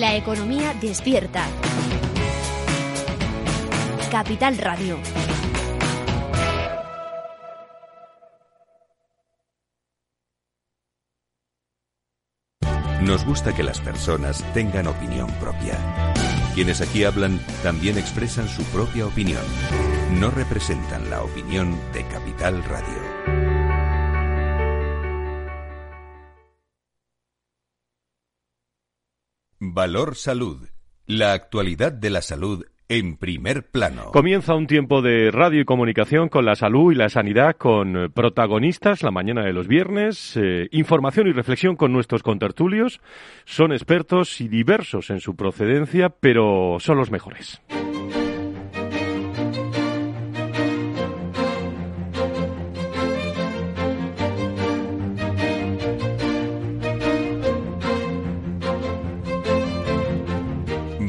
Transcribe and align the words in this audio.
La 0.00 0.16
economía 0.16 0.72
despierta. 0.80 1.46
Capital 4.10 4.56
Radio. 4.56 4.96
Nos 13.02 13.26
gusta 13.26 13.54
que 13.54 13.62
las 13.62 13.78
personas 13.80 14.42
tengan 14.54 14.86
opinión 14.86 15.30
propia. 15.32 15.78
Quienes 16.54 16.80
aquí 16.80 17.04
hablan 17.04 17.38
también 17.62 17.98
expresan 17.98 18.48
su 18.48 18.62
propia 18.72 19.06
opinión. 19.06 19.42
No 20.18 20.30
representan 20.30 21.10
la 21.10 21.22
opinión 21.22 21.78
de 21.92 22.06
Capital 22.06 22.64
Radio. 22.64 23.09
Valor 29.62 30.16
Salud. 30.16 30.70
La 31.04 31.34
actualidad 31.34 31.92
de 31.92 32.08
la 32.08 32.22
salud 32.22 32.64
en 32.88 33.18
primer 33.18 33.70
plano. 33.70 34.10
Comienza 34.10 34.54
un 34.54 34.66
tiempo 34.66 35.02
de 35.02 35.30
radio 35.30 35.60
y 35.60 35.64
comunicación 35.66 36.30
con 36.30 36.46
la 36.46 36.56
salud 36.56 36.92
y 36.92 36.94
la 36.94 37.10
sanidad 37.10 37.56
con 37.56 38.10
protagonistas 38.14 39.02
la 39.02 39.10
mañana 39.10 39.44
de 39.44 39.52
los 39.52 39.68
viernes, 39.68 40.34
eh, 40.38 40.68
información 40.72 41.28
y 41.28 41.32
reflexión 41.32 41.76
con 41.76 41.92
nuestros 41.92 42.22
contertulios. 42.22 43.02
Son 43.44 43.72
expertos 43.72 44.40
y 44.40 44.48
diversos 44.48 45.10
en 45.10 45.20
su 45.20 45.36
procedencia, 45.36 46.08
pero 46.08 46.78
son 46.80 46.96
los 46.96 47.10
mejores. 47.10 47.60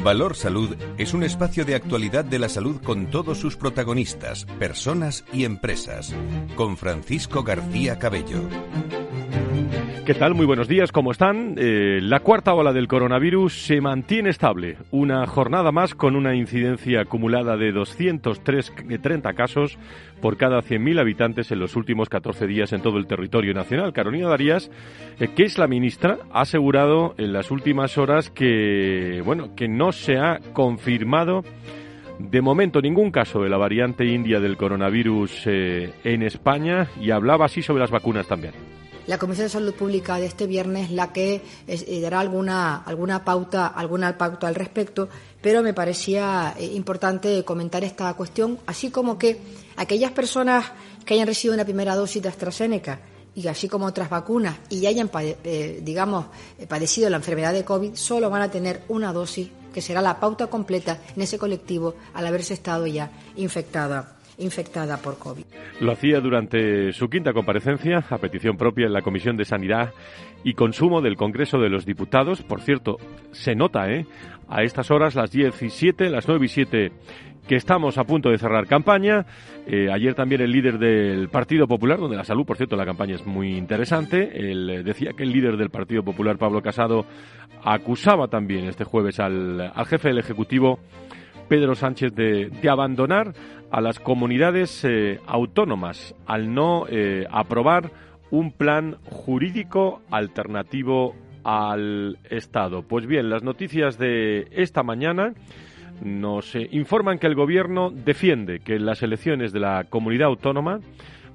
Valor 0.04 0.36
Salud 0.36 0.76
es 0.98 1.14
un 1.14 1.22
espacio 1.22 1.64
de 1.64 1.76
actualidad 1.76 2.26
de 2.26 2.40
la 2.40 2.50
salud 2.50 2.82
con 2.82 3.12
todos 3.12 3.38
sus 3.38 3.56
protagonistas, 3.56 4.46
personas 4.58 5.24
y 5.32 5.46
empresas. 5.46 6.16
Con 6.56 6.76
Francisco 6.76 7.44
García 7.44 8.00
Cabello. 8.00 8.42
¿Qué 10.04 10.16
tal? 10.16 10.34
Muy 10.34 10.48
buenos 10.48 10.68
días, 10.68 10.92
¿cómo 10.92 11.12
están? 11.12 11.54
Eh, 11.60 12.00
la 12.02 12.22
cuarta 12.22 12.56
ola 12.56 12.74
del 12.74 12.88
coronavirus 12.88 13.66
se 13.68 13.80
mantiene 13.80 14.32
estable. 14.32 14.78
Una 14.90 15.28
jornada 15.28 15.72
más 15.72 15.94
con 15.94 16.16
una 16.16 16.34
incidencia 16.34 17.02
acumulada 17.02 17.56
de 17.56 17.72
230 17.72 19.34
casos 19.34 19.78
por 20.22 20.38
cada 20.38 20.62
100.000 20.62 21.00
habitantes 21.00 21.52
en 21.52 21.60
los 21.60 21.76
últimos 21.76 22.10
14 22.10 22.48
días 22.48 22.72
en 22.74 22.82
todo 22.82 22.98
el 22.98 23.08
territorio 23.08 23.54
nacional. 23.54 23.94
Carolina 23.94 24.30
Darías, 24.30 24.72
eh, 25.20 25.30
que 25.36 25.44
es 25.44 25.58
la 25.58 25.68
ministra, 25.68 26.20
ha 26.32 26.42
asegurado 26.42 27.16
en 27.18 27.34
las 27.34 27.52
últimas 27.52 27.98
horas 27.98 28.30
que, 28.30 29.22
bueno, 29.26 29.56
que 29.56 29.68
no 29.68 29.92
se 29.92 30.18
ha 30.18 30.40
confirmado 30.54 31.44
de 32.20 32.42
momento 32.42 32.82
ningún 32.82 33.12
caso 33.12 33.42
de 33.42 33.50
la 33.50 33.58
variante 33.58 34.06
india 34.06 34.40
del 34.40 34.58
coronavirus 34.58 35.44
eh, 35.48 35.92
en 36.04 36.22
España 36.22 36.88
y 37.00 37.10
hablaba 37.12 37.46
así 37.46 37.64
sobre 37.64 37.82
las 37.82 37.90
vacunas 37.90 38.28
también 38.28 38.81
la 39.08 39.18
Comisión 39.18 39.46
de 39.46 39.50
Salud 39.50 39.74
Pública 39.74 40.18
de 40.18 40.26
este 40.26 40.48
viernes 40.48 40.92
la 40.92 41.12
que 41.12 41.42
eh, 41.68 42.02
dará 42.02 42.20
alguna, 42.20 42.78
alguna 42.78 43.24
pauta, 43.24 43.68
alguna 43.68 44.18
pauta 44.18 44.48
al 44.48 44.56
respecto, 44.56 45.10
pero 45.42 45.64
me 45.64 45.74
parecía 45.74 46.56
eh, 46.58 46.66
importante 46.66 47.44
comentar 47.44 47.84
esta 47.84 48.14
cuestión, 48.14 48.60
así 48.68 48.92
como 48.92 49.18
que 49.18 49.40
aquellas 49.78 50.12
personas 50.12 50.66
que 51.06 51.16
hayan 51.16 51.28
recibido 51.28 51.56
una 51.56 51.66
primera 51.66 51.96
dosis 51.96 52.22
de 52.22 52.30
AstraZeneca 52.30 53.02
y 53.34 53.48
así 53.48 53.68
como 53.68 53.86
otras 53.86 54.10
vacunas 54.10 54.58
y 54.70 54.86
hayan, 54.86 55.10
eh, 55.14 55.80
digamos, 55.84 56.26
padecido 56.68 57.10
la 57.10 57.18
enfermedad 57.18 57.54
de 57.54 57.64
COVID, 57.64 57.96
solo 57.96 58.30
van 58.30 58.42
a 58.42 58.52
tener 58.52 58.84
una 58.90 59.14
dosis, 59.14 59.50
que 59.74 59.82
será 59.82 60.02
la 60.02 60.20
pauta 60.20 60.48
completa 60.48 61.00
en 61.16 61.22
ese 61.22 61.40
colectivo 61.40 61.96
al 62.14 62.28
haberse 62.28 62.54
estado 62.54 62.88
ya 62.88 63.10
infectada 63.38 64.18
infectada 64.42 64.98
por 64.98 65.18
COVID. 65.18 65.44
Lo 65.80 65.92
hacía 65.92 66.20
durante 66.20 66.92
su 66.94 67.08
quinta 67.10 67.34
comparecencia, 67.34 68.04
a 68.10 68.18
petición 68.18 68.58
propia 68.58 68.86
en 68.88 68.94
la 68.94 69.02
Comisión 69.02 69.38
de 69.38 69.46
Sanidad 69.46 69.94
y 70.44 70.54
Consumo 70.54 71.02
del 71.02 71.16
Congreso 71.16 71.60
de 71.60 71.70
los 71.70 71.86
Diputados. 71.86 72.42
Por 72.42 72.62
cierto, 72.62 72.98
se 73.32 73.56
nota, 73.56 73.90
¿eh? 73.92 74.06
A 74.50 74.64
estas 74.64 74.92
horas, 74.92 75.16
las 75.16 75.32
10 75.32 75.62
y 75.62 75.70
7, 75.70 76.10
las 76.10 76.28
9 76.28 76.46
y 76.46 76.50
7 76.50 76.92
que 77.48 77.56
estamos 77.56 77.98
a 77.98 78.04
punto 78.04 78.30
de 78.30 78.38
cerrar 78.38 78.68
campaña. 78.68 79.26
Eh, 79.66 79.90
ayer 79.92 80.14
también 80.14 80.42
el 80.42 80.52
líder 80.52 80.78
del 80.78 81.30
Partido 81.30 81.68
Popular, 81.68 82.00
donde 82.00 82.16
la 82.16 82.24
salud, 82.24 82.46
por 82.46 82.58
cierto, 82.58 82.76
la 82.76 82.86
campaña 82.86 83.16
es 83.16 83.26
muy 83.26 83.58
interesante. 83.58 84.32
Él 84.34 84.70
eh, 84.70 84.84
decía 84.84 85.14
que 85.14 85.24
el 85.24 85.32
líder 85.32 85.58
del 85.58 85.70
Partido 85.70 86.04
Popular, 86.04 86.38
Pablo 86.38 86.62
Casado, 86.62 87.06
acusaba 87.64 88.28
también 88.28 88.66
este 88.66 88.84
jueves 88.84 89.20
al, 89.20 89.72
al 89.74 89.86
jefe 89.86 90.10
del 90.10 90.20
Ejecutivo 90.20 90.80
Pedro 91.52 91.76
Sánchez 91.76 92.16
de, 92.16 92.50
abandonar 92.70 93.34
a 93.72 93.80
las 93.80 94.00
comunidades 94.00 94.84
eh, 94.84 95.20
autónomas 95.26 96.14
al 96.26 96.54
no 96.54 96.86
eh, 96.90 97.26
aprobar 97.32 97.92
un 98.30 98.52
plan 98.52 98.98
jurídico 99.06 100.02
alternativo 100.12 101.16
al 101.44 102.20
Estado. 102.30 102.84
Pues 102.84 103.08
bien, 103.08 103.30
las 103.30 103.44
noticias 103.44 103.98
de 103.98 104.48
esta 104.52 104.84
mañana 104.84 105.34
nos 106.04 106.54
eh, 106.56 106.68
informan 106.72 107.18
que 107.18 107.28
el 107.28 107.36
Gobierno 107.36 107.92
defiende 107.92 108.60
que 108.60 108.78
las 108.78 109.02
elecciones 109.04 109.54
de 109.54 109.62
la 109.62 109.86
comunidad 109.86 110.28
autónoma 110.28 110.80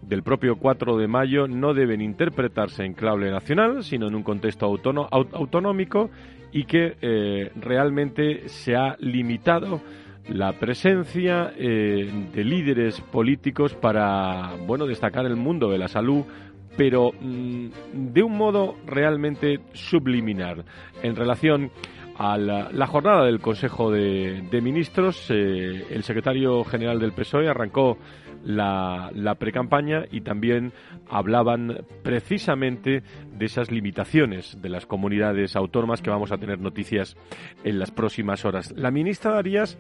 del 0.03 0.23
propio 0.23 0.57
4 0.57 0.99
de 0.99 1.09
mayo 1.09 1.49
no 1.49 1.73
deben 1.73 2.03
interpretarse 2.03 2.85
en 2.85 2.93
clave 2.93 3.31
nacional, 3.31 3.83
sino 3.83 4.09
en 4.09 4.15
un 4.15 4.23
contexto 4.23 4.67
autonómico 4.67 6.11
y 6.53 6.65
que 6.65 7.51
realmente 7.57 8.49
se 8.49 8.77
ha 8.77 8.95
limitado 9.01 9.81
la 10.29 10.53
presencia 10.53 11.53
eh, 11.57 12.11
de 12.33 12.45
líderes 12.45 13.01
políticos 13.01 13.75
para 13.75 14.55
bueno 14.67 14.87
destacar 14.87 15.25
el 15.27 15.37
mundo 15.37 15.71
de 15.71 15.79
la 15.79 15.89
salud 15.89 16.25
pero 16.77 17.13
mm, 17.13 17.69
de 17.93 18.23
un 18.23 18.37
modo 18.37 18.77
realmente 18.87 19.61
subliminar 19.73 20.65
en 21.03 21.17
relación 21.17 21.71
a 22.19 22.39
la, 22.39 22.87
jornada 22.87 23.27
del 23.27 23.41
Consejo 23.41 23.91
de, 23.91 24.61
Ministros 24.63 25.31
eh, 25.31 25.85
el 25.91 26.03
secretario 26.03 26.65
general 26.65 26.99
del 26.99 27.13
PSOE 27.13 27.49
arrancó 27.49 27.99
la, 28.43 29.11
la 29.13 29.35
precampaña 29.35 30.05
y 30.11 30.23
también 30.23 30.73
hablaban 31.11 31.85
precisamente 32.03 33.03
de 33.33 33.45
esas 33.45 33.71
limitaciones 33.71 34.57
de 34.63 34.69
las 34.69 34.87
comunidades 34.87 35.57
autónomas 35.57 36.01
que 36.01 36.11
vamos 36.11 36.33
a 36.33 36.39
tener 36.39 36.59
noticias 36.59 37.17
en 37.65 37.79
las 37.79 37.91
próximas 37.91 38.45
horas. 38.45 38.73
La 38.77 38.91
ministra 38.91 39.33
Darías 39.33 39.79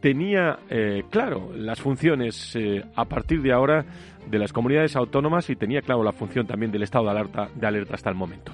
tenía 0.00 0.60
eh, 0.70 1.04
claro 1.10 1.50
las 1.54 1.80
funciones 1.80 2.54
eh, 2.56 2.84
a 2.94 3.04
partir 3.04 3.42
de 3.42 3.52
ahora 3.52 3.84
de 4.26 4.38
las 4.38 4.52
comunidades 4.52 4.96
autónomas 4.96 5.48
y 5.50 5.56
tenía 5.56 5.80
claro 5.80 6.02
la 6.02 6.12
función 6.12 6.46
también 6.46 6.70
del 6.70 6.82
estado 6.82 7.04
de 7.04 7.10
alerta, 7.10 7.48
de 7.54 7.66
alerta 7.66 7.94
hasta 7.94 8.10
el 8.10 8.16
momento. 8.16 8.52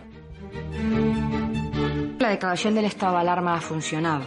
La 2.18 2.30
declaración 2.30 2.74
del 2.74 2.86
estado 2.86 3.14
de 3.14 3.20
alarma 3.20 3.54
ha 3.54 3.60
funcionado. 3.60 4.24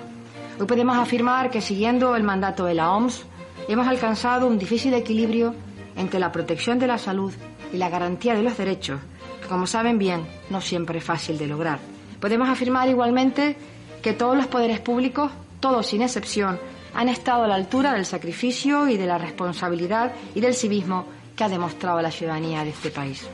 Hoy 0.60 0.66
podemos 0.66 0.98
afirmar 0.98 1.50
que 1.50 1.62
siguiendo 1.62 2.16
el 2.16 2.24
mandato 2.24 2.66
de 2.66 2.74
la 2.74 2.92
OMS 2.92 3.26
hemos 3.68 3.88
alcanzado 3.88 4.48
un 4.48 4.58
difícil 4.58 4.94
equilibrio 4.94 5.56
entre 5.96 6.20
la 6.20 6.32
protección 6.32 6.80
de 6.80 6.88
la 6.88 6.98
salud 6.98 7.34
y 7.74 7.78
la 7.78 7.90
garantía 7.90 8.36
de 8.36 8.44
los 8.44 8.58
derechos, 8.58 9.00
que 9.42 9.48
como 9.48 9.68
saben 9.68 9.98
bien 9.98 10.22
no 10.50 10.62
siempre 10.62 11.00
es 11.00 11.04
fácil 11.04 11.38
de 11.38 11.48
lograr. 11.48 11.80
Podemos 12.20 12.50
afirmar 12.50 12.88
igualmente 12.90 13.56
que 14.02 14.14
todos 14.14 14.36
los 14.36 14.48
poderes 14.48 14.80
públicos, 14.80 15.32
todos 15.60 15.88
sin 15.88 16.02
excepción, 16.02 16.60
han 16.94 17.10
estado 17.10 17.44
a 17.44 17.48
la 17.48 17.56
altura 17.56 17.94
del 17.94 18.06
sacrificio 18.06 18.88
y 18.88 18.98
de 18.98 19.06
la 19.06 19.18
responsabilidad 19.18 20.14
y 20.36 20.42
del 20.42 20.54
civismo 20.54 21.06
que 21.36 21.44
ha 21.44 21.50
demostrado 21.50 22.02
la 22.02 22.12
ciudadanía 22.12 22.64
de 22.64 22.72
este 22.72 22.90
país. 22.90 23.30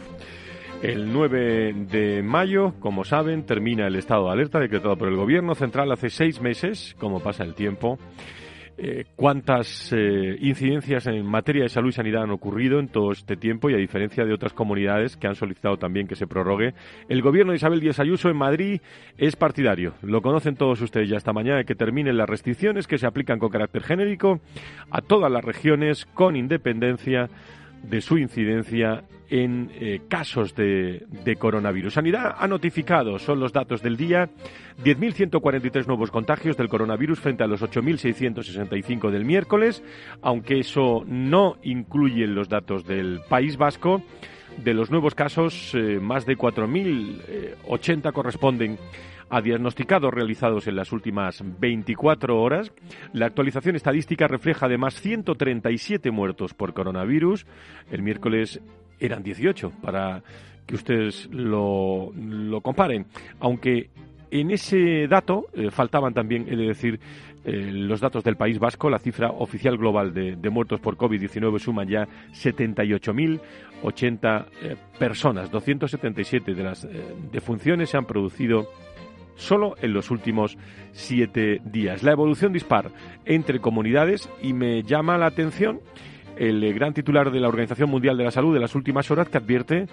El 0.82 1.14
9 1.14 1.74
de 1.90 2.22
mayo, 2.22 2.74
como 2.82 3.06
saben, 3.06 3.46
termina 3.46 3.88
el 3.88 3.96
estado 3.96 4.26
de 4.26 4.34
alerta 4.34 4.60
decretado 4.60 4.98
por 4.98 5.08
el 5.08 5.16
Gobierno 5.16 5.56
central 5.56 5.90
hace 5.94 6.10
seis 6.10 6.42
meses, 6.42 6.94
como 7.00 7.22
pasa 7.22 7.46
el 7.46 7.56
tiempo. 7.56 7.98
Eh, 8.75 9.06
cuántas 9.16 9.94
eh, 9.94 10.36
incidencias 10.40 11.06
en 11.06 11.24
materia 11.28 11.62
de 11.62 11.70
salud 11.70 11.90
y 11.90 11.92
sanidad 11.92 12.24
han 12.24 12.31
ocurrido 12.31 12.80
en 12.80 12.88
todo 12.88 13.12
este 13.12 13.36
tiempo 13.36 13.70
y 13.70 13.75
a 13.75 13.78
diferencia 13.78 14.25
de 14.25 14.34
otras 14.34 14.52
comunidades 14.52 15.16
que 15.16 15.28
han 15.28 15.36
solicitado 15.36 15.78
también 15.78 16.08
que 16.08 16.16
se 16.16 16.25
prorrogue, 16.25 16.74
el 17.08 17.22
gobierno 17.22 17.52
de 17.52 17.58
Isabel 17.58 17.81
Díaz 17.81 18.00
Ayuso 18.00 18.30
en 18.30 18.38
Madrid 18.38 18.81
es 19.20 19.36
partidario. 19.36 19.94
Lo 20.02 20.22
conocen 20.22 20.56
todos 20.56 20.81
ustedes 20.81 21.08
ya 21.08 21.18
esta 21.18 21.34
mañana 21.34 21.58
de 21.58 21.66
que 21.66 21.75
terminen 21.75 22.18
las 22.18 22.28
restricciones 22.28 22.88
que 22.88 22.98
se 22.98 23.06
aplican 23.06 23.38
con 23.38 23.50
carácter 23.50 23.84
genérico 23.84 24.40
a 24.90 25.02
todas 25.02 25.31
las 25.31 25.46
regiones 25.46 26.06
con 26.08 26.36
independencia 26.36 27.30
de 27.84 28.02
su 28.02 28.18
incidencia 28.18 29.04
en 29.34 29.72
eh, 29.74 30.02
casos 30.08 30.54
de, 30.54 31.08
coronavirus. 31.40 31.96
Sanidad 31.96 32.36
ha 32.38 32.48
notificado, 32.48 33.18
son 33.18 33.40
los 33.40 33.52
datos 33.52 33.82
del 33.82 33.98
día, 33.98 34.30
10.143 34.84 35.88
nuevos 35.88 36.12
contagios 36.12 36.56
del 36.56 36.70
coronavirus 36.70 37.20
frente 37.20 37.44
a 37.44 37.48
los 37.48 37.64
8.665 37.64 39.10
del 39.10 39.26
miércoles, 39.26 39.82
aunque 40.22 40.60
eso 40.60 41.04
no 41.08 41.58
incluye 41.64 42.28
los 42.28 42.48
datos 42.48 42.86
del 42.86 43.22
País 43.28 43.58
Vasco 43.58 44.04
De 44.64 44.76
los 44.76 44.92
nuevos 44.92 45.16
casos, 45.16 45.74
eh, 45.74 46.00
más 46.00 46.28
de 46.28 46.38
4.080 46.38 48.12
corresponden 48.14 48.78
a 49.32 49.42
diagnosticados 49.42 50.14
realizados 50.14 50.68
en 50.68 50.76
las 50.76 50.92
últimas 50.92 51.44
24 51.60 52.40
horas. 52.40 52.72
La 53.14 53.26
actualización 53.26 53.76
estadística 53.76 54.28
refleja 54.28 54.68
además 54.68 54.94
137 55.02 56.12
muertos 56.12 56.54
por 56.54 56.76
coronavirus. 56.76 57.48
El 57.90 58.04
miércoles 58.04 58.62
eran 59.06 59.24
18, 59.24 59.72
para 59.82 60.22
que 60.66 60.76
ustedes 60.76 61.30
lo, 61.32 62.12
lo 62.16 62.62
comparen. 62.62 63.06
Aunque 63.40 63.90
en 64.32 64.52
ese 64.52 65.08
dato 65.08 65.48
eh, 65.54 65.70
faltaban 65.70 66.14
también, 66.14 66.48
he 66.50 66.56
de 66.56 66.68
decir, 66.68 66.98
eh, 67.46 67.72
los 67.72 68.00
datos 68.00 68.24
del 68.24 68.36
País 68.36 68.58
Vasco. 68.58 68.90
La 68.90 68.98
cifra 68.98 69.30
oficial 69.30 69.78
global 69.78 70.12
de, 70.14 70.50
muertos 70.50 70.80
por 70.80 70.98
COVID-19 70.98 71.60
suma 71.60 71.84
ya 71.84 72.08
78.080 72.32 74.46
eh, 74.62 74.76
personas. 74.98 75.52
277 75.52 76.56
de 76.56 76.64
las 76.64 76.88
defunciones 77.32 77.92
se 77.92 77.98
han 77.98 78.06
producido 78.06 78.70
solo 79.36 79.76
en 79.82 79.94
los 79.94 80.10
últimos 80.10 80.58
siete 80.94 81.62
días. 81.66 82.02
La 82.02 82.12
evolución 82.12 82.54
dispar 82.54 82.90
entre 83.26 83.60
comunidades 83.60 84.28
y 84.42 84.54
me 84.54 84.82
llama 84.84 85.18
la 85.18 85.28
atención 85.28 85.82
el 86.38 86.74
gran 86.74 86.94
titular 86.94 87.32
de 87.32 87.40
la 87.40 87.48
Organización 87.48 87.90
Mundial 87.90 88.18
de 88.18 88.24
la 88.24 88.32
Salud 88.32 88.54
de 88.54 88.60
las 88.60 88.76
últimas 88.76 89.10
horas 89.12 89.30
que 89.30 89.38
advierte 89.38 89.88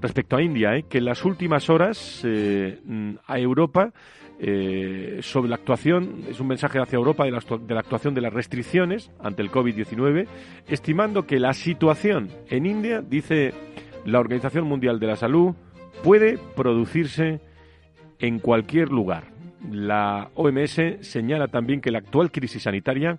respecto 0.00 0.36
a 0.36 0.42
India, 0.42 0.76
¿eh? 0.76 0.84
que 0.88 0.98
en 0.98 1.06
las 1.06 1.24
últimas 1.24 1.70
horas 1.70 2.20
eh, 2.24 2.78
a 3.26 3.38
Europa 3.38 3.92
eh, 4.38 5.20
sobre 5.22 5.48
la 5.48 5.56
actuación, 5.56 6.24
es 6.28 6.40
un 6.40 6.48
mensaje 6.48 6.78
hacia 6.78 6.96
Europa 6.96 7.24
de 7.24 7.30
la, 7.30 7.40
de 7.40 7.74
la 7.74 7.80
actuación 7.80 8.14
de 8.14 8.20
las 8.20 8.32
restricciones 8.32 9.10
ante 9.20 9.42
el 9.42 9.50
COVID-19, 9.50 10.26
estimando 10.68 11.26
que 11.26 11.40
la 11.40 11.54
situación 11.54 12.28
en 12.48 12.66
India, 12.66 13.00
dice 13.00 13.54
la 14.04 14.20
Organización 14.20 14.66
Mundial 14.66 15.00
de 15.00 15.06
la 15.06 15.16
Salud, 15.16 15.54
puede 16.04 16.38
producirse 16.54 17.40
en 18.18 18.38
cualquier 18.38 18.90
lugar. 18.90 19.24
La 19.70 20.30
OMS 20.34 20.80
señala 21.00 21.48
también 21.48 21.80
que 21.80 21.90
la 21.90 21.98
actual 21.98 22.30
crisis 22.30 22.62
sanitaria 22.62 23.18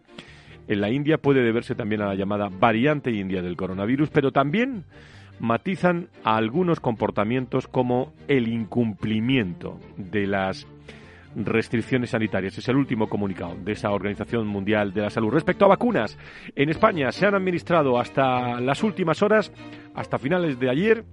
en 0.68 0.82
la 0.82 0.90
India 0.90 1.18
puede 1.18 1.42
deberse 1.42 1.76
también 1.76 2.02
a 2.02 2.08
la 2.08 2.16
llamada 2.16 2.50
variante 2.50 3.12
india 3.12 3.42
del 3.42 3.56
coronavirus, 3.56 4.10
pero 4.10 4.32
también 4.32 4.84
matizan 5.40 6.10
a 6.24 6.36
algunos 6.36 6.80
comportamientos 6.80 7.68
como 7.68 8.14
el 8.28 8.48
incumplimiento 8.48 9.80
de 9.98 10.26
las 10.28 10.68
restricciones 11.36 12.12
sanitarias. 12.12 12.58
Es 12.58 12.68
el 12.68 12.78
último 12.78 13.08
comunicado 13.08 13.56
de 13.64 13.74
esa 13.74 13.92
Organización 13.92 14.48
Mundial 14.48 14.92
de 14.94 15.02
la 15.02 15.12
Salud. 15.12 15.30
Respecto 15.30 15.66
a 15.66 15.70
vacunas, 15.70 16.18
en 16.56 16.70
España 16.70 17.12
se 17.12 17.28
han 17.28 17.36
administrado 17.36 18.00
hasta 18.00 18.60
las 18.60 18.82
últimas 18.84 19.22
horas, 19.22 19.52
hasta 19.94 20.18
finales 20.18 20.60
de 20.60 20.70
ayer, 20.70 21.04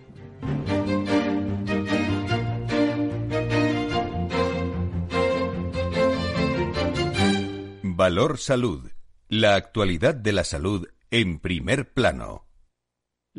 Valor 7.83 8.37
Salud. 8.37 8.89
La 9.27 9.55
actualidad 9.55 10.15
de 10.15 10.31
la 10.31 10.45
salud 10.45 10.87
en 11.11 11.39
primer 11.39 11.91
plano. 11.91 12.48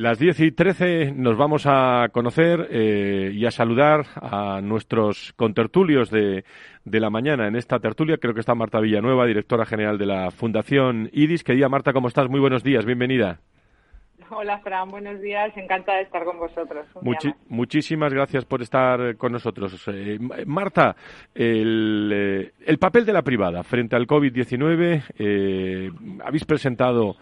Las 0.01 0.19
10 0.19 0.41
y 0.41 0.53
13 0.53 1.13
nos 1.13 1.37
vamos 1.37 1.67
a 1.67 2.09
conocer 2.11 2.69
eh, 2.71 3.33
y 3.35 3.45
a 3.45 3.51
saludar 3.51 4.07
a 4.15 4.63
nuestros 4.63 5.35
contertulios 5.35 6.11
de, 6.11 6.47
de, 6.87 7.01
la 7.01 7.11
mañana. 7.11 7.47
En 7.47 7.55
esta 7.55 7.81
tertulia 7.81 8.17
creo 8.17 8.33
que 8.33 8.41
está 8.41 8.55
Marta 8.55 8.81
Villanueva, 8.81 9.27
directora 9.27 9.67
general 9.67 9.99
de 9.99 10.07
la 10.07 10.31
Fundación 10.31 11.11
IDIS. 11.13 11.45
Querida 11.45 11.69
Marta, 11.69 11.93
¿cómo 11.93 12.09
estás? 12.09 12.31
Muy 12.31 12.41
buenos 12.41 12.63
días, 12.63 12.87
bienvenida. 12.87 13.41
Hola, 14.31 14.59
Fran, 14.61 14.89
buenos 14.89 15.21
días. 15.21 15.55
Encantada 15.55 15.99
de 15.99 16.05
estar 16.05 16.25
con 16.25 16.39
vosotros. 16.39 16.87
muchísimas 17.51 18.15
gracias 18.15 18.47
por 18.47 18.63
estar 18.63 19.19
con 19.19 19.33
nosotros. 19.33 19.87
Eh, 19.89 20.19
Marta, 20.47 20.97
el, 21.35 22.11
eh, 22.11 22.53
el, 22.65 22.79
papel 22.79 23.05
de 23.05 23.13
la 23.13 23.21
privada 23.21 23.63
frente 23.65 23.97
al 23.97 24.07
COVID-19, 24.07 26.23
habéis 26.25 26.47
presentado 26.47 27.17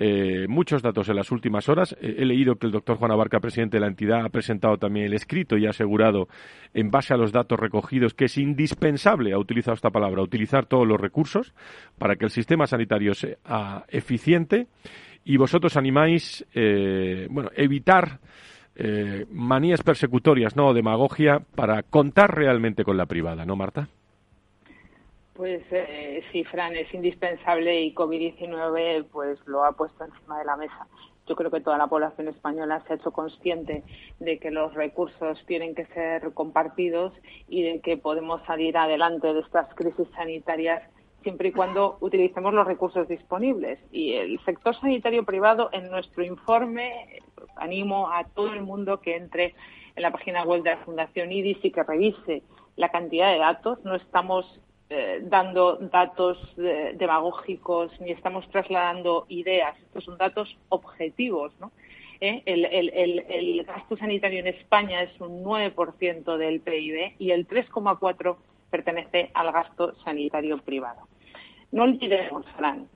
eh, 0.00 0.46
muchos 0.48 0.80
datos 0.80 1.08
en 1.08 1.16
las 1.16 1.32
últimas 1.32 1.68
horas. 1.68 1.96
Eh, 2.00 2.16
he 2.18 2.24
leído 2.24 2.54
que 2.54 2.66
el 2.66 2.72
doctor 2.72 2.98
Juan 2.98 3.10
Abarca, 3.10 3.40
presidente 3.40 3.78
de 3.78 3.80
la 3.80 3.88
entidad, 3.88 4.24
ha 4.24 4.28
presentado 4.28 4.76
también 4.76 5.06
el 5.06 5.14
escrito 5.14 5.56
y 5.56 5.66
ha 5.66 5.70
asegurado, 5.70 6.28
en 6.72 6.92
base 6.92 7.14
a 7.14 7.16
los 7.16 7.32
datos 7.32 7.58
recogidos, 7.58 8.14
que 8.14 8.26
es 8.26 8.38
indispensable, 8.38 9.32
ha 9.32 9.38
utilizado 9.38 9.74
esta 9.74 9.90
palabra, 9.90 10.22
utilizar 10.22 10.66
todos 10.66 10.86
los 10.86 11.00
recursos 11.00 11.52
para 11.98 12.14
que 12.14 12.26
el 12.26 12.30
sistema 12.30 12.68
sanitario 12.68 13.12
sea 13.12 13.84
eficiente. 13.88 14.68
Y 15.24 15.36
vosotros 15.36 15.76
animáis, 15.76 16.46
eh, 16.54 17.26
bueno, 17.28 17.50
evitar 17.56 18.20
manías 19.32 19.82
persecutorias, 19.82 20.54
no 20.54 20.72
demagogia, 20.72 21.40
para 21.56 21.82
contar 21.82 22.36
realmente 22.36 22.84
con 22.84 22.96
la 22.96 23.06
privada, 23.06 23.44
¿no, 23.44 23.56
Marta? 23.56 23.88
Pues 25.38 25.62
eh, 25.70 26.24
sí, 26.32 26.42
Fran, 26.42 26.74
es 26.74 26.92
indispensable 26.92 27.80
y 27.82 27.94
COVID-19 27.94 29.06
pues 29.12 29.38
lo 29.46 29.64
ha 29.64 29.70
puesto 29.70 30.04
encima 30.04 30.36
de 30.40 30.44
la 30.44 30.56
mesa. 30.56 30.88
Yo 31.28 31.36
creo 31.36 31.48
que 31.48 31.60
toda 31.60 31.78
la 31.78 31.86
población 31.86 32.26
española 32.26 32.82
se 32.84 32.92
ha 32.92 32.96
hecho 32.96 33.12
consciente 33.12 33.84
de 34.18 34.40
que 34.40 34.50
los 34.50 34.74
recursos 34.74 35.40
tienen 35.46 35.76
que 35.76 35.86
ser 35.86 36.34
compartidos 36.34 37.12
y 37.46 37.62
de 37.62 37.80
que 37.80 37.96
podemos 37.96 38.44
salir 38.46 38.76
adelante 38.76 39.32
de 39.32 39.38
estas 39.38 39.72
crisis 39.76 40.08
sanitarias 40.16 40.82
siempre 41.22 41.50
y 41.50 41.52
cuando 41.52 41.98
utilicemos 42.00 42.52
los 42.52 42.66
recursos 42.66 43.06
disponibles. 43.06 43.78
Y 43.92 44.14
el 44.14 44.40
sector 44.44 44.74
sanitario 44.80 45.24
privado, 45.24 45.70
en 45.70 45.88
nuestro 45.88 46.24
informe, 46.24 47.20
animo 47.54 48.10
a 48.10 48.24
todo 48.24 48.52
el 48.52 48.62
mundo 48.62 49.00
que 49.00 49.14
entre 49.14 49.54
en 49.94 50.02
la 50.02 50.10
página 50.10 50.42
web 50.42 50.64
de 50.64 50.70
la 50.70 50.78
Fundación 50.78 51.30
IDIS 51.30 51.64
y 51.64 51.70
que 51.70 51.84
revise 51.84 52.42
la 52.74 52.88
cantidad 52.88 53.30
de 53.30 53.38
datos. 53.38 53.78
No 53.84 53.94
estamos 53.94 54.60
eh, 54.90 55.20
dando 55.22 55.76
datos 55.76 56.38
eh, 56.56 56.94
demagógicos 56.96 57.92
ni 58.00 58.10
estamos 58.12 58.48
trasladando 58.48 59.26
ideas. 59.28 59.78
Estos 59.80 60.04
son 60.04 60.16
datos 60.16 60.56
objetivos. 60.70 61.52
¿no? 61.60 61.72
¿Eh? 62.22 62.42
El, 62.46 63.64
gasto 63.66 63.98
sanitario 63.98 64.40
en 64.40 64.46
España 64.46 65.02
es 65.02 65.20
un 65.20 65.44
9% 65.44 66.38
del 66.38 66.60
PIB 66.60 67.16
y 67.18 67.32
el 67.32 67.46
3,4% 67.46 68.36
pertenece 68.70 69.30
al 69.34 69.52
gasto 69.52 69.94
sanitario 70.04 70.56
privado. 70.56 71.06
No 71.70 71.82
olvidemos, 71.82 72.46
Fran, 72.56 72.88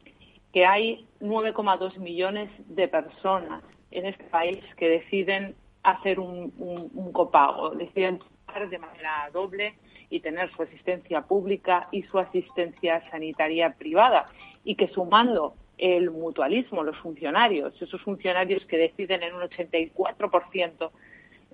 que 0.51 0.65
hay 0.65 1.07
9,2 1.21 1.99
millones 1.99 2.51
de 2.69 2.89
personas 2.89 3.63
en 3.91 4.07
este 4.07 4.25
país 4.25 4.59
que 4.79 4.89
deciden 4.89 5.55
hacer 5.83 6.19
un, 6.21 6.55
un 6.59 7.13
copago, 7.13 7.71
deciden 7.71 8.19
pagar 8.47 8.71
de 8.71 8.79
manera 8.79 9.29
doble 9.31 9.75
y 10.13 10.21
tener 10.21 10.53
su 10.53 10.63
asistencia 10.63 11.23
pública 11.23 11.89
y 11.91 12.03
su 12.03 12.19
asistencia 12.19 13.03
sanitaria 13.11 13.75
privada. 13.79 14.29
Y 14.63 14.75
que 14.75 14.89
sumando 14.89 15.55
el 15.79 16.11
mutualismo, 16.11 16.85
los 16.85 16.99
funcionarios, 16.99 17.81
esos 17.81 18.01
funcionarios 18.03 18.65
que 18.67 18.77
deciden 18.77 19.23
en 19.23 19.35
un 19.35 19.41
84% 19.41 20.91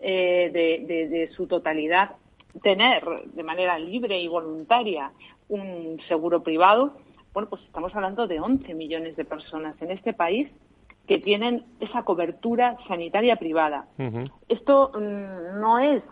eh, 0.00 0.50
de, 0.52 1.30
su 1.36 1.46
totalidad 1.46 2.16
tener 2.62 3.04
de 3.26 3.42
manera 3.44 3.78
libre 3.78 4.20
y 4.20 4.26
voluntaria 4.26 5.12
un 5.48 6.00
seguro 6.08 6.42
privado, 6.42 6.94
bueno, 7.32 7.48
pues 7.48 7.62
estamos 7.62 7.94
hablando 7.94 8.26
de 8.26 8.40
11 8.40 8.74
millones 8.74 9.14
de 9.14 9.24
personas 9.24 9.80
en 9.80 9.92
este 9.92 10.12
país 10.12 10.50
que 11.08 11.18
tienen 11.18 11.64
esa 11.80 12.02
cobertura 12.02 12.76
sanitaria 12.86 13.36
privada. 13.36 13.86
Esto 14.46 14.92
mm, 14.94 15.58
no 15.58 15.78
es, 15.78 16.02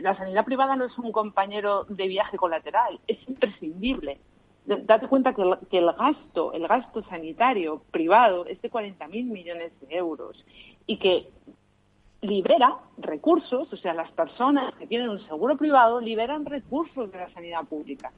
la 0.00 0.16
sanidad 0.16 0.44
privada 0.44 0.76
no 0.76 0.84
es 0.84 0.96
un 0.98 1.10
compañero 1.10 1.84
de 1.88 2.06
viaje 2.06 2.36
colateral, 2.36 3.00
es 3.08 3.18
imprescindible. 3.28 4.20
Date 4.64 5.08
cuenta 5.08 5.34
que 5.34 5.42
el, 5.42 5.92
gasto, 5.92 6.52
el 6.52 6.68
gasto 6.68 7.02
sanitario 7.08 7.82
privado 7.90 8.46
es 8.46 8.62
de 8.62 8.70
40.000 8.70 9.08
millones 9.24 9.72
de 9.80 9.96
euros 9.96 10.44
y 10.86 10.98
que 10.98 11.28
libera 12.20 12.76
recursos, 12.98 13.72
o 13.72 13.76
sea, 13.78 13.94
las 13.94 14.12
personas 14.12 14.72
que 14.76 14.86
tienen 14.86 15.08
un 15.08 15.26
seguro 15.26 15.56
privado 15.56 16.00
liberan 16.00 16.44
recursos 16.44 17.10
de 17.10 17.18
la 17.18 17.32
sanidad 17.32 17.64
pública. 17.64 18.12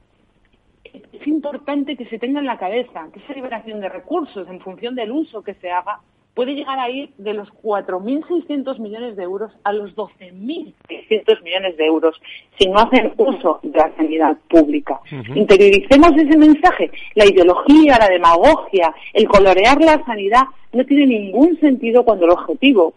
Es 0.83 1.27
importante 1.27 1.95
que 1.95 2.05
se 2.05 2.19
tenga 2.19 2.39
en 2.39 2.45
la 2.45 2.57
cabeza 2.57 3.07
que 3.13 3.19
esa 3.19 3.33
liberación 3.33 3.79
de 3.79 3.89
recursos 3.89 4.47
en 4.49 4.59
función 4.59 4.95
del 4.95 5.11
uso 5.11 5.41
que 5.41 5.53
se 5.55 5.71
haga 5.71 6.01
puede 6.33 6.55
llegar 6.55 6.79
a 6.79 6.89
ir 6.89 7.11
de 7.17 7.33
los 7.33 7.47
4.600 7.61 8.79
millones 8.79 9.15
de 9.15 9.23
euros 9.23 9.51
a 9.63 9.71
los 9.71 9.95
12.600 9.95 11.43
millones 11.43 11.77
de 11.77 11.85
euros 11.85 12.19
si 12.57 12.67
no 12.67 12.79
hacen 12.79 13.13
uso 13.17 13.59
de 13.61 13.77
la 13.77 13.95
sanidad 13.95 14.37
pública. 14.49 14.99
Interioricemos 15.35 16.11
ese 16.17 16.37
mensaje. 16.37 16.91
La 17.15 17.25
ideología, 17.25 17.97
la 17.99 18.09
demagogia, 18.09 18.93
el 19.13 19.27
colorear 19.27 19.79
la 19.81 20.03
sanidad 20.05 20.43
no 20.71 20.83
tiene 20.85 21.05
ningún 21.05 21.59
sentido 21.59 22.03
cuando 22.03 22.25
el 22.25 22.31
objetivo 22.31 22.93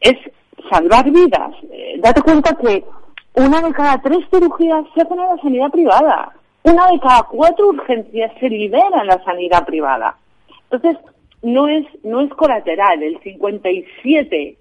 es 0.00 0.16
salvar 0.70 1.08
vidas. 1.10 1.54
Eh, 1.70 1.96
date 1.98 2.20
cuenta 2.22 2.56
que 2.56 2.84
una 3.34 3.62
de 3.62 3.72
cada 3.72 4.00
tres 4.02 4.18
cirugías 4.30 4.84
se 4.94 5.02
hacen 5.02 5.20
en 5.20 5.26
la 5.26 5.42
sanidad 5.42 5.70
privada. 5.70 6.32
Una 6.64 6.88
de 6.88 7.00
cada 7.00 7.24
cuatro 7.24 7.68
urgencias 7.68 8.32
se 8.38 8.48
libera 8.48 9.00
en 9.00 9.06
la 9.08 9.22
sanidad 9.24 9.64
privada. 9.66 10.16
Entonces, 10.70 10.96
no 11.42 11.68
es, 11.68 11.84
no 12.04 12.20
es 12.20 12.30
colateral. 12.30 13.02
El 13.02 13.20
57% 13.20 14.56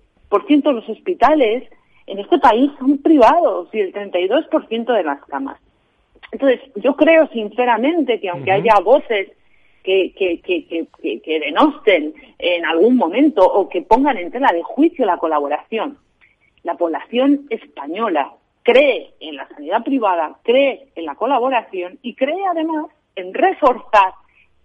de 0.63 0.74
los 0.74 0.89
hospitales 0.89 1.63
en 2.08 2.20
este 2.20 2.39
país 2.39 2.72
son 2.79 2.98
privados 2.98 3.70
y 3.74 3.79
el 3.79 3.93
32% 3.93 4.93
de 4.93 5.03
las 5.03 5.24
camas. 5.25 5.60
Entonces, 6.31 6.60
yo 6.75 6.96
creo 6.96 7.27
sinceramente 7.27 8.20
que 8.20 8.29
aunque 8.29 8.51
haya 8.51 8.75
voces 8.84 9.29
que, 9.84 10.13
que, 10.13 10.41
que, 10.41 10.88
que, 11.24 11.39
denosten 11.39 12.13
en 12.39 12.65
algún 12.65 12.98
momento 12.98 13.43
o 13.46 13.67
que 13.67 13.81
pongan 13.81 14.17
en 14.17 14.31
tela 14.31 14.51
de 14.53 14.63
juicio 14.63 15.05
la 15.05 15.17
colaboración, 15.17 15.98
la 16.63 16.75
población 16.75 17.48
española 17.50 18.31
cree 18.63 19.13
en 19.20 19.36
la 19.36 19.48
sanidad 19.50 19.84
privada, 19.84 20.38
cree 20.44 20.89
en 20.96 21.06
la 21.06 21.15
colaboración 21.15 22.00
y 22.01 22.15
cree 22.15 22.46
además 22.46 22.88
en 23.15 23.34
reforzar 23.34 24.13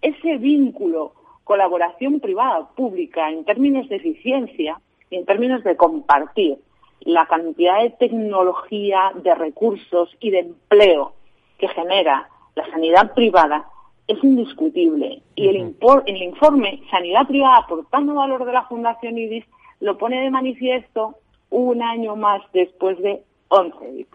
ese 0.03 0.37
vínculo 0.37 1.13
colaboración 1.45 2.21
privada 2.21 2.69
pública 2.75 3.31
en 3.31 3.45
términos 3.45 3.89
de 3.89 3.97
eficiencia 3.97 4.81
y 5.11 5.17
en 5.17 5.25
términos 5.25 5.63
de 5.63 5.77
compartir 5.77 6.59
la 7.01 7.27
cantidad 7.27 7.83
de 7.83 7.91
tecnología, 7.91 9.13
de 9.15 9.35
recursos 9.35 10.17
y 10.19 10.31
de 10.31 10.41
empleo 10.41 11.13
que 11.59 11.69
genera 11.69 12.29
la 12.57 12.69
sanidad 12.71 13.15
privada 13.15 13.69
es 14.09 14.23
indiscutible. 14.23 15.23
Y 15.35 15.49
el, 15.49 15.75
el 16.07 16.23
informe 16.23 16.83
Sanidad 16.91 17.27
Privada 17.27 17.59
aportando 17.59 18.15
valor 18.15 18.45
de 18.45 18.53
la 18.53 18.65
Fundación 18.65 19.19
IDIS 19.19 19.45
lo 19.81 19.99
pone 19.99 20.21
de 20.21 20.31
manifiesto 20.31 21.17
un 21.51 21.83
año 21.83 22.17
más 22.17 22.43
después 22.53 22.99
de 22.99 23.23
11 23.49 24.07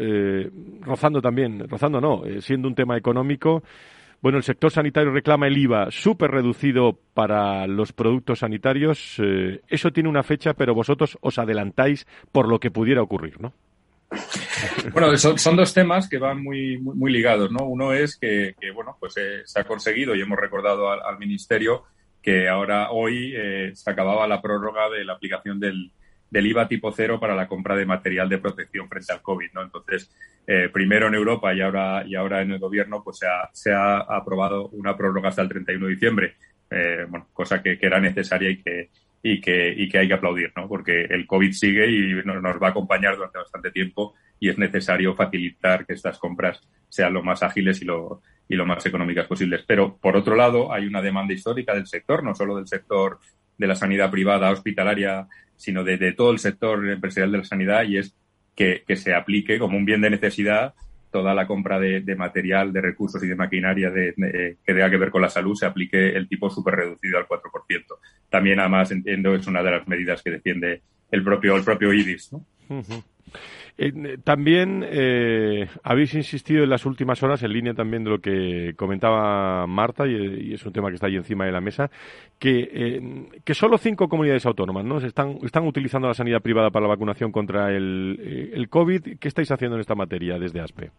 rozando 0.81 1.21
también, 1.21 1.69
rozando 1.69 2.01
no, 2.01 2.23
siendo 2.41 2.67
un 2.67 2.75
tema 2.75 2.97
económico, 2.97 3.63
bueno, 4.25 4.39
el 4.39 4.43
sector 4.43 4.71
sanitario 4.71 5.11
reclama 5.11 5.45
el 5.45 5.55
IVA 5.55 5.91
súper 5.91 6.31
reducido 6.31 6.97
para 7.13 7.67
los 7.67 7.93
productos 7.93 8.39
sanitarios. 8.39 9.17
Eh, 9.19 9.61
eso 9.67 9.91
tiene 9.91 10.09
una 10.09 10.23
fecha, 10.23 10.55
pero 10.55 10.73
vosotros 10.73 11.15
os 11.21 11.37
adelantáis 11.37 12.07
por 12.31 12.47
lo 12.47 12.59
que 12.59 12.71
pudiera 12.71 13.03
ocurrir, 13.03 13.39
¿no? 13.39 13.53
Bueno, 14.93 15.15
son, 15.15 15.55
dos 15.55 15.75
temas 15.75 16.09
que 16.09 16.17
van 16.17 16.41
muy, 16.41 16.79
muy, 16.79 17.11
ligados, 17.11 17.51
¿no? 17.51 17.65
Uno 17.65 17.93
es 17.93 18.17
que, 18.17 18.55
bueno, 18.73 18.97
pues 18.99 19.15
eh, 19.17 19.43
se 19.45 19.59
ha 19.59 19.63
conseguido 19.63 20.15
y 20.15 20.21
hemos 20.21 20.39
recordado 20.39 20.89
al, 20.89 21.19
Ministerio 21.19 21.83
que 22.19 22.49
ahora 22.49 22.89
hoy 22.89 23.31
eh, 23.37 23.73
se 23.75 23.91
acababa 23.91 24.27
la 24.27 24.41
prórroga 24.41 24.89
de 24.89 25.05
la 25.05 25.13
aplicación 25.13 25.59
del, 25.59 25.91
del 26.29 26.47
IVA 26.47 26.67
tipo 26.67 26.91
cero 26.91 27.19
para 27.19 27.35
la 27.35 27.47
compra 27.47 27.75
de 27.75 27.85
material 27.85 28.29
de 28.29 28.39
protección 28.39 28.89
frente 28.89 29.13
al 29.13 29.21
COVID, 29.21 29.51
¿no? 29.53 29.63
Entonces, 29.63 30.11
eh, 30.47 30.69
primero 30.71 31.07
en 31.07 31.15
Europa 31.15 31.53
y 31.53 31.61
ahora, 31.61 32.03
y 32.05 32.15
ahora 32.15 32.41
en 32.41 32.51
el 32.51 32.59
gobierno, 32.59 33.03
pues 33.03 33.19
se 33.19 33.27
ha, 33.27 33.49
se 33.53 33.71
ha 33.71 33.97
aprobado 33.97 34.67
una 34.69 34.95
prórroga 34.95 35.29
hasta 35.29 35.41
el 35.41 35.49
31 35.49 35.85
de 35.85 35.93
diciembre, 35.93 36.35
eh, 36.69 37.05
bueno, 37.07 37.27
cosa 37.33 37.61
que, 37.61 37.77
que, 37.77 37.85
era 37.85 37.99
necesaria 37.99 38.49
y 38.49 38.61
que, 38.61 38.89
y 39.23 39.41
que, 39.41 39.73
y 39.75 39.89
que 39.89 39.97
hay 39.97 40.07
que 40.07 40.13
aplaudir, 40.13 40.51
¿no? 40.55 40.67
Porque 40.67 41.05
el 41.05 41.25
COVID 41.25 41.51
sigue 41.51 41.89
y 41.89 42.25
nos, 42.25 42.41
nos 42.41 42.61
va 42.61 42.67
a 42.67 42.69
acompañar 42.71 43.15
durante 43.15 43.39
bastante 43.39 43.71
tiempo 43.71 44.13
y 44.39 44.49
es 44.49 44.57
necesario 44.57 45.15
facilitar 45.15 45.85
que 45.85 45.93
estas 45.93 46.19
compras 46.19 46.61
sean 46.89 47.13
lo 47.13 47.23
más 47.23 47.41
ágiles 47.41 47.81
y 47.81 47.85
lo, 47.85 48.21
y 48.47 48.55
lo 48.55 48.65
más 48.65 48.85
económicas 48.85 49.27
posibles. 49.27 49.63
Pero, 49.65 49.97
por 49.97 50.15
otro 50.15 50.35
lado, 50.35 50.71
hay 50.71 50.85
una 50.85 51.01
demanda 51.01 51.33
histórica 51.33 51.73
del 51.73 51.87
sector, 51.87 52.23
no 52.23 52.35
solo 52.35 52.55
del 52.55 52.67
sector 52.67 53.19
de 53.57 53.67
la 53.67 53.75
sanidad 53.75 54.11
privada 54.11 54.51
hospitalaria, 54.51 55.27
sino 55.55 55.83
de, 55.83 56.13
todo 56.13 56.31
el 56.31 56.39
sector 56.39 56.89
empresarial 56.89 57.31
de 57.31 57.37
la 57.39 57.43
sanidad 57.43 57.83
y 57.83 57.97
es 57.97 58.15
que, 58.55 58.83
se 58.95 59.13
aplique 59.13 59.59
como 59.59 59.77
un 59.77 59.85
bien 59.85 60.01
de 60.01 60.09
necesidad 60.09 60.73
toda 61.11 61.33
la 61.33 61.47
compra 61.47 61.79
de, 61.79 62.15
material, 62.17 62.73
de 62.73 62.81
recursos 62.81 63.23
y 63.23 63.27
de 63.27 63.35
maquinaria 63.35 63.89
de, 63.89 64.13
que 64.65 64.73
tenga 64.73 64.89
que 64.89 64.97
ver 64.97 65.11
con 65.11 65.21
la 65.21 65.29
salud 65.29 65.55
se 65.55 65.65
aplique 65.65 66.09
el 66.09 66.27
tipo 66.27 66.49
súper 66.49 66.75
reducido 66.75 67.17
al 67.17 67.25
4%. 67.25 67.41
También, 68.29 68.59
además, 68.59 68.91
entiendo, 68.91 69.33
es 69.33 69.47
una 69.47 69.63
de 69.63 69.71
las 69.71 69.87
medidas 69.87 70.21
que 70.21 70.31
defiende 70.31 70.81
el 71.11 71.23
propio, 71.23 71.55
el 71.55 71.63
propio 71.63 71.93
IDIS. 71.93 72.33
¿no? 72.33 72.45
Eh, 73.77 74.17
también 74.23 74.85
eh, 74.87 75.67
habéis 75.83 76.13
insistido 76.13 76.63
en 76.63 76.69
las 76.69 76.85
últimas 76.85 77.21
horas, 77.23 77.43
en 77.43 77.51
línea 77.51 77.73
también 77.73 78.05
de 78.05 78.09
lo 78.09 78.19
que 78.19 78.73
comentaba 78.77 79.67
Marta, 79.67 80.07
y, 80.07 80.53
es 80.53 80.65
un 80.65 80.71
tema 80.71 80.89
que 80.89 80.95
está 80.95 81.07
ahí 81.07 81.17
encima 81.17 81.45
de 81.45 81.51
la 81.51 81.59
mesa, 81.59 81.91
que, 82.39 82.69
eh, 82.71 83.01
que 83.43 83.53
solo 83.53 83.77
cinco 83.77 84.07
comunidades 84.07 84.45
autónomas 84.45 84.85
¿no? 84.85 84.99
están, 84.99 85.39
están 85.43 85.67
utilizando 85.67 86.07
la 86.07 86.13
sanidad 86.13 86.41
privada 86.41 86.69
para 86.69 86.83
la 86.83 86.93
vacunación 86.93 87.31
contra 87.31 87.71
el, 87.71 88.51
el 88.53 88.69
COVID. 88.69 89.17
¿Qué 89.19 89.27
estáis 89.27 89.51
haciendo 89.51 89.75
en 89.75 89.81
esta 89.81 89.95
materia 89.95 90.39
desde 90.39 90.61
ASPE? 90.61 90.91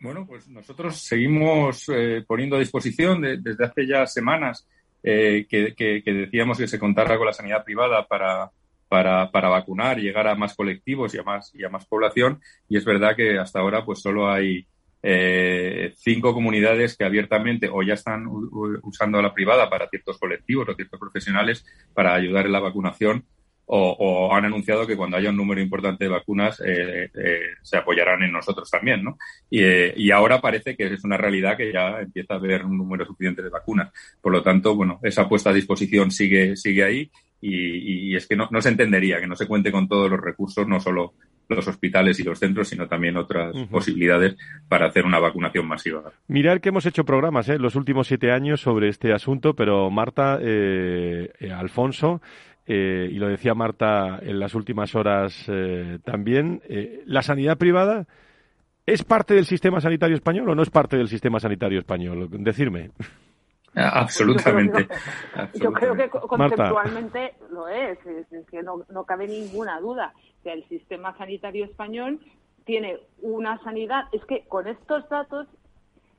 Bueno, 0.00 0.24
pues 0.26 0.48
nosotros 0.48 0.96
seguimos 0.98 1.86
poniendo 2.26 2.56
a 2.56 2.58
disposición 2.58 3.20
desde 3.20 3.64
hace 3.64 3.86
ya 3.86 4.04
semanas 4.06 4.66
que, 5.00 5.46
que, 5.48 6.02
decíamos 6.04 6.58
que 6.58 6.66
se 6.66 6.78
contara 6.78 7.16
con 7.16 7.26
la 7.26 7.32
sanidad 7.32 7.64
privada 7.64 8.04
para, 8.04 8.50
para, 8.92 9.30
para 9.30 9.48
vacunar 9.48 9.98
llegar 9.98 10.28
a 10.28 10.34
más 10.34 10.54
colectivos 10.54 11.14
y 11.14 11.18
a 11.18 11.22
más, 11.22 11.50
y 11.54 11.64
a 11.64 11.70
más 11.70 11.86
población. 11.86 12.42
Y 12.68 12.76
es 12.76 12.84
verdad 12.84 13.16
que 13.16 13.38
hasta 13.38 13.58
ahora 13.58 13.86
pues 13.86 14.02
solo 14.02 14.30
hay 14.30 14.66
eh, 15.02 15.94
cinco 15.96 16.34
comunidades 16.34 16.94
que 16.94 17.04
abiertamente 17.06 17.70
o 17.72 17.82
ya 17.82 17.94
están 17.94 18.26
usando 18.82 19.22
la 19.22 19.32
privada 19.32 19.70
para 19.70 19.88
ciertos 19.88 20.18
colectivos 20.18 20.68
o 20.68 20.74
ciertos 20.74 21.00
profesionales 21.00 21.64
para 21.94 22.12
ayudar 22.12 22.44
en 22.44 22.52
la 22.52 22.60
vacunación 22.60 23.24
o, 23.64 24.34
han 24.34 24.44
anunciado 24.44 24.86
que 24.86 24.96
cuando 24.96 25.16
haya 25.16 25.30
un 25.30 25.36
número 25.38 25.62
importante 25.62 26.04
de 26.04 26.10
vacunas 26.10 26.60
eh, 26.60 27.08
eh, 27.14 27.40
se 27.62 27.78
apoyarán 27.78 28.22
en 28.22 28.32
nosotros 28.32 28.68
también, 28.70 29.02
¿no? 29.02 29.16
Y, 29.48 29.62
y, 29.96 30.10
ahora 30.10 30.42
parece 30.42 30.76
que 30.76 30.92
es 30.92 31.02
una 31.04 31.16
realidad 31.16 31.56
que 31.56 31.72
ya 31.72 32.00
empieza 32.00 32.34
a 32.34 32.36
haber 32.36 32.66
un 32.66 32.76
número 32.76 33.06
suficiente 33.06 33.40
de 33.40 33.48
vacunas. 33.48 33.90
Por 34.20 34.32
lo 34.32 34.42
tanto, 34.42 34.74
bueno, 34.74 35.00
esa 35.02 35.26
puesta 35.26 35.48
a 35.48 35.54
disposición 35.54 36.10
sigue, 36.10 36.54
sigue 36.56 36.84
ahí 36.84 37.10
y, 37.42 38.14
es 38.14 38.26
que 38.26 38.36
no, 38.36 38.48
no, 38.50 38.60
se 38.60 38.68
entendería 38.68 39.20
que 39.20 39.26
no 39.26 39.34
se 39.34 39.48
cuente 39.48 39.72
con 39.72 39.88
todos 39.88 40.08
los 40.08 40.20
recursos, 40.20 40.66
no 40.66 40.78
solo 40.78 41.14
los 41.48 41.66
hospitales 41.66 42.18
y 42.20 42.22
los 42.22 42.38
centros, 42.38 42.68
sino 42.68 42.86
también 42.86 43.16
otras 43.16 43.54
posibilidades 43.70 44.36
para 44.68 44.86
hacer 44.86 45.04
una 45.04 45.18
vacunación 45.18 45.66
masiva. 45.66 46.12
Mirar 46.28 46.60
que 46.60 46.70
hemos 46.70 46.86
hecho 46.86 47.04
programas 47.04 47.48
en 47.48 47.56
¿eh? 47.56 47.58
los 47.58 47.74
últimos 47.74 48.06
siete 48.06 48.30
años 48.30 48.60
sobre 48.60 48.88
este 48.88 49.12
asunto, 49.12 49.54
pero 49.54 49.90
Marta, 49.90 50.38
eh, 50.40 51.30
eh, 51.40 51.50
Alfonso, 51.50 52.22
y 52.64 53.18
lo 53.18 53.28
decía 53.28 53.54
Marta 53.54 54.20
en 54.22 54.38
las 54.38 54.54
últimas 54.54 54.94
horas 54.94 55.50
también, 56.04 56.62
la 57.04 57.20
sanidad 57.20 57.58
privada 57.58 58.06
¿Es 58.84 59.04
parte 59.04 59.34
del 59.34 59.46
sistema 59.46 59.80
sanitario 59.80 60.16
español 60.16 60.48
o 60.50 60.54
no 60.54 60.62
es 60.62 60.70
parte 60.70 60.96
del 60.96 61.08
sistema 61.08 61.38
sanitario 61.38 61.78
español? 61.78 62.28
Decirme. 62.30 62.90
Absolutamente. 63.74 64.88
Yo 65.54 65.72
creo 65.72 65.94
que, 65.96 66.08
conceptualmente 66.28 67.34
lo 67.50 67.68
es, 67.68 67.98
es, 68.06 68.26
que 68.50 68.62
no, 68.62 68.84
no, 68.90 69.04
cabe 69.04 69.26
ninguna 69.26 69.80
duda 69.80 70.12
que 70.42 70.52
el 70.52 70.68
sistema 70.68 71.16
sanitario 71.16 71.64
español 71.64 72.20
tiene 72.64 72.98
una 73.20 73.58
sanidad. 73.62 74.04
Es 74.12 74.24
que 74.26 74.44
con 74.46 74.66
estos 74.66 75.08
datos, 75.08 75.46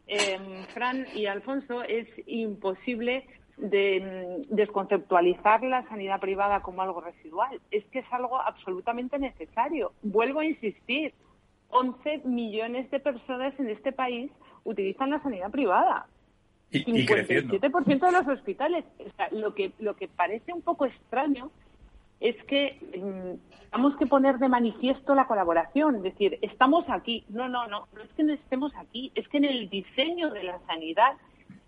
eh, 0.08 0.66
Fran 0.74 1.06
y 1.14 1.28
Alfonso, 1.28 1.84
es 1.84 2.08
imposible 2.26 3.28
de 3.58 4.46
mm, 4.50 4.56
desconceptualizar 4.56 5.64
la 5.64 5.88
sanidad 5.88 6.20
privada 6.20 6.62
como 6.62 6.82
algo 6.82 7.02
residual. 7.02 7.62
Es 7.72 7.86
que 7.86 8.00
es 8.00 8.12
algo 8.12 8.42
absolutamente 8.42 9.20
necesario. 9.20 9.94
Vuelvo 10.02 10.40
a 10.40 10.46
insistir, 10.46 11.14
11 11.70 12.22
millones 12.26 12.90
de 12.92 13.00
personas 13.00 13.58
en 13.60 13.70
este 13.70 13.92
país 13.92 14.32
utilizan 14.64 15.12
la 15.12 15.22
sanidad 15.22 15.52
privada. 15.52 16.08
Y, 16.74 17.08
57% 17.08 18.00
de 18.00 18.12
los 18.12 18.28
hospitales. 18.28 18.86
lo, 19.32 19.54
que, 19.54 19.72
lo 19.80 19.96
que 19.96 20.08
parece 20.08 20.54
un 20.54 20.62
poco 20.62 20.86
extraño 20.86 21.52
es 22.20 22.36
que 22.46 22.80
mm, 22.98 23.72
tenemos 23.72 23.96
que 23.98 24.08
poner 24.08 24.40
de 24.40 24.50
manifiesto 24.50 25.14
la 25.14 25.28
colaboración, 25.28 25.98
es 25.98 26.04
decir, 26.04 26.40
estamos 26.42 26.86
aquí. 26.90 27.26
No, 27.30 27.48
no, 27.48 27.68
no, 27.68 27.88
no 27.94 28.02
es 28.02 28.10
que 28.14 28.24
no 28.24 28.34
estemos 28.34 28.72
aquí, 28.76 29.12
es 29.16 29.28
que 29.28 29.38
en 29.38 29.46
el 29.46 29.70
diseño 29.70 30.32
de 30.32 30.44
la 30.44 30.60
sanidad 30.68 31.14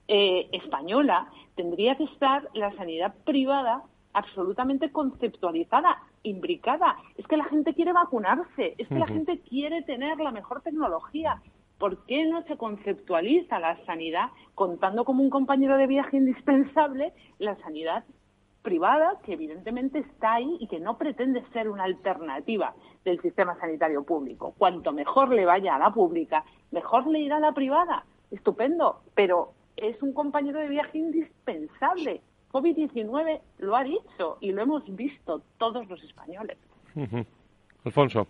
eh, 0.07 0.47
española 0.51 1.27
tendría 1.55 1.95
que 1.95 2.03
estar 2.03 2.47
la 2.53 2.71
sanidad 2.75 3.13
privada 3.25 3.83
absolutamente 4.13 4.91
conceptualizada, 4.91 6.01
imbricada. 6.23 6.95
Es 7.17 7.27
que 7.27 7.37
la 7.37 7.45
gente 7.45 7.73
quiere 7.73 7.91
vacunarse, 7.91 8.75
es 8.77 8.87
que 8.87 8.99
la 8.99 9.07
gente 9.07 9.39
quiere 9.39 9.81
tener 9.81 10.17
la 10.17 10.31
mejor 10.31 10.61
tecnología. 10.61 11.41
¿Por 11.77 12.05
qué 12.05 12.25
no 12.25 12.43
se 12.43 12.57
conceptualiza 12.57 13.59
la 13.59 13.77
sanidad 13.85 14.29
contando 14.53 15.03
como 15.03 15.23
un 15.23 15.29
compañero 15.29 15.77
de 15.77 15.87
viaje 15.87 16.17
indispensable 16.17 17.13
la 17.39 17.55
sanidad 17.57 18.05
privada, 18.61 19.19
que 19.23 19.33
evidentemente 19.33 19.99
está 19.99 20.35
ahí 20.35 20.57
y 20.59 20.67
que 20.67 20.79
no 20.79 20.97
pretende 20.97 21.43
ser 21.53 21.69
una 21.69 21.83
alternativa 21.83 22.73
del 23.03 23.21
sistema 23.21 23.55
sanitario 23.59 24.03
público? 24.03 24.53
Cuanto 24.57 24.91
mejor 24.91 25.29
le 25.29 25.45
vaya 25.45 25.75
a 25.75 25.79
la 25.79 25.91
pública, 25.91 26.45
mejor 26.71 27.07
le 27.07 27.19
irá 27.19 27.37
a 27.37 27.41
la 27.41 27.51
privada. 27.51 28.05
Estupendo, 28.31 29.01
pero 29.13 29.53
es 29.77 30.01
un 30.01 30.13
compañero 30.13 30.59
de 30.59 30.69
viaje 30.69 30.97
indispensable 30.97 32.21
COVID-19 32.55 33.41
lo 33.57 33.75
ha 33.75 33.83
dicho 33.83 34.37
y 34.39 34.53
lo 34.53 34.61
hemos 34.61 34.95
visto 34.95 35.41
todos 35.57 35.89
los 35.89 36.01
españoles. 36.01 36.57
Alfonso. 37.83 38.27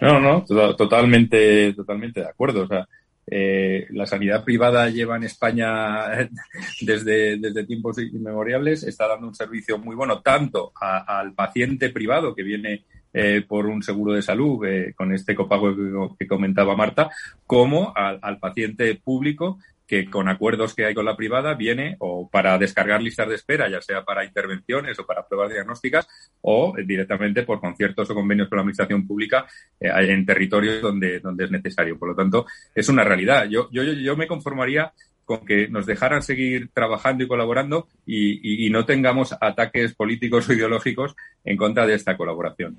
No, 0.00 0.20
no, 0.20 0.44
totalmente, 0.44 1.72
totalmente 1.72 2.20
de 2.20 2.28
acuerdo. 2.28 2.64
O 2.64 2.66
sea, 2.66 2.86
eh, 3.28 3.86
la 3.90 4.06
sanidad 4.06 4.44
privada 4.44 4.88
lleva 4.88 5.16
en 5.16 5.24
España 5.24 6.28
desde, 6.80 7.38
desde 7.38 7.64
tiempos 7.64 7.98
inmemoriales, 7.98 8.84
está 8.84 9.08
dando 9.08 9.26
un 9.26 9.34
servicio 9.34 9.78
muy 9.78 9.96
bueno 9.96 10.20
tanto 10.20 10.72
al 10.80 11.32
paciente 11.34 11.90
privado 11.90 12.34
que 12.34 12.44
viene 12.44 12.84
eh, 13.12 13.42
por 13.46 13.66
un 13.66 13.82
seguro 13.82 14.12
de 14.12 14.22
salud 14.22 14.64
eh, 14.66 14.94
con 14.94 15.12
este 15.12 15.34
copago 15.34 16.16
que, 16.16 16.26
comentaba 16.26 16.76
Marta, 16.76 17.10
como 17.46 17.92
al 17.96 18.38
paciente 18.38 18.94
público 18.94 19.58
que 19.86 20.10
con 20.10 20.28
acuerdos 20.28 20.74
que 20.74 20.84
hay 20.84 20.94
con 20.94 21.04
la 21.04 21.16
privada 21.16 21.54
viene 21.54 21.96
para 22.30 22.58
descargar 22.58 23.02
listas 23.02 23.28
de 23.28 23.34
espera, 23.34 23.68
ya 23.68 23.80
sea 23.80 24.04
para 24.04 24.24
intervenciones 24.24 24.98
o 24.98 25.06
para 25.06 25.26
pruebas 25.26 25.52
diagnósticas, 25.52 26.08
o 26.40 26.74
directamente 26.84 27.42
por 27.42 27.60
conciertos 27.60 28.10
o 28.10 28.14
convenios 28.14 28.48
con 28.48 28.56
la 28.56 28.62
administración 28.62 29.06
pública 29.06 29.46
eh, 29.80 29.90
en 29.94 30.26
territorios 30.26 30.80
donde, 30.82 31.20
donde 31.20 31.44
es 31.44 31.50
necesario. 31.50 31.98
Por 31.98 32.10
lo 32.10 32.14
tanto, 32.14 32.46
es 32.74 32.88
una 32.88 33.04
realidad. 33.04 33.46
Yo, 33.48 33.68
yo, 33.70 33.82
yo 33.82 34.16
me 34.16 34.26
conformaría 34.26 34.92
con 35.26 35.44
que 35.44 35.68
nos 35.68 35.84
dejaran 35.84 36.22
seguir 36.22 36.70
trabajando 36.72 37.24
y 37.24 37.28
colaborando 37.28 37.88
y, 38.06 38.70
no 38.70 38.84
tengamos 38.84 39.34
ataques 39.40 39.94
políticos 39.94 40.48
o 40.48 40.52
ideológicos 40.52 41.16
en 41.44 41.56
contra 41.56 41.86
de 41.86 41.94
esta 41.94 42.16
colaboración. 42.16 42.76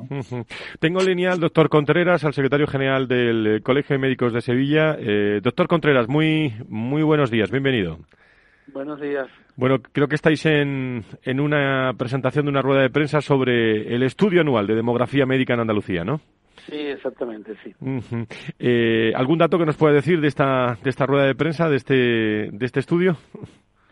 Tengo 0.79 1.01
en 1.01 1.05
línea 1.07 1.33
al 1.33 1.39
doctor 1.39 1.69
Contreras, 1.69 2.23
al 2.23 2.33
secretario 2.33 2.67
general 2.67 3.07
del 3.07 3.61
Colegio 3.63 3.95
de 3.95 3.99
Médicos 3.99 4.33
de 4.33 4.41
Sevilla. 4.41 4.95
Eh, 4.99 5.41
doctor 5.43 5.67
Contreras, 5.67 6.07
muy, 6.07 6.53
muy 6.67 7.03
buenos 7.03 7.29
días, 7.29 7.51
bienvenido. 7.51 7.99
Buenos 8.73 8.99
días. 8.99 9.27
Bueno, 9.55 9.77
creo 9.91 10.07
que 10.07 10.15
estáis 10.15 10.45
en, 10.45 11.03
en 11.23 11.39
una 11.39 11.93
presentación 11.97 12.45
de 12.45 12.51
una 12.51 12.61
rueda 12.61 12.81
de 12.81 12.89
prensa 12.89 13.21
sobre 13.21 13.93
el 13.95 14.03
estudio 14.03 14.41
anual 14.41 14.67
de 14.67 14.75
demografía 14.75 15.25
médica 15.25 15.53
en 15.53 15.61
Andalucía, 15.61 16.03
¿no? 16.03 16.19
Sí, 16.69 16.75
exactamente, 16.75 17.53
sí. 17.63 17.73
Eh, 18.59 19.13
¿Algún 19.15 19.37
dato 19.37 19.57
que 19.57 19.65
nos 19.65 19.77
pueda 19.77 19.93
decir 19.93 20.19
de 20.19 20.27
esta, 20.27 20.77
de 20.83 20.89
esta 20.89 21.05
rueda 21.05 21.25
de 21.25 21.35
prensa, 21.35 21.69
de 21.69 21.77
este, 21.77 21.95
de 22.51 22.65
este 22.65 22.81
estudio? 22.81 23.15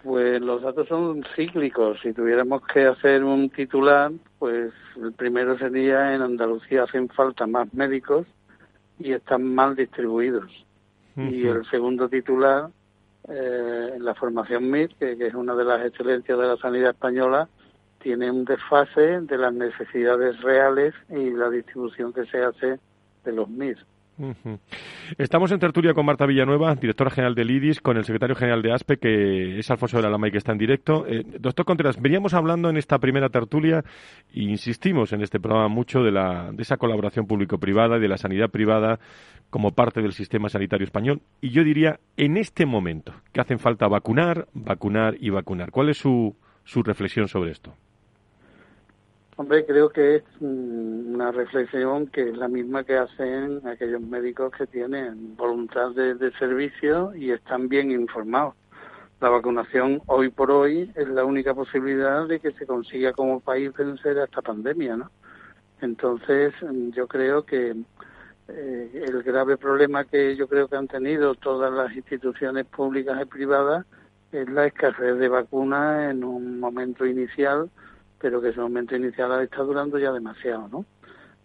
Pues 0.03 0.41
los 0.41 0.61
datos 0.61 0.87
son 0.87 1.23
cíclicos. 1.35 1.99
Si 2.03 2.13
tuviéramos 2.13 2.61
que 2.67 2.85
hacer 2.85 3.23
un 3.23 3.49
titular, 3.49 4.11
pues 4.37 4.73
el 5.01 5.13
primero 5.13 5.57
sería 5.57 6.13
en 6.13 6.21
Andalucía 6.21 6.83
hacen 6.83 7.07
falta 7.09 7.47
más 7.47 7.73
médicos 7.73 8.27
y 8.99 9.13
están 9.13 9.55
mal 9.55 9.75
distribuidos. 9.75 10.51
Y 11.17 11.47
el 11.47 11.65
segundo 11.71 12.09
titular, 12.09 12.67
eh, 13.27 13.97
la 13.99 14.13
formación 14.15 14.69
MIR, 14.69 14.95
que, 14.95 15.17
es 15.19 15.33
una 15.33 15.55
de 15.55 15.63
las 15.63 15.85
excelencias 15.85 16.37
de 16.37 16.47
la 16.47 16.57
sanidad 16.57 16.91
española, 16.91 17.47
tiene 17.99 18.29
un 18.29 18.45
desfase 18.45 19.21
de 19.21 19.37
las 19.37 19.53
necesidades 19.53 20.39
reales 20.41 20.93
y 21.09 21.31
la 21.31 21.49
distribución 21.49 22.13
que 22.13 22.25
se 22.25 22.43
hace 22.43 22.79
de 23.23 23.31
los 23.31 23.49
MIR. 23.49 23.77
Estamos 25.17 25.51
en 25.51 25.59
tertulia 25.59 25.93
con 25.93 26.05
Marta 26.05 26.25
Villanueva, 26.25 26.75
directora 26.75 27.09
general 27.09 27.35
del 27.35 27.51
IDIS, 27.51 27.81
con 27.81 27.97
el 27.97 28.05
secretario 28.05 28.35
general 28.35 28.61
de 28.61 28.73
ASPE, 28.73 28.97
que 28.97 29.59
es 29.59 29.69
Alfonso 29.69 29.97
de 29.97 30.03
la 30.03 30.09
Lama 30.09 30.27
y 30.27 30.31
que 30.31 30.37
está 30.37 30.53
en 30.53 30.57
directo. 30.57 31.05
Eh, 31.07 31.23
doctor 31.39 31.65
Contreras, 31.65 32.01
veníamos 32.01 32.33
hablando 32.33 32.69
en 32.69 32.77
esta 32.77 32.97
primera 32.99 33.29
tertulia 33.29 33.83
e 34.33 34.41
insistimos 34.43 35.11
en 35.13 35.21
este 35.21 35.39
programa 35.39 35.67
mucho 35.67 36.01
de, 36.01 36.11
la, 36.11 36.51
de 36.51 36.61
esa 36.61 36.77
colaboración 36.77 37.27
público-privada 37.27 37.97
y 37.97 38.01
de 38.01 38.07
la 38.07 38.17
sanidad 38.17 38.49
privada 38.49 38.99
como 39.49 39.71
parte 39.71 40.01
del 40.01 40.13
sistema 40.13 40.49
sanitario 40.49 40.85
español. 40.85 41.21
Y 41.41 41.49
yo 41.49 41.63
diría, 41.63 41.99
en 42.17 42.37
este 42.37 42.65
momento, 42.65 43.13
que 43.33 43.41
hacen 43.41 43.59
falta 43.59 43.87
vacunar, 43.87 44.47
vacunar 44.53 45.15
y 45.19 45.29
vacunar. 45.29 45.71
¿Cuál 45.71 45.89
es 45.89 45.97
su, 45.97 46.35
su 46.63 46.83
reflexión 46.83 47.27
sobre 47.27 47.51
esto? 47.51 47.75
Hombre, 49.37 49.65
creo 49.65 49.89
que 49.89 50.15
es 50.15 50.23
una 50.39 51.29
reflexión 51.29 52.07
que 52.07 52.29
es 52.29 52.37
la 52.37 52.47
misma 52.47 52.85
que 52.85 52.95
hacen 52.95 53.67
aquellos 53.67 53.99
médicos 53.99 54.53
que 54.57 54.65
tienen 54.65 55.35
voluntad 55.35 55.91
de, 55.91 56.31
servicio 56.39 57.13
y 57.13 57.31
están 57.31 57.67
bien 57.67 57.91
informados. 57.91 58.55
La 59.19 59.27
vacunación 59.27 60.01
hoy 60.05 60.29
por 60.29 60.51
hoy 60.51 60.89
es 60.95 61.09
la 61.09 61.25
única 61.25 61.53
posibilidad 61.53 62.25
de 62.25 62.39
que 62.39 62.53
se 62.53 62.65
consiga 62.65 63.11
como 63.11 63.41
país 63.41 63.73
vencer 63.73 64.17
esta 64.19 64.41
pandemia, 64.41 64.95
¿no? 64.95 65.11
Entonces, 65.81 66.53
yo 66.93 67.05
creo 67.05 67.45
que 67.45 67.75
eh, 68.47 69.03
el 69.05 69.21
grave 69.21 69.57
problema 69.57 70.05
que 70.05 70.37
yo 70.37 70.47
creo 70.47 70.69
que 70.69 70.77
han 70.77 70.87
tenido 70.87 71.35
todas 71.35 71.73
las 71.73 71.93
instituciones 71.93 72.65
públicas 72.67 73.21
y 73.21 73.25
privadas 73.25 73.85
es 74.31 74.49
la 74.49 74.67
escasez 74.67 75.17
de 75.17 75.27
vacunas 75.27 76.09
en 76.09 76.23
un 76.23 76.57
momento 76.57 77.05
inicial 77.05 77.69
pero 78.19 78.41
que 78.41 78.49
ese 78.49 78.59
momento 78.59 78.95
inicial 78.95 79.41
está 79.41 79.61
durando 79.63 79.97
ya 79.97 80.11
demasiado, 80.11 80.67
¿no? 80.67 80.85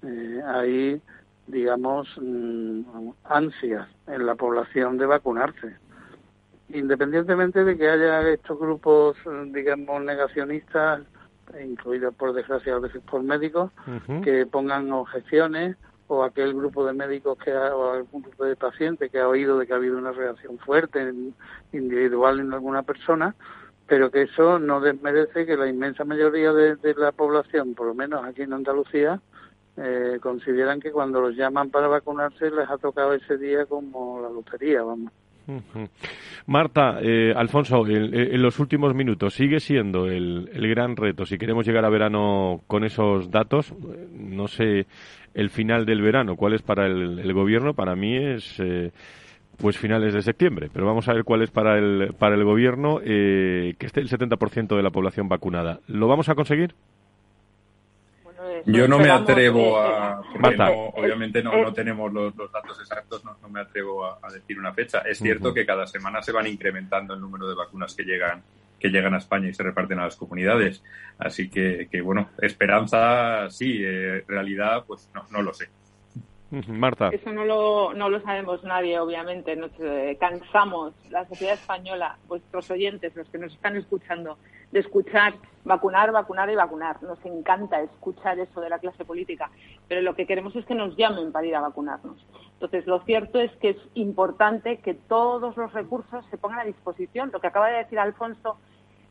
Eh, 0.02 0.42
hay, 0.46 1.02
digamos, 1.46 2.08
mm, 2.20 3.10
ansias 3.24 3.88
en 4.06 4.26
la 4.26 4.34
población 4.34 4.96
de 4.96 5.06
vacunarse. 5.06 5.76
Independientemente 6.68 7.64
de 7.64 7.76
que 7.76 7.88
haya 7.88 8.28
estos 8.28 8.58
grupos, 8.58 9.16
digamos, 9.52 10.02
negacionistas, 10.02 11.02
incluidos 11.60 12.14
por 12.14 12.32
desgracia 12.32 12.76
a 12.76 12.78
veces 12.78 13.02
por 13.02 13.22
médicos, 13.22 13.72
que 14.22 14.46
pongan 14.46 14.92
objeciones 14.92 15.76
o 16.06 16.24
aquel 16.24 16.54
grupo 16.54 16.84
de 16.84 16.92
médicos 16.92 17.38
que 17.38 17.52
o 17.52 17.92
algún 17.92 18.22
grupo 18.22 18.44
de 18.44 18.56
pacientes 18.56 19.10
que 19.10 19.20
ha 19.20 19.28
oído 19.28 19.58
de 19.58 19.66
que 19.66 19.72
ha 19.72 19.76
habido 19.76 19.96
una 19.98 20.12
reacción 20.12 20.58
fuerte 20.58 21.12
individual 21.72 22.40
en 22.40 22.52
alguna 22.52 22.82
persona, 22.82 23.34
pero 23.90 24.08
que 24.08 24.22
eso 24.22 24.60
no 24.60 24.80
desmerece 24.80 25.44
que 25.44 25.56
la 25.56 25.66
inmensa 25.68 26.04
mayoría 26.04 26.52
de, 26.52 26.76
la 26.96 27.10
población, 27.10 27.74
por 27.74 27.88
lo 27.88 27.94
menos 27.94 28.24
aquí 28.24 28.42
en 28.42 28.52
Andalucía, 28.52 29.20
eh, 29.76 30.18
consideran 30.22 30.80
que 30.80 30.92
cuando 30.92 31.20
los 31.20 31.34
llaman 31.34 31.70
para 31.70 31.88
vacunarse 31.88 32.52
les 32.52 32.70
ha 32.70 32.78
tocado 32.78 33.14
ese 33.14 33.36
día 33.36 33.66
como 33.66 34.20
la 34.22 34.28
lotería, 34.28 34.84
vamos. 34.84 35.12
Marta, 36.46 36.98
eh, 37.02 37.34
Alfonso, 37.34 37.84
en, 37.84 38.40
los 38.40 38.60
últimos 38.60 38.94
minutos, 38.94 39.34
¿sigue 39.34 39.58
siendo 39.58 40.06
el, 40.06 40.48
gran 40.54 40.94
reto? 40.94 41.26
Si 41.26 41.36
queremos 41.36 41.66
llegar 41.66 41.84
a 41.84 41.90
verano 41.90 42.60
con 42.68 42.84
esos 42.84 43.28
datos, 43.28 43.74
no 44.12 44.46
sé 44.46 44.86
el 45.34 45.50
final 45.50 45.84
del 45.84 46.00
verano, 46.00 46.36
¿cuál 46.36 46.52
es 46.52 46.62
para 46.62 46.86
el, 46.86 47.32
gobierno? 47.32 47.74
Para 47.74 47.96
mí 47.96 48.16
es 48.16 48.60
eh, 48.60 48.92
pues 49.60 49.78
finales 49.78 50.14
de 50.14 50.22
septiembre, 50.22 50.70
pero 50.72 50.86
vamos 50.86 51.08
a 51.08 51.12
ver 51.12 51.24
cuál 51.24 51.42
es 51.42 51.50
para 51.50 51.78
el, 51.78 52.14
para 52.18 52.34
el 52.34 52.44
gobierno 52.44 53.00
eh, 53.04 53.74
que 53.78 53.86
esté 53.86 54.00
el 54.00 54.08
70% 54.08 54.76
de 54.76 54.82
la 54.82 54.90
población 54.90 55.28
vacunada. 55.28 55.80
¿Lo 55.86 56.08
vamos 56.08 56.28
a 56.28 56.34
conseguir? 56.34 56.74
Yo 58.66 58.88
no 58.88 58.98
me 58.98 59.10
atrevo 59.10 59.78
a. 59.78 60.20
obviamente 60.94 61.42
no, 61.42 61.62
no 61.62 61.72
tenemos 61.72 62.12
los, 62.12 62.34
datos 62.36 62.78
exactos, 62.80 63.24
no, 63.24 63.36
me 63.48 63.60
atrevo 63.60 64.04
a, 64.04 64.18
decir 64.32 64.58
una 64.58 64.72
fecha. 64.72 65.00
Es 65.00 65.18
cierto 65.18 65.54
que 65.54 65.64
cada 65.64 65.86
semana 65.86 66.22
se 66.22 66.32
van 66.32 66.46
incrementando 66.46 67.14
el 67.14 67.20
número 67.20 67.48
de 67.48 67.54
vacunas 67.54 67.94
que 67.94 68.04
llegan 68.04 68.42
que 68.78 68.88
llegan 68.88 69.12
a 69.14 69.18
España 69.18 69.48
y 69.48 69.52
se 69.52 69.62
reparten 69.62 69.98
a 69.98 70.04
las 70.04 70.16
comunidades. 70.16 70.82
Así 71.18 71.50
que, 71.50 71.88
que 71.90 72.00
bueno, 72.00 72.30
esperanza 72.40 73.50
sí, 73.50 73.82
eh, 73.84 74.24
realidad 74.26 74.84
pues 74.86 75.08
no, 75.14 75.26
no 75.30 75.42
lo 75.42 75.52
sé. 75.52 75.68
Marta. 76.50 77.10
Eso 77.12 77.32
no 77.32 77.44
lo, 77.44 77.94
no 77.94 78.08
lo 78.08 78.20
sabemos 78.22 78.64
nadie, 78.64 78.98
obviamente. 78.98 79.54
Nos 79.54 79.70
eh, 79.78 80.16
cansamos, 80.18 80.94
la 81.08 81.24
sociedad 81.26 81.54
española, 81.54 82.18
vuestros 82.26 82.70
oyentes, 82.70 83.14
los 83.14 83.28
que 83.28 83.38
nos 83.38 83.52
están 83.52 83.76
escuchando, 83.76 84.36
de 84.72 84.80
escuchar 84.80 85.34
vacunar, 85.64 86.10
vacunar 86.10 86.50
y 86.50 86.56
vacunar. 86.56 87.02
Nos 87.02 87.24
encanta 87.24 87.80
escuchar 87.80 88.38
eso 88.38 88.60
de 88.60 88.68
la 88.68 88.78
clase 88.78 89.04
política, 89.04 89.50
pero 89.88 90.00
lo 90.00 90.14
que 90.14 90.26
queremos 90.26 90.54
es 90.56 90.64
que 90.64 90.74
nos 90.74 90.96
llamen 90.96 91.32
para 91.32 91.46
ir 91.46 91.54
a 91.54 91.60
vacunarnos. 91.60 92.24
Entonces, 92.54 92.86
lo 92.86 93.00
cierto 93.04 93.40
es 93.40 93.50
que 93.56 93.70
es 93.70 93.78
importante 93.94 94.78
que 94.78 94.94
todos 94.94 95.56
los 95.56 95.72
recursos 95.72 96.24
se 96.30 96.38
pongan 96.38 96.60
a 96.60 96.64
disposición. 96.64 97.30
Lo 97.32 97.40
que 97.40 97.46
acaba 97.46 97.68
de 97.68 97.78
decir 97.78 97.98
Alfonso 97.98 98.58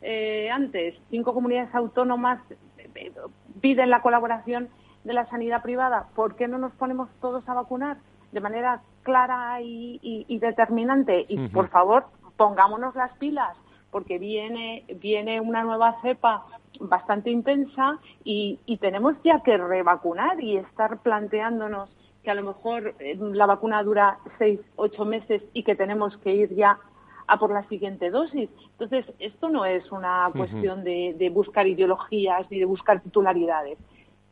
eh, 0.02 0.50
antes, 0.50 0.94
cinco 1.10 1.34
comunidades 1.34 1.74
autónomas 1.74 2.40
eh, 2.78 3.12
piden 3.60 3.90
la 3.90 4.02
colaboración 4.02 4.68
de 5.04 5.12
la 5.14 5.26
sanidad 5.26 5.62
privada, 5.62 6.08
¿por 6.14 6.36
qué 6.36 6.48
no 6.48 6.58
nos 6.58 6.72
ponemos 6.72 7.08
todos 7.20 7.48
a 7.48 7.54
vacunar 7.54 7.96
de 8.32 8.40
manera 8.40 8.82
clara 9.02 9.60
y, 9.62 10.38
determinante? 10.40 11.24
Y 11.28 11.48
por 11.48 11.68
favor, 11.68 12.04
pongámonos 12.36 12.94
las 12.94 13.12
pilas, 13.18 13.56
porque 13.90 14.18
viene, 14.18 14.84
viene 15.00 15.40
una 15.40 15.62
nueva 15.62 16.00
cepa 16.02 16.44
bastante 16.80 17.30
intensa 17.30 17.98
y, 18.24 18.58
tenemos 18.80 19.16
ya 19.24 19.42
que 19.42 19.56
revacunar 19.56 20.42
y 20.42 20.56
estar 20.56 20.98
planteándonos 20.98 21.90
que 22.22 22.30
a 22.30 22.34
lo 22.34 22.42
mejor 22.42 22.94
eh, 22.98 23.16
la 23.18 23.46
vacuna 23.46 23.82
dura 23.82 24.18
seis, 24.38 24.60
ocho 24.76 25.06
meses 25.06 25.42
y 25.54 25.62
que 25.62 25.74
tenemos 25.74 26.16
que 26.18 26.34
ir 26.34 26.54
ya 26.54 26.78
a 27.26 27.38
por 27.38 27.50
la 27.50 27.66
siguiente 27.68 28.10
dosis. 28.10 28.50
Entonces, 28.72 29.06
esto 29.18 29.48
no 29.48 29.64
es 29.64 29.90
una 29.90 30.30
cuestión 30.36 30.84
de 30.84 31.30
buscar 31.32 31.66
ideologías 31.66 32.50
ni 32.50 32.58
de 32.58 32.66
buscar 32.66 33.00
titularidades 33.00 33.78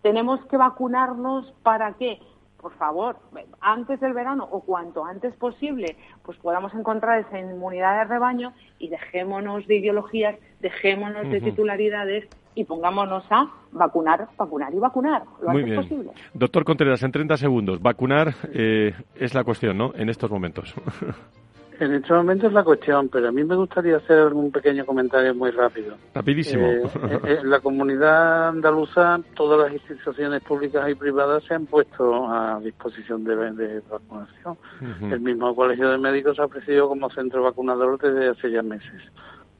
tenemos 0.02 0.44
que 0.46 0.56
vacunarnos 0.56 1.52
para 1.62 1.92
que, 1.94 2.18
por 2.60 2.72
favor, 2.74 3.16
antes 3.60 4.00
del 4.00 4.12
verano 4.12 4.48
o 4.50 4.60
cuanto 4.60 5.04
antes 5.04 5.34
posible, 5.34 5.96
pues 6.22 6.38
podamos 6.38 6.74
encontrar 6.74 7.20
esa 7.20 7.38
inmunidad 7.38 7.98
de 7.98 8.04
rebaño 8.04 8.52
y 8.78 8.88
dejémonos 8.88 9.66
de 9.66 9.76
ideologías, 9.76 10.36
dejémonos 10.60 11.30
de 11.30 11.40
titularidades 11.40 12.28
y 12.54 12.64
pongámonos 12.64 13.24
a 13.30 13.48
vacunar, 13.70 14.28
vacunar 14.36 14.74
y 14.74 14.78
vacunar 14.78 15.22
lo 15.40 15.50
antes 15.50 15.76
posible. 15.76 16.10
Doctor 16.34 16.64
Contreras, 16.64 17.02
en 17.04 17.12
30 17.12 17.36
segundos, 17.36 17.80
vacunar 17.80 18.34
eh, 18.52 18.94
es 19.14 19.34
la 19.34 19.44
cuestión, 19.44 19.78
¿no? 19.78 19.92
En 19.94 20.08
estos 20.08 20.30
momentos. 20.30 20.74
En 21.80 21.94
este 21.94 22.12
momento 22.12 22.48
es 22.48 22.52
la 22.52 22.64
cuestión, 22.64 23.08
pero 23.08 23.28
a 23.28 23.32
mí 23.32 23.44
me 23.44 23.54
gustaría 23.54 23.98
hacer 23.98 24.18
algún 24.18 24.50
pequeño 24.50 24.84
comentario 24.84 25.32
muy 25.34 25.52
rápido. 25.52 25.96
Rapidísimo. 26.12 26.66
Eh, 26.66 26.82
eh, 27.24 27.38
en 27.40 27.50
la 27.50 27.60
comunidad 27.60 28.48
andaluza, 28.48 29.20
todas 29.36 29.60
las 29.60 29.80
instituciones 29.80 30.42
públicas 30.42 30.90
y 30.90 30.96
privadas 30.96 31.44
se 31.44 31.54
han 31.54 31.66
puesto 31.66 32.26
a 32.28 32.58
disposición 32.60 33.22
de, 33.22 33.80
vacunación. 33.88 34.58
El 35.02 35.20
mismo 35.20 35.54
Colegio 35.54 35.90
de 35.90 35.98
Médicos 35.98 36.40
ha 36.40 36.46
ofrecido 36.46 36.88
como 36.88 37.10
centro 37.10 37.44
vacunador 37.44 37.98
desde 38.00 38.28
hace 38.28 38.50
ya 38.50 38.62
meses. 38.62 39.02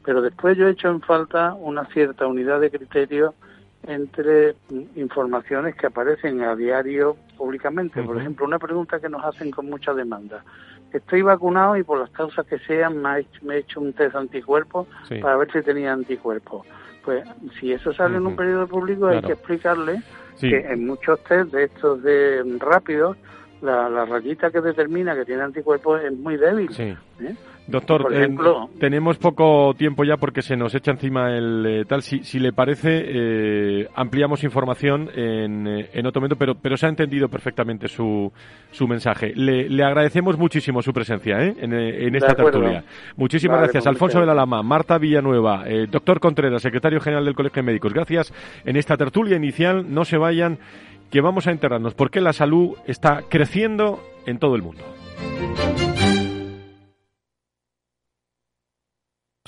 Pero 0.05 0.21
después 0.21 0.57
yo 0.57 0.67
he 0.67 0.73
hecho 0.73 0.89
en 0.89 1.01
falta 1.01 1.55
una 1.55 1.85
cierta 1.87 2.27
unidad 2.27 2.61
de 2.61 2.71
criterio 2.71 3.35
entre 3.87 4.55
informaciones 4.97 5.75
que 5.77 5.87
aparecen 5.87 6.43
a 6.43 6.55
diario 6.55 7.17
públicamente. 7.37 8.03
Por 8.03 8.19
ejemplo, 8.19 8.47
una 8.47 8.59
pregunta 8.59 9.01
que 9.01 9.09
nos 9.09 9.25
hacen 9.25 9.51
con 9.51 9.71
mucha 9.71 9.95
demanda 9.95 10.45
estoy 10.93 11.23
vacunado 11.23 11.77
y 11.77 11.83
por 11.83 11.99
las 11.99 12.11
causas 12.11 12.47
que 12.47 12.59
sean 12.61 13.03
me, 13.03 13.55
he 13.55 13.59
hecho 13.59 13.81
un 13.81 13.93
test 13.93 14.15
anticuerpos 14.15 14.87
para 15.21 15.37
ver 15.37 15.51
si 15.53 15.63
tenía 15.63 15.93
anticuerpos. 15.93 16.67
Pues 17.05 17.25
si 17.59 17.73
eso 17.73 17.93
sale 17.93 18.17
en 18.17 18.27
un 18.27 18.37
periodo 18.37 18.67
público 18.67 19.07
hay 19.07 19.23
que 19.23 19.33
explicarle 19.33 20.03
que 20.41 20.59
en 20.59 20.87
muchos 20.87 21.23
test 21.25 21.53
de 21.53 21.65
estos 21.65 22.03
de 22.03 22.43
rápidos 22.59 23.17
la, 23.61 23.89
la 23.89 24.05
rayita 24.05 24.51
que 24.51 24.61
determina 24.61 25.15
que 25.17 25.25
tiene 25.25 25.43
anticuerpos 25.43 26.03
es 26.03 26.13
muy 26.13 26.37
débil. 26.37 26.71
¿eh? 27.21 27.35
Doctor, 27.69 28.09
eh, 28.15 28.29
tenemos 28.81 29.19
poco 29.19 29.75
tiempo 29.77 30.03
ya 30.03 30.17
porque 30.17 30.41
se 30.41 30.57
nos 30.57 30.75
echa 30.75 30.91
encima 30.91 31.37
el 31.37 31.67
eh, 31.67 31.85
tal. 31.87 32.01
Si, 32.03 32.25
si, 32.25 32.39
le 32.39 32.55
parece, 32.55 33.05
eh, 33.07 33.89
ampliamos 33.95 34.43
información 34.43 35.11
en, 35.15 35.67
en, 35.67 36.07
otro 36.07 36.23
momento, 36.23 36.37
pero, 36.37 36.55
pero 36.55 36.79
se 36.79 36.87
ha 36.87 36.89
entendido 36.89 37.29
perfectamente 37.29 37.87
su, 37.87 38.33
su 38.71 38.89
mensaje. 38.89 39.35
Le, 39.35 39.69
le 39.69 39.85
agradecemos 39.85 40.39
muchísimo 40.39 40.81
su 40.81 40.95
presencia 40.95 41.43
en, 41.43 41.75
en, 41.75 42.15
esta 42.17 42.35
tertulia. 42.35 42.85
Muchísimas 43.17 43.59
gracias. 43.59 43.85
Pues 43.85 43.95
Alfonso 43.95 44.21
de 44.21 44.27
la 44.27 44.35
Lama, 44.35 44.63
Marta 44.63 44.97
Villanueva, 44.97 45.65
doctor 45.91 46.21
Contreras, 46.21 46.63
secretario 46.63 47.01
general 47.01 47.27
del 47.27 47.35
Colegio 47.35 47.63
de 47.63 47.67
Médicos. 47.67 47.93
Gracias 47.93 48.33
en 48.65 48.77
esta 48.77 48.97
tertulia 48.97 49.37
inicial. 49.37 49.93
No 49.93 50.07
se 50.07 50.17
vayan, 50.17 50.59
que 51.11 51.21
vamos 51.21 51.47
a 51.47 51.51
enterarnos 51.51 51.93
porque 51.93 52.23
la 52.23 52.33
salud 52.33 52.77
está 52.87 53.25
creciendo 53.29 54.01
en 54.25 54.39
todo 54.39 54.57
el 54.57 54.63
mundo. 54.63 54.83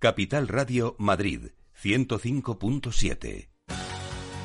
Capital 0.00 0.48
Radio 0.48 0.96
Madrid 0.98 1.52
105.7. 1.84 3.50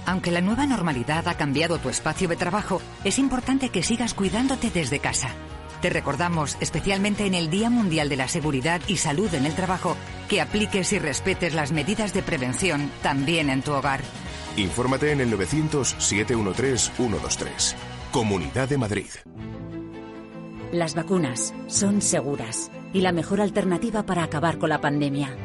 Aunque 0.06 0.32
la 0.32 0.42
nueva 0.42 0.68
normalidad 0.68 1.30
ha 1.30 1.38
cambiado 1.38 1.78
tu 1.78 1.88
espacio 1.88 2.28
de 2.28 2.36
trabajo, 2.36 2.82
es 3.06 3.18
importante 3.20 3.70
que 3.70 3.82
sigas 3.82 4.14
cuidándote 4.14 4.70
desde 4.70 5.00
casa. 5.00 5.30
Te 5.82 5.90
recordamos, 5.90 6.58
especialmente 6.60 7.26
en 7.26 7.36
el 7.36 7.50
Día 7.50 7.70
Mundial 7.70 8.10
de 8.10 8.18
la 8.18 8.28
Seguridad 8.28 8.82
y 8.90 8.98
Salud 8.98 9.34
en 9.34 9.46
el 9.46 9.56
Trabajo, 9.56 9.96
que 10.28 10.42
apliques 10.42 10.92
y 10.92 11.00
respetes 11.00 11.54
las 11.54 11.72
medidas 11.72 12.14
de 12.14 12.22
prevención 12.22 12.92
también 13.02 13.50
en 13.50 13.62
tu 13.62 13.72
hogar. 13.72 14.02
Infórmate 14.58 15.14
en 15.14 15.22
el 15.22 15.32
900-713-123. 15.32 17.76
Comunidad 18.12 18.68
de 18.68 18.78
Madrid. 18.78 19.08
Las 20.74 20.96
vacunas 20.96 21.54
son 21.68 22.02
seguras 22.02 22.70
y 22.92 23.00
la 23.00 23.14
mejor 23.14 23.40
alternativa 23.40 24.06
para 24.06 24.24
acabar 24.24 24.58
con 24.58 24.70
la 24.70 24.82
pandemia. 24.82 25.45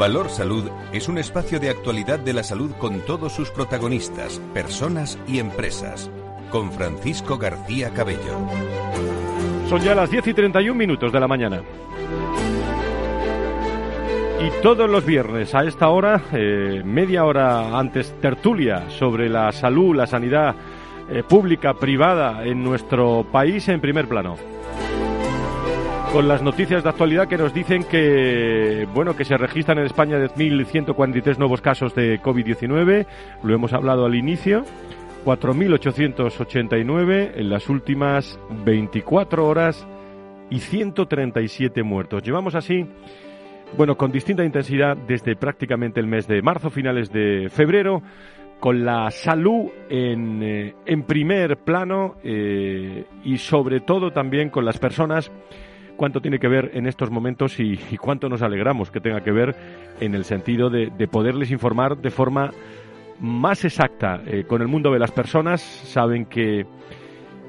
Valor 0.00 0.30
Salud 0.30 0.64
es 0.94 1.10
un 1.10 1.18
espacio 1.18 1.60
de 1.60 1.68
actualidad 1.68 2.18
de 2.18 2.32
la 2.32 2.42
salud 2.42 2.70
con 2.78 3.00
todos 3.00 3.34
sus 3.34 3.50
protagonistas, 3.50 4.40
personas 4.54 5.18
y 5.28 5.40
empresas. 5.40 6.10
Con 6.48 6.72
Francisco 6.72 7.36
García 7.36 7.90
Cabello. 7.90 8.48
Son 9.68 9.78
ya 9.82 9.94
las 9.94 10.10
10 10.10 10.28
y 10.28 10.32
31 10.32 10.74
minutos 10.74 11.12
de 11.12 11.20
la 11.20 11.28
mañana. 11.28 11.60
Y 14.40 14.62
todos 14.62 14.88
los 14.88 15.04
viernes 15.04 15.54
a 15.54 15.64
esta 15.64 15.90
hora, 15.90 16.22
eh, 16.32 16.80
media 16.82 17.26
hora 17.26 17.78
antes, 17.78 18.18
tertulia 18.22 18.88
sobre 18.88 19.28
la 19.28 19.52
salud, 19.52 19.94
la 19.94 20.06
sanidad 20.06 20.54
eh, 21.10 21.22
pública, 21.28 21.74
privada 21.74 22.42
en 22.46 22.64
nuestro 22.64 23.26
país 23.30 23.68
en 23.68 23.82
primer 23.82 24.08
plano 24.08 24.38
con 26.12 26.26
las 26.26 26.42
noticias 26.42 26.82
de 26.82 26.88
actualidad 26.88 27.28
que 27.28 27.38
nos 27.38 27.54
dicen 27.54 27.84
que 27.84 28.88
bueno 28.92 29.16
que 29.16 29.24
se 29.24 29.36
registran 29.36 29.78
en 29.78 29.86
España 29.86 30.18
10.143 30.18 31.38
nuevos 31.38 31.60
casos 31.60 31.94
de 31.94 32.20
COVID-19, 32.20 33.06
lo 33.42 33.54
hemos 33.54 33.72
hablado 33.72 34.06
al 34.06 34.16
inicio, 34.16 34.64
4.889 35.24 37.34
en 37.36 37.48
las 37.48 37.68
últimas 37.68 38.40
24 38.64 39.46
horas 39.46 39.86
y 40.50 40.58
137 40.58 41.84
muertos. 41.84 42.24
Llevamos 42.24 42.56
así, 42.56 42.84
bueno, 43.76 43.96
con 43.96 44.10
distinta 44.10 44.44
intensidad 44.44 44.96
desde 44.96 45.36
prácticamente 45.36 46.00
el 46.00 46.08
mes 46.08 46.26
de 46.26 46.42
marzo, 46.42 46.70
finales 46.70 47.12
de 47.12 47.48
febrero, 47.50 48.02
con 48.58 48.84
la 48.84 49.08
salud 49.10 49.68
en, 49.88 50.42
eh, 50.42 50.74
en 50.86 51.04
primer 51.04 51.58
plano 51.58 52.16
eh, 52.24 53.04
y 53.24 53.38
sobre 53.38 53.78
todo 53.80 54.10
también 54.10 54.50
con 54.50 54.64
las 54.64 54.78
personas 54.78 55.30
cuánto 56.00 56.22
tiene 56.22 56.38
que 56.38 56.48
ver 56.48 56.70
en 56.72 56.86
estos 56.86 57.10
momentos 57.10 57.60
y, 57.60 57.76
cuánto 58.00 58.30
nos 58.30 58.40
alegramos 58.40 58.90
que 58.90 59.02
tenga 59.02 59.20
que 59.20 59.32
ver 59.32 59.54
en 60.00 60.14
el 60.14 60.24
sentido 60.24 60.70
de, 60.70 60.88
poderles 61.08 61.50
informar 61.50 61.98
de 61.98 62.10
forma 62.10 62.52
más 63.20 63.66
exacta 63.66 64.22
eh, 64.26 64.44
con 64.48 64.62
el 64.62 64.68
mundo 64.68 64.90
de 64.92 64.98
las 64.98 65.10
personas. 65.10 65.60
Saben 65.60 66.24
que, 66.24 66.64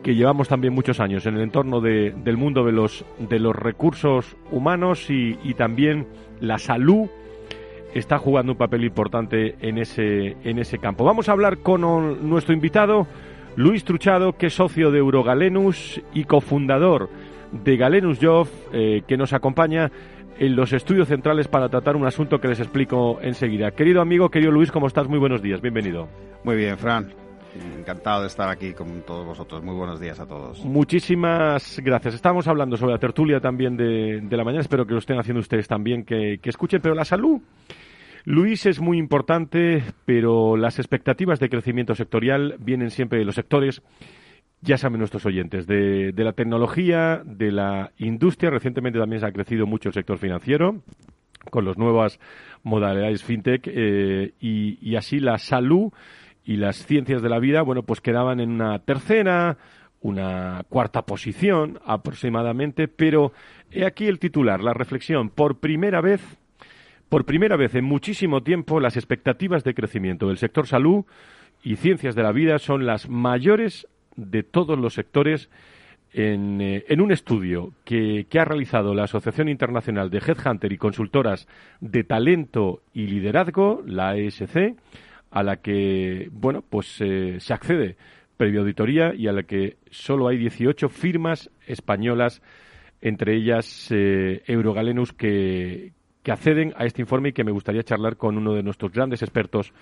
que 0.03 0.15
llevamos 0.15 0.49
también 0.49 0.73
muchos 0.73 0.99
años 0.99 1.25
en 1.27 1.35
el 1.35 1.43
entorno 1.43 1.79
del 1.79 2.35
mundo 2.35 2.65
de 2.65 2.73
los, 2.73 3.05
de 3.19 3.39
los 3.39 3.55
recursos 3.55 4.35
humanos 4.51 5.09
y, 5.09 5.39
y 5.45 5.53
también 5.53 6.07
la 6.41 6.57
salud 6.57 7.07
está 7.93 8.17
jugando 8.17 8.51
un 8.51 8.57
papel 8.57 8.83
importante 8.83 9.55
en 9.61 9.77
ese, 9.77 10.35
en 10.43 10.59
ese 10.59 10.77
campo. 10.77 11.05
Vamos 11.05 11.29
a 11.29 11.31
hablar 11.31 11.59
con 11.59 12.29
nuestro 12.29 12.53
invitado, 12.53 13.07
Luis 13.55 13.85
Truchado, 13.85 14.33
que 14.33 14.47
es 14.47 14.53
socio 14.55 14.91
de 14.91 14.99
Eurogalenus 14.99 16.01
y 16.13 16.25
cofundador 16.25 17.09
de 17.51 17.77
Galenus 17.77 18.19
Joff, 18.21 18.49
eh, 18.73 19.03
que 19.07 19.17
nos 19.17 19.33
acompaña 19.33 19.91
en 20.39 20.55
los 20.55 20.73
estudios 20.73 21.07
centrales 21.07 21.47
para 21.47 21.69
tratar 21.69 21.95
un 21.95 22.05
asunto 22.05 22.39
que 22.39 22.47
les 22.47 22.59
explico 22.59 23.19
enseguida. 23.21 23.71
Querido 23.71 24.01
amigo, 24.01 24.29
querido 24.29 24.51
Luis, 24.51 24.71
¿cómo 24.71 24.87
estás? 24.87 25.07
Muy 25.07 25.19
buenos 25.19 25.41
días, 25.41 25.61
bienvenido. 25.61 26.07
Muy 26.43 26.55
bien, 26.55 26.77
Fran. 26.77 27.13
Encantado 27.77 28.21
de 28.21 28.27
estar 28.27 28.49
aquí 28.49 28.73
con 28.73 29.01
todos 29.01 29.25
vosotros. 29.25 29.61
Muy 29.61 29.75
buenos 29.75 29.99
días 29.99 30.19
a 30.19 30.25
todos. 30.25 30.63
Muchísimas 30.63 31.79
gracias. 31.83 32.15
Estamos 32.15 32.47
hablando 32.47 32.77
sobre 32.77 32.93
la 32.93 32.99
tertulia 32.99 33.41
también 33.41 33.75
de, 33.75 34.21
la 34.29 34.43
mañana. 34.43 34.61
Espero 34.61 34.85
que 34.85 34.93
lo 34.93 34.99
estén 34.99 35.19
haciendo 35.19 35.41
ustedes 35.41 35.67
también, 35.67 36.05
que, 36.05 36.39
que 36.41 36.49
escuchen. 36.49 36.79
Pero 36.81 36.95
la 36.95 37.03
salud, 37.03 37.41
Luis, 38.23 38.65
es 38.65 38.79
muy 38.79 38.97
importante, 38.97 39.83
pero 40.05 40.55
las 40.55 40.79
expectativas 40.79 41.39
de 41.41 41.49
crecimiento 41.49 41.93
sectorial 41.93 42.55
vienen 42.59 42.89
siempre 42.89 43.19
de 43.19 43.25
los 43.25 43.35
sectores 43.35 43.81
ya 44.61 44.77
saben 44.77 44.99
nuestros 44.99 45.25
oyentes, 45.25 45.65
de, 45.65 46.13
la 46.15 46.33
tecnología, 46.33 47.21
de 47.25 47.51
la 47.51 47.91
industria. 47.97 48.51
Recientemente 48.51 48.99
también 48.99 49.19
se 49.19 49.25
ha 49.25 49.31
crecido 49.31 49.65
mucho 49.65 49.89
el 49.89 49.93
sector 49.93 50.17
financiero 50.17 50.81
con 51.49 51.65
las 51.65 51.77
nuevas 51.77 52.19
modalidades 52.61 53.23
fintech 53.23 53.63
eh, 53.65 54.33
y, 54.39 54.95
así 54.95 55.19
la 55.19 55.39
salud 55.39 55.91
y 56.43 56.57
las 56.57 56.85
ciencias 56.85 57.23
de 57.23 57.29
la 57.29 57.39
vida, 57.39 57.63
bueno, 57.63 57.81
pues 57.83 58.01
quedaban 58.01 58.39
en 58.39 58.51
una 58.51 58.77
tercera, 58.79 59.57
una 60.01 60.63
cuarta 60.69 61.03
posición 61.03 61.79
aproximadamente, 61.83 62.87
pero 62.87 63.31
he 63.71 63.85
aquí 63.85 64.05
el 64.05 64.19
titular, 64.19 64.61
la 64.61 64.73
reflexión. 64.73 65.29
Por 65.29 65.59
primera 65.59 66.01
vez, 66.01 66.21
por 67.09 67.25
primera 67.25 67.57
vez 67.57 67.73
en 67.73 67.85
muchísimo 67.85 68.41
tiempo, 68.43 68.79
las 68.79 68.95
expectativas 68.95 69.63
de 69.63 69.73
crecimiento 69.73 70.27
del 70.27 70.37
sector 70.37 70.67
salud 70.67 71.05
y 71.63 71.77
ciencias 71.77 72.13
de 72.13 72.23
la 72.23 72.31
vida 72.31 72.59
son 72.59 72.85
las 72.85 73.09
mayores 73.09 73.87
de 74.15 74.43
todos 74.43 74.77
los 74.77 74.93
sectores 74.93 75.49
en, 76.13 76.59
eh, 76.61 76.85
un 76.99 77.11
estudio 77.11 77.73
que, 77.85 78.25
ha 78.37 78.45
realizado 78.45 78.93
la 78.93 79.03
Asociación 79.03 79.49
Internacional 79.49 80.09
de 80.09 80.19
Headhunter 80.19 80.71
y 80.71 80.77
Consultoras 80.77 81.47
de 81.79 82.03
Talento 82.03 82.81
y 82.93 83.07
Liderazgo, 83.07 83.81
la 83.85 84.17
ESC, 84.17 84.75
a 85.29 85.43
la 85.43 85.57
que, 85.57 86.29
bueno, 86.31 86.63
pues 86.67 86.99
eh, 86.99 87.37
se 87.39 87.53
accede 87.53 87.95
previo 88.35 88.61
auditoría 88.61 89.13
y 89.13 89.27
a 89.27 89.31
la 89.31 89.43
que 89.43 89.77
solo 89.89 90.27
hay 90.27 90.37
18 90.37 90.89
firmas 90.89 91.49
españolas, 91.67 92.41
entre 92.99 93.35
ellas 93.35 93.87
eh, 93.91 94.41
Eurogalenus, 94.47 95.13
que, 95.13 95.93
que 96.23 96.31
acceden 96.31 96.73
a 96.75 96.85
este 96.85 97.01
informe 97.01 97.29
y 97.29 97.33
que 97.33 97.43
me 97.43 97.51
gustaría 97.51 97.83
charlar 97.83 98.17
con 98.17 98.37
uno 98.37 98.53
de 98.53 98.63
nuestros 98.63 98.91
grandes 98.91 99.21
expertos 99.21 99.73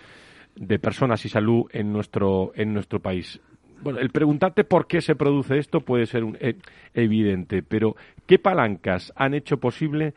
de 0.56 0.78
personas 0.78 1.26
y 1.26 1.30
salud 1.30 1.66
en 1.72 1.92
nuestro, 1.94 2.52
en 2.54 2.74
nuestro 2.74 3.00
país 3.00 3.40
bueno, 3.82 4.00
el 4.00 4.10
preguntarte 4.10 4.64
por 4.64 4.88
qué 4.88 5.02
se 5.02 5.16
produce 5.16 5.58
esto 5.58 5.82
puede 5.82 6.06
ser 6.06 6.24
eh, 6.40 6.58
evidente, 6.94 7.64
pero 7.64 7.96
¿qué 8.26 8.40
palancas 8.40 9.14
han 9.16 9.34
hecho 9.34 9.58
posible 9.58 10.14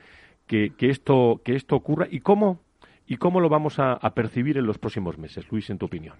que, 0.46 0.72
esto, 0.80 1.40
que 1.44 1.56
esto 1.56 1.76
ocurra 1.76 2.06
y 2.10 2.20
cómo, 2.20 2.60
y 3.06 3.16
cómo 3.16 3.40
lo 3.40 3.48
vamos 3.48 3.78
a, 3.78 3.98
percibir 4.14 4.58
en 4.58 4.66
los 4.66 4.78
próximos 4.78 5.16
meses? 5.16 5.50
Luis, 5.50 5.70
en 5.70 5.78
tu 5.78 5.86
opinión. 5.86 6.14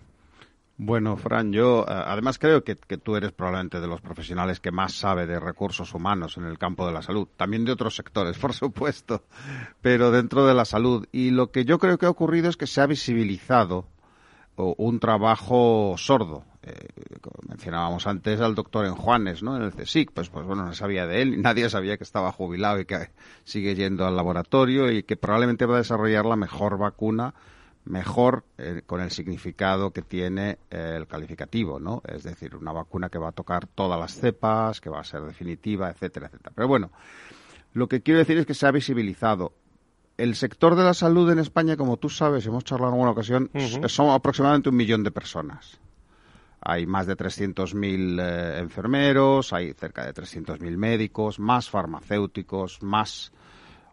Bueno, 0.79 1.17
Fran, 1.17 1.53
yo 1.53 1.83
eh, 1.83 1.85
además 1.89 2.39
creo 2.39 2.65
que, 2.65 2.77
que, 2.77 2.97
tú 2.97 3.15
eres 3.15 3.33
probablemente 3.33 3.79
de 3.79 3.87
los 3.87 4.01
profesionales 4.01 4.59
que 4.59 4.71
más 4.73 4.95
sabe 4.95 5.27
de 5.27 5.39
recursos 5.39 5.93
humanos 5.95 6.39
en 6.39 6.45
el 6.45 6.59
campo 6.59 6.87
de 6.87 6.93
la 6.93 7.03
salud, 7.03 7.29
también 7.37 7.65
de 7.65 7.73
otros 7.73 7.95
sectores, 7.95 8.39
por 8.41 8.55
supuesto, 8.55 9.25
pero 9.83 10.11
dentro 10.11 10.47
de 10.47 10.55
la 10.55 10.65
salud. 10.65 11.07
Y 11.13 11.31
lo 11.31 11.51
que 11.51 11.65
yo 11.65 11.79
creo 11.79 11.99
que 11.99 12.07
ha 12.07 12.11
ocurrido 12.11 12.49
es 12.49 12.57
que 12.57 12.67
se 12.67 12.81
ha 12.81 12.87
visibilizado 12.87 13.87
un 14.57 15.01
trabajo 15.01 15.95
sordo 15.97 16.45
mencionábamos 17.63 18.09
antes 18.09 18.41
al 18.41 18.57
doctor 18.57 18.87
en 18.87 18.97
Juanes, 18.97 19.41
¿no? 19.41 19.57
En 19.57 19.63
el 19.63 19.73
CSIC, 19.73 20.11
pues, 20.11 20.29
pues 20.31 20.45
bueno, 20.45 20.65
no 20.65 20.75
sabía 20.75 21.07
de 21.07 21.23
él, 21.23 21.41
nadie 21.41 21.71
sabía 21.71 21.97
que 21.97 22.03
estaba 22.03 22.33
jubilado 22.33 22.81
y 22.81 22.87
que 22.87 23.11
sigue 23.45 23.77
yendo 23.77 24.05
al 24.05 24.17
laboratorio 24.17 24.91
y 24.91 25.05
que 25.05 25.17
probablemente 25.17 25.65
va 25.65 25.77
a 25.77 25.79
desarrollar 25.79 26.27
la 26.27 26.35
mejor 26.35 26.77
vacuna, 26.77 27.35
mejor 27.85 28.43
eh, 28.59 28.83
con 28.85 29.01
el 29.01 29.13
significado 29.13 29.93
que 29.93 30.03
tiene 30.03 30.59
eh, 30.73 30.95
el 30.97 31.07
calificativo, 31.07 31.79
¿no? 31.79 32.03
Es 32.05 32.25
decir, 32.25 32.57
una 32.57 32.73
vacuna 32.73 33.09
que 33.09 33.19
va 33.19 33.29
a 33.29 33.33
tocar 33.33 33.69
todas 33.69 33.97
las 33.97 34.13
cepas, 34.13 34.81
que 34.81 34.91
va 34.91 34.99
a 34.99 35.05
ser 35.05 35.23
definitiva, 35.23 35.89
etcétera, 35.89 36.27
etcétera. 36.27 36.51
Pero 36.57 36.67
bueno, 36.67 36.91
lo 37.75 37.87
que 37.87 38.03
quiero 38.03 38.19
decir 38.19 38.39
es 38.39 38.47
que 38.47 38.55
se 38.55 38.67
ha 38.67 38.73
visibilizado 38.73 39.53
el 40.17 40.35
sector 40.35 40.75
de 40.75 40.83
la 40.83 40.95
salud 40.95 41.31
en 41.31 41.39
España, 41.39 41.77
como 41.77 41.97
tú 41.97 42.09
sabes, 42.09 42.45
hemos 42.45 42.65
charlado 42.65 42.89
en 42.89 42.95
alguna 42.95 43.13
ocasión, 43.13 43.51
son 43.87 44.11
aproximadamente 44.11 44.69
un 44.69 44.77
millón 44.77 45.05
de 45.05 45.13
personas. 45.13 45.79
Hay 46.65 46.87
más 46.87 47.07
de 47.07 47.17
300.000 47.17 48.21
eh, 48.21 48.59
enfermeros, 48.61 49.53
hay 49.53 49.73
cerca 49.73 50.07
de 50.07 50.15
300.000 50.15 50.77
médicos, 50.77 51.41
más 51.41 51.69
farmacéuticos, 51.69 52.83
más 52.83 53.33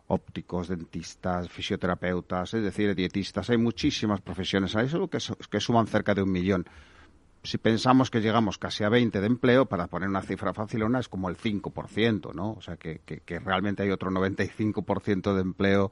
ópticos, 0.10 0.68
dentistas, 0.68 1.50
fisioterapeutas, 1.50 2.54
es 2.54 2.64
decir, 2.64 2.94
dietistas. 2.96 3.50
Hay 3.50 3.58
muchísimas 3.58 4.22
profesiones. 4.22 4.76
Hay 4.76 4.88
que, 4.88 5.20
que 5.50 5.60
suman 5.60 5.88
cerca 5.88 6.14
de 6.14 6.22
un 6.24 6.32
millón. 6.32 6.66
si 7.44 7.58
pensamos 7.58 8.12
que 8.12 8.20
llegamos 8.20 8.58
casi 8.58 8.84
a 8.84 8.90
20 8.90 9.20
de 9.20 9.28
empleo, 9.28 9.66
para 9.66 9.88
poner 9.88 10.10
una 10.10 10.22
cifra 10.22 10.54
facilona, 10.54 11.00
es 11.00 11.08
como 11.08 11.30
el 11.30 11.38
5%, 11.38 12.34
¿no? 12.34 12.52
O 12.52 12.62
sea, 12.62 12.78
que, 12.78 13.00
que, 13.00 13.40
realmente 13.40 13.84
hay 13.84 13.92
otro 13.92 14.12
95% 14.12 15.34
de 15.34 15.42
empleo 15.42 15.92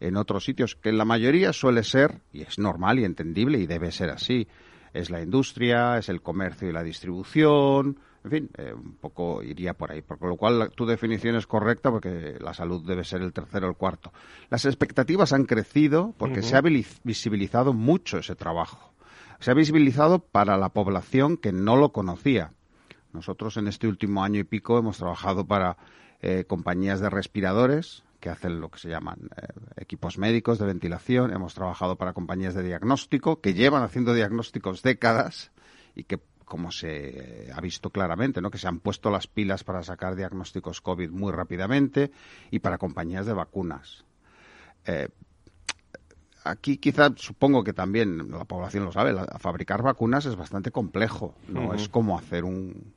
en 0.00 0.16
otros 0.16 0.44
sitios, 0.44 0.74
que 0.74 0.88
en 0.88 0.98
la 0.98 1.04
mayoría 1.04 1.52
suele 1.52 1.84
ser, 1.84 2.22
y 2.32 2.42
es 2.42 2.58
normal 2.58 2.98
y 2.98 3.04
entendible 3.04 3.58
y 3.58 3.66
debe 3.66 3.92
ser 3.92 4.10
así, 4.10 4.48
es 4.92 5.10
la 5.10 5.22
industria, 5.22 5.98
es 5.98 6.08
el 6.08 6.22
comercio 6.22 6.68
y 6.68 6.72
la 6.72 6.82
distribución, 6.82 7.98
en 8.22 8.30
fin, 8.30 8.50
eh, 8.58 8.74
un 8.74 8.96
poco 8.96 9.42
iría 9.42 9.74
por 9.74 9.90
ahí. 9.90 10.02
Por 10.02 10.22
lo 10.22 10.36
cual, 10.36 10.70
tu 10.74 10.84
definición 10.84 11.36
es 11.36 11.46
correcta 11.46 11.90
porque 11.90 12.36
la 12.38 12.52
salud 12.52 12.86
debe 12.86 13.04
ser 13.04 13.22
el 13.22 13.32
tercero 13.32 13.66
o 13.66 13.70
el 13.70 13.76
cuarto. 13.76 14.12
Las 14.50 14.66
expectativas 14.66 15.32
han 15.32 15.44
crecido 15.44 16.14
porque 16.18 16.42
se 16.42 16.56
ha 16.56 16.60
visibilizado 16.60 17.72
mucho 17.72 18.18
ese 18.18 18.34
trabajo. 18.34 18.92
Se 19.38 19.50
ha 19.50 19.54
visibilizado 19.54 20.18
para 20.18 20.58
la 20.58 20.68
población 20.68 21.38
que 21.38 21.52
no 21.52 21.76
lo 21.76 21.92
conocía. 21.92 22.52
Nosotros 23.12 23.56
en 23.56 23.68
este 23.68 23.88
último 23.88 24.22
año 24.22 24.38
y 24.38 24.44
pico 24.44 24.78
hemos 24.78 24.98
trabajado 24.98 25.46
para 25.46 25.78
eh, 26.20 26.44
compañías 26.46 27.00
de 27.00 27.08
respiradores 27.08 28.04
que 28.20 28.28
hacen 28.28 28.60
lo 28.60 28.70
que 28.70 28.78
se 28.78 28.88
llaman 28.88 29.30
eh, 29.36 29.46
equipos 29.76 30.18
médicos 30.18 30.58
de 30.58 30.66
ventilación. 30.66 31.32
Hemos 31.32 31.54
trabajado 31.54 31.96
para 31.96 32.12
compañías 32.12 32.54
de 32.54 32.62
diagnóstico 32.62 33.40
que 33.40 33.54
llevan 33.54 33.82
haciendo 33.82 34.14
diagnósticos 34.14 34.82
décadas 34.82 35.50
y 35.94 36.04
que 36.04 36.20
como 36.44 36.72
se 36.72 37.48
ha 37.54 37.60
visto 37.60 37.90
claramente, 37.90 38.40
¿no? 38.40 38.50
que 38.50 38.58
se 38.58 38.66
han 38.66 38.80
puesto 38.80 39.08
las 39.10 39.28
pilas 39.28 39.62
para 39.62 39.84
sacar 39.84 40.16
diagnósticos 40.16 40.80
COVID 40.80 41.08
muy 41.08 41.30
rápidamente 41.30 42.10
y 42.50 42.58
para 42.58 42.76
compañías 42.76 43.24
de 43.24 43.32
vacunas. 43.32 44.04
Eh, 44.84 45.08
aquí 46.42 46.78
quizá 46.78 47.12
supongo 47.14 47.62
que 47.62 47.72
también 47.72 48.32
la 48.32 48.44
población 48.46 48.84
lo 48.84 48.90
sabe, 48.90 49.14
fabricar 49.38 49.82
vacunas 49.82 50.26
es 50.26 50.34
bastante 50.34 50.72
complejo, 50.72 51.36
no 51.46 51.72
es 51.72 51.88
como 51.88 52.18
hacer 52.18 52.42
un 52.44 52.94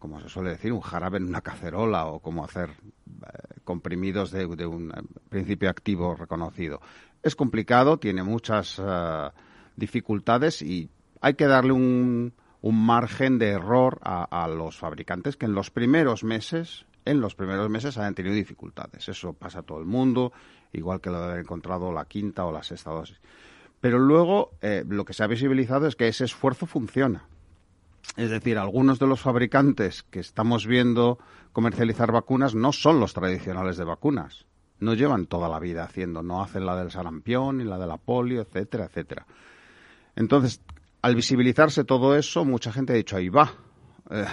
como 0.00 0.18
se 0.18 0.28
suele 0.28 0.50
decir, 0.50 0.72
un 0.72 0.80
jarabe 0.80 1.18
en 1.18 1.26
una 1.26 1.42
cacerola 1.42 2.06
o 2.06 2.18
como 2.18 2.42
hacer 2.42 2.70
eh, 2.70 3.60
comprimidos 3.62 4.32
de, 4.32 4.44
un 4.44 4.92
principio 5.28 5.70
activo 5.70 6.16
reconocido. 6.16 6.80
Es 7.22 7.36
complicado, 7.36 7.98
tiene 7.98 8.24
muchas 8.24 8.80
eh, 8.84 9.28
dificultades 9.76 10.62
y 10.62 10.90
hay 11.20 11.34
que 11.34 11.46
darle 11.46 11.72
un, 11.72 12.32
un 12.62 12.84
margen 12.84 13.38
de 13.38 13.50
error 13.50 14.00
a, 14.02 14.48
los 14.48 14.78
fabricantes 14.78 15.36
que 15.36 15.46
en 15.46 15.54
los 15.54 15.70
primeros 15.70 16.24
meses 16.24 16.86
en 17.06 17.20
los 17.20 17.34
primeros 17.34 17.70
meses 17.70 17.96
han 17.96 18.14
tenido 18.14 18.34
dificultades. 18.34 19.08
Eso 19.08 19.32
pasa 19.32 19.60
a 19.60 19.62
todo 19.62 19.78
el 19.80 19.86
mundo, 19.86 20.32
igual 20.72 21.00
que 21.00 21.08
lo 21.08 21.16
haber 21.16 21.40
encontrado 21.40 21.92
la 21.92 22.04
quinta 22.04 22.44
o 22.44 22.52
la 22.52 22.62
sexta 22.62 22.90
dosis. 22.90 23.18
Pero 23.80 23.98
luego 23.98 24.50
eh, 24.60 24.84
lo 24.86 25.06
que 25.06 25.14
se 25.14 25.24
ha 25.24 25.26
visibilizado 25.26 25.86
es 25.86 25.96
que 25.96 26.08
ese 26.08 26.24
esfuerzo 26.24 26.66
funciona. 26.66 27.26
Es 28.16 28.30
decir, 28.30 28.58
algunos 28.58 28.98
de 28.98 29.06
los 29.06 29.20
fabricantes 29.20 30.02
que 30.02 30.20
estamos 30.20 30.66
viendo 30.66 31.18
comercializar 31.52 32.12
vacunas 32.12 32.54
no 32.54 32.72
son 32.72 33.00
los 33.00 33.14
tradicionales 33.14 33.76
de 33.76 33.84
vacunas. 33.84 34.46
No 34.78 34.94
llevan 34.94 35.26
toda 35.26 35.48
la 35.48 35.58
vida 35.58 35.84
haciendo, 35.84 36.22
no 36.22 36.42
hacen 36.42 36.64
la 36.64 36.76
del 36.76 36.90
sarampión 36.90 37.58
ni 37.58 37.64
la 37.64 37.78
de 37.78 37.86
la 37.86 37.98
polio, 37.98 38.40
etcétera, 38.40 38.86
etcétera. 38.86 39.26
Entonces, 40.16 40.60
al 41.02 41.14
visibilizarse 41.14 41.84
todo 41.84 42.16
eso, 42.16 42.44
mucha 42.44 42.72
gente 42.72 42.92
ha 42.92 42.96
dicho, 42.96 43.16
ahí 43.16 43.28
va, 43.28 43.52
eh, 44.10 44.26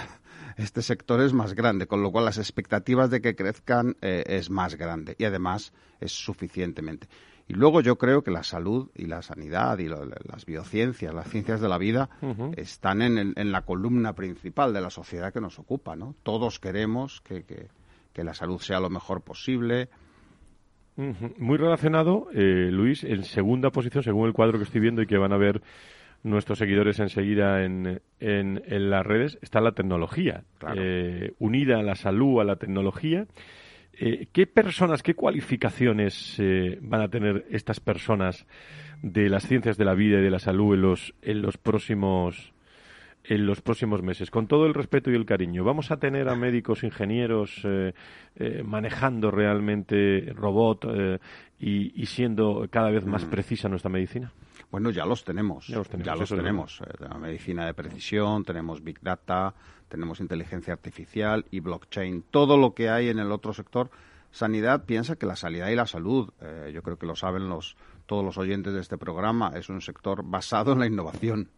este 0.56 0.82
sector 0.82 1.20
es 1.20 1.32
más 1.32 1.54
grande, 1.54 1.86
con 1.86 2.02
lo 2.02 2.10
cual 2.10 2.24
las 2.24 2.38
expectativas 2.38 3.10
de 3.10 3.20
que 3.20 3.36
crezcan 3.36 3.96
eh, 4.00 4.24
es 4.26 4.50
más 4.50 4.74
grande 4.74 5.14
y 5.18 5.24
además 5.24 5.72
es 6.00 6.12
suficientemente. 6.12 7.08
Y 7.48 7.54
luego 7.54 7.80
yo 7.80 7.96
creo 7.96 8.22
que 8.22 8.30
la 8.30 8.42
salud 8.42 8.90
y 8.94 9.06
la 9.06 9.22
sanidad 9.22 9.78
y 9.78 9.88
las 9.88 10.44
biociencias, 10.46 11.14
las 11.14 11.28
ciencias 11.28 11.62
de 11.62 11.68
la 11.68 11.78
vida, 11.78 12.10
están 12.56 13.00
en, 13.00 13.52
la 13.52 13.62
columna 13.62 14.12
principal 14.12 14.74
de 14.74 14.82
la 14.82 14.90
sociedad 14.90 15.32
que 15.32 15.40
nos 15.40 15.58
ocupa, 15.58 15.96
¿no? 15.96 16.14
Todos 16.22 16.60
queremos 16.60 17.22
que, 17.22 17.44
que, 17.44 18.24
la 18.24 18.34
salud 18.34 18.58
sea 18.58 18.80
lo 18.80 18.90
mejor 18.90 19.22
posible, 19.22 19.88
Muy 21.38 21.56
relacionado, 21.56 22.26
eh, 22.34 22.70
Luis, 22.72 23.04
en 23.04 23.22
segunda 23.22 23.70
posición, 23.70 24.02
según 24.02 24.26
el 24.26 24.32
cuadro 24.32 24.58
que 24.58 24.64
estoy 24.64 24.80
viendo 24.80 25.00
y 25.00 25.06
que 25.06 25.16
van 25.16 25.32
a 25.32 25.38
ver 25.38 25.62
nuestros 26.24 26.58
seguidores 26.58 26.98
enseguida 26.98 27.64
en, 27.64 28.02
en, 28.18 28.90
las 28.90 29.06
redes, 29.06 29.38
está 29.40 29.60
la 29.60 29.72
tecnología. 29.72 30.42
Eh, 30.76 31.32
unida 31.38 31.78
a 31.78 31.82
la 31.82 31.94
salud, 31.94 32.40
a 32.40 32.44
la 32.44 32.56
tecnología. 32.56 33.26
Eh, 34.00 34.28
¿Qué 34.32 34.46
personas, 34.46 35.02
qué 35.02 35.14
cualificaciones 35.14 36.36
eh, 36.38 36.78
van 36.80 37.00
a 37.00 37.08
tener 37.08 37.46
estas 37.50 37.80
personas 37.80 38.46
de 39.02 39.28
las 39.28 39.46
ciencias 39.46 39.76
de 39.76 39.84
la 39.84 39.94
vida 39.94 40.20
y 40.20 40.22
de 40.22 40.30
la 40.30 40.38
salud 40.38 40.74
en 40.74 41.42
los, 41.42 41.58
próximos 41.58 42.52
en 43.24 43.44
los 43.44 43.60
próximos 43.60 44.02
meses, 44.02 44.30
con 44.30 44.46
todo 44.46 44.66
el 44.66 44.74
respeto 44.74 45.10
y 45.10 45.16
el 45.16 45.26
cariño. 45.26 45.64
¿Vamos 45.64 45.90
a 45.90 45.98
tener 45.98 46.28
a 46.28 46.36
médicos, 46.36 46.84
ingenieros 46.84 47.66
manejando 48.64 49.30
realmente 49.32 50.32
robot 50.34 50.86
y, 51.58 52.00
y, 52.00 52.06
siendo 52.06 52.66
cada 52.70 52.90
vez 52.90 53.04
más 53.04 53.24
mm. 53.24 53.30
precisa 53.30 53.68
nuestra 53.68 53.90
medicina? 53.90 54.32
Bueno, 54.70 54.90
ya 54.90 55.06
los 55.06 55.24
tenemos. 55.24 55.66
Ya 55.66 55.76
los 55.76 55.88
tenemos. 55.88 56.80
Ya 57.00 57.06
eh, 57.06 57.18
medicina 57.18 57.66
de 57.66 57.74
precisión, 57.74 58.44
tenemos 58.44 58.82
Big 58.82 59.00
Data, 59.00 59.54
tenemos 59.88 60.20
inteligencia 60.20 60.74
artificial 60.74 61.46
y 61.50 61.60
blockchain. 61.60 62.24
Todo 62.30 62.56
lo 62.56 62.74
que 62.74 62.90
hay 62.90 63.08
en 63.08 63.18
el 63.18 63.32
otro 63.32 63.52
sector. 63.52 63.90
Sanidad 64.30 64.84
piensa 64.84 65.16
que 65.16 65.24
la 65.24 65.36
sanidad 65.36 65.68
y 65.68 65.74
la 65.74 65.86
salud, 65.86 66.30
eh, 66.42 66.70
yo 66.74 66.82
creo 66.82 66.98
que 66.98 67.06
lo 67.06 67.16
saben 67.16 67.48
los, 67.48 67.76
todos 68.04 68.22
los 68.22 68.36
oyentes 68.36 68.74
de 68.74 68.80
este 68.80 68.98
programa, 68.98 69.52
es 69.54 69.70
un 69.70 69.80
sector 69.80 70.22
basado 70.22 70.72
en 70.72 70.80
la 70.80 70.86
innovación. 70.86 71.48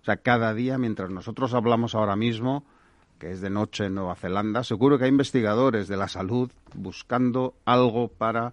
O 0.00 0.04
sea, 0.04 0.18
cada 0.18 0.54
día, 0.54 0.78
mientras 0.78 1.10
nosotros 1.10 1.52
hablamos 1.52 1.96
ahora 1.96 2.14
mismo, 2.14 2.64
que 3.18 3.32
es 3.32 3.40
de 3.40 3.50
noche 3.50 3.86
en 3.86 3.94
Nueva 3.94 4.14
Zelanda, 4.14 4.62
seguro 4.62 4.98
que 4.98 5.04
hay 5.04 5.10
investigadores 5.10 5.88
de 5.88 5.96
la 5.96 6.06
salud 6.08 6.50
buscando 6.74 7.54
algo 7.64 8.08
para 8.08 8.52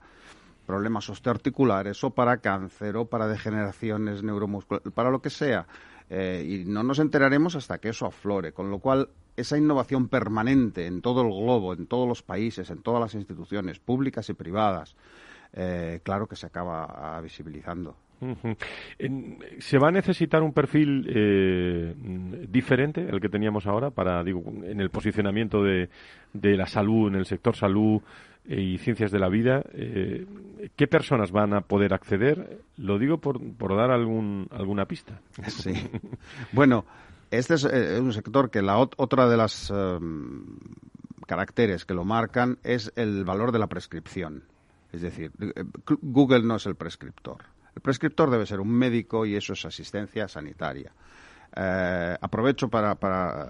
problemas 0.69 1.09
osteoarticulares 1.09 2.03
o 2.03 2.11
para 2.11 2.37
cáncer 2.37 2.95
o 2.95 3.05
para 3.05 3.27
degeneraciones 3.27 4.21
neuromusculares, 4.21 4.93
para 4.93 5.09
lo 5.09 5.19
que 5.19 5.31
sea. 5.31 5.65
Eh, 6.11 6.45
y 6.47 6.69
no 6.69 6.83
nos 6.83 6.99
enteraremos 6.99 7.55
hasta 7.55 7.79
que 7.79 7.89
eso 7.89 8.05
aflore, 8.05 8.51
con 8.51 8.69
lo 8.69 8.77
cual 8.77 9.09
esa 9.35 9.57
innovación 9.57 10.09
permanente 10.09 10.85
en 10.85 11.01
todo 11.01 11.23
el 11.23 11.29
globo, 11.29 11.73
en 11.73 11.87
todos 11.87 12.07
los 12.07 12.21
países, 12.21 12.69
en 12.69 12.83
todas 12.83 13.01
las 13.01 13.15
instituciones 13.15 13.79
públicas 13.79 14.29
y 14.29 14.33
privadas, 14.35 14.95
eh, 15.53 16.01
claro 16.03 16.27
que 16.27 16.35
se 16.35 16.45
acaba 16.45 17.19
visibilizando. 17.19 17.95
¿Se 19.57 19.79
va 19.79 19.87
a 19.87 19.91
necesitar 19.91 20.43
un 20.43 20.53
perfil 20.53 21.07
eh, 21.09 21.95
diferente 22.47 23.07
al 23.11 23.19
que 23.19 23.29
teníamos 23.29 23.65
ahora 23.65 23.89
para, 23.89 24.23
digo, 24.23 24.43
en 24.45 24.79
el 24.79 24.91
posicionamiento 24.91 25.63
de, 25.63 25.89
de 26.33 26.57
la 26.57 26.67
salud, 26.67 27.07
en 27.07 27.15
el 27.15 27.25
sector 27.25 27.55
salud, 27.55 28.01
y 28.49 28.79
ciencias 28.79 29.11
de 29.11 29.19
la 29.19 29.29
vida, 29.29 29.63
eh, 29.73 30.25
¿qué 30.75 30.87
personas 30.87 31.31
van 31.31 31.53
a 31.53 31.61
poder 31.61 31.93
acceder? 31.93 32.61
Lo 32.77 32.97
digo 32.97 33.19
por, 33.19 33.39
por 33.53 33.75
dar 33.75 33.91
algún, 33.91 34.47
alguna 34.51 34.85
pista. 34.85 35.21
Sí. 35.47 35.73
bueno, 36.51 36.85
este 37.29 37.53
es 37.55 37.65
eh, 37.65 37.99
un 37.99 38.11
sector 38.11 38.49
que 38.49 38.63
la 38.63 38.79
otra 38.79 39.29
de 39.29 39.37
las 39.37 39.69
em, 39.69 40.57
caracteres 41.27 41.85
que 41.85 41.93
lo 41.93 42.05
marcan 42.05 42.57
es 42.63 42.91
el 42.95 43.23
valor 43.23 43.51
de 43.51 43.59
la 43.59 43.67
prescripción. 43.67 44.43
Es 44.91 45.01
decir, 45.01 45.31
eh, 45.39 45.63
Google 46.01 46.41
no 46.41 46.55
es 46.55 46.65
el 46.65 46.75
prescriptor. 46.75 47.43
El 47.75 47.83
prescriptor 47.83 48.31
debe 48.31 48.47
ser 48.47 48.59
un 48.59 48.71
médico 48.71 49.27
y 49.27 49.35
eso 49.35 49.53
es 49.53 49.63
asistencia 49.63 50.27
sanitaria. 50.27 50.91
aprovecho 52.21 52.67
para, 52.67 52.95
para, 52.95 53.47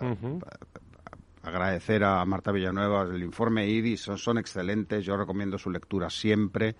agradecer 1.49 2.03
a 2.03 2.23
Marta 2.25 2.51
Villanueva 2.51 3.03
el 3.03 3.21
informe 3.21 3.67
IDI, 3.67 3.97
son, 3.97 4.37
excelentes, 4.37 5.05
yo 5.05 5.17
recomiendo 5.17 5.57
su 5.57 5.69
lectura 5.69 6.09
siempre 6.09 6.75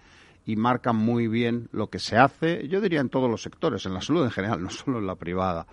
y 0.46 0.56
marcan 0.56 0.96
muy 0.96 1.28
bien 1.28 1.68
lo 1.72 1.90
que 1.90 2.00
se 2.00 2.18
hace, 2.18 2.67
yo 2.67 2.82
diría 2.82 3.02
en 3.02 3.10
todos 3.10 3.30
los 3.30 3.42
sectores, 3.42 3.86
en 3.86 3.94
la 3.94 4.02
salud 4.02 4.24
en 4.24 4.32
general, 4.32 4.63
no 4.63 4.70
solo 4.70 5.00
en 5.00 5.08
la 5.08 5.15
privada, 5.15 5.67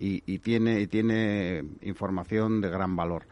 y, 0.00 0.38
tiene, 0.38 0.80
y 0.80 0.86
tiene 0.86 1.64
información 1.82 2.60
de 2.60 2.70
gran 2.70 2.94
valor. 2.94 3.26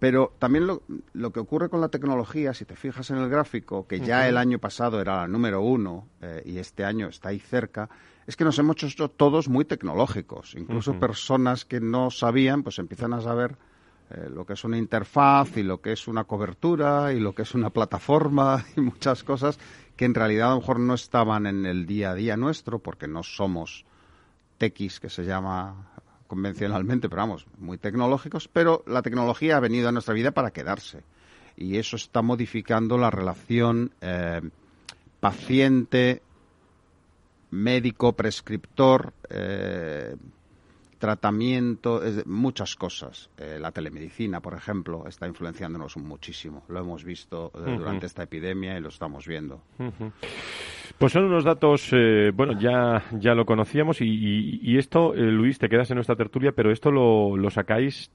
Pero 0.00 0.34
también 0.38 0.66
lo, 0.66 0.82
lo, 1.12 1.32
que 1.32 1.40
ocurre 1.40 1.68
con 1.68 1.80
la 1.80 1.88
tecnología, 1.88 2.54
si 2.54 2.64
te 2.64 2.76
fijas 2.76 3.10
en 3.10 3.18
el 3.18 3.28
gráfico, 3.28 3.86
que 3.86 4.00
ya 4.00 4.28
el 4.28 4.36
año 4.36 4.58
pasado 4.58 5.00
era 5.00 5.16
la 5.16 5.28
número 5.28 5.60
uno 5.60 6.08
eh, 6.20 6.42
y 6.44 6.58
este 6.58 6.84
año 6.84 7.08
está 7.08 7.30
ahí 7.30 7.38
cerca, 7.40 7.88
es 8.26 8.36
que 8.36 8.44
nos 8.44 8.58
hemos 8.58 8.82
hecho 8.82 9.08
todos 9.08 9.48
muy 9.48 9.64
tecnológicos. 9.64 10.54
Incluso 10.54 11.00
personas 11.00 11.64
que 11.64 11.80
no 11.80 12.10
sabían, 12.10 12.62
pues 12.62 12.78
empiezan 12.78 13.14
a 13.14 13.22
saber 13.22 13.56
eh, 14.10 14.28
lo 14.32 14.46
que 14.46 14.54
es 14.54 14.64
una 14.64 14.78
interfaz 14.78 15.56
y 15.56 15.62
lo 15.62 15.80
que 15.80 15.92
es 15.92 16.08
una 16.08 16.24
cobertura 16.24 17.12
y 17.12 17.20
lo 17.20 17.34
que 17.34 17.42
es 17.42 17.54
una 17.54 17.70
plataforma 17.70 18.64
y 18.76 18.80
muchas 18.80 19.22
cosas 19.24 19.58
que 19.96 20.04
en 20.04 20.14
realidad 20.14 20.48
a 20.48 20.54
lo 20.54 20.60
mejor 20.60 20.80
no 20.80 20.94
estaban 20.94 21.46
en 21.46 21.66
el 21.66 21.84
día 21.84 22.10
a 22.10 22.14
día 22.14 22.36
nuestro 22.36 22.78
porque 22.78 23.08
no 23.08 23.22
somos 23.22 23.84
techis 24.56 25.00
que 25.00 25.10
se 25.10 25.24
llama 25.24 25.88
convencionalmente, 26.26 27.08
pero 27.08 27.22
vamos, 27.22 27.46
muy 27.58 27.78
tecnológicos, 27.78 28.48
pero 28.48 28.84
la 28.86 29.02
tecnología 29.02 29.56
ha 29.56 29.60
venido 29.60 29.88
a 29.88 29.92
nuestra 29.92 30.14
vida 30.14 30.30
para 30.30 30.50
quedarse. 30.50 31.02
Y 31.56 31.78
eso 31.78 31.96
está 31.96 32.22
modificando 32.22 32.98
la 32.98 33.10
relación 33.10 33.90
eh, 34.00 34.42
paciente 35.20 36.22
médico 37.50 38.12
prescriptor 38.12 39.14
eh, 39.30 40.14
tratamiento, 40.98 42.02
es 42.02 42.26
muchas 42.26 42.76
cosas. 42.76 43.30
Eh, 43.38 43.58
la 43.60 43.72
telemedicina, 43.72 44.40
por 44.40 44.54
ejemplo, 44.54 45.06
está 45.06 45.26
influenciándonos 45.26 45.96
muchísimo. 45.96 46.64
Lo 46.68 46.80
hemos 46.80 47.04
visto 47.04 47.52
eh, 47.54 47.76
durante 47.76 48.06
esta 48.06 48.24
epidemia 48.24 48.76
y 48.76 48.80
lo 48.80 48.88
estamos 48.88 49.26
viendo. 49.26 49.62
Pues 50.98 51.12
son 51.12 51.24
unos 51.24 51.44
datos, 51.44 51.90
eh, 51.92 52.30
bueno, 52.34 52.58
ya, 52.60 53.04
ya 53.18 53.34
lo 53.34 53.44
conocíamos 53.44 53.98
y, 54.00 54.76
esto, 54.76 55.14
Luis, 55.14 55.58
te 55.58 55.68
quedas 55.68 55.90
en 55.90 55.96
nuestra 55.96 56.16
tertulia, 56.16 56.52
pero 56.52 56.72
esto 56.72 56.90
lo, 56.90 57.36
lo 57.36 57.50
sacáis 57.50 58.10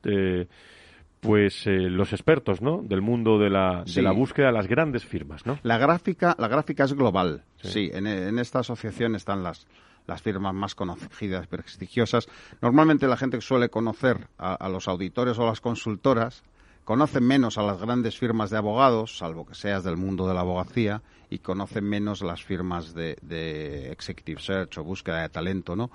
pues 1.20 1.66
los 1.68 2.12
expertos, 2.12 2.62
¿no? 2.62 2.82
Del 2.84 3.02
mundo 3.02 3.40
de 3.40 3.50
la, 3.50 3.86
de 3.86 4.02
la 4.02 4.12
búsqueda, 4.12 4.52
las 4.52 4.68
grandes 4.68 5.06
firmas, 5.06 5.46
¿no? 5.46 5.58
La 5.64 5.78
gráfica, 5.78 6.36
la 6.38 6.50
gráfica 6.50 6.84
es 6.84 6.94
global. 6.94 7.44
Sí, 7.62 7.90
en, 7.94 8.08
en, 8.08 8.40
esta 8.40 8.60
asociación 8.60 9.16
están 9.16 9.42
las 9.42 9.66
las 10.08 10.22
firmas 10.22 10.54
más 10.54 10.76
conocidas, 10.76 11.48
prestigiosas. 11.48 12.28
Normalmente 12.62 13.08
la 13.08 13.18
gente 13.18 13.38
que 13.38 13.42
suele 13.42 13.70
conocer 13.70 14.28
a, 14.38 14.68
los 14.70 14.88
auditores 14.88 15.38
o 15.40 15.46
las 15.46 15.62
consultoras 15.62 16.44
conoce 16.84 17.22
menos 17.22 17.58
a 17.58 17.64
las 17.64 17.80
grandes 17.80 18.18
firmas 18.18 18.50
de 18.50 18.58
abogados, 18.58 19.18
salvo 19.18 19.46
que 19.46 19.56
seas 19.56 19.84
del 19.84 19.98
mundo 19.98 20.28
de 20.28 20.34
la 20.34 20.42
abogacía, 20.42 21.02
y 21.30 21.40
conoce 21.40 21.82
menos 21.82 22.22
las 22.22 22.44
firmas 22.44 22.94
de, 22.94 23.18
de 23.22 23.92
executive 23.92 24.42
search 24.42 24.78
o 24.78 24.84
búsqueda 24.84 25.22
de 25.22 25.30
talento, 25.30 25.76
¿no? 25.76 25.90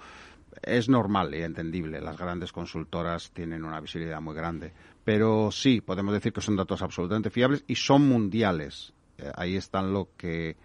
Es 0.62 0.88
normal 0.88 1.34
y 1.34 1.42
entendible, 1.42 2.00
las 2.00 2.16
grandes 2.16 2.52
consultoras 2.52 3.30
tienen 3.32 3.64
una 3.64 3.80
visibilidad 3.80 4.20
muy 4.20 4.34
grande, 4.34 4.72
pero 5.04 5.50
sí, 5.52 5.80
podemos 5.80 6.12
decir 6.12 6.32
que 6.32 6.40
son 6.40 6.56
datos 6.56 6.82
absolutamente 6.82 7.30
fiables 7.30 7.64
y 7.66 7.76
son 7.76 8.08
mundiales. 8.08 8.92
Eh, 9.18 9.30
ahí 9.36 9.56
están 9.56 9.92
lo 9.92 10.08
que 10.16 10.56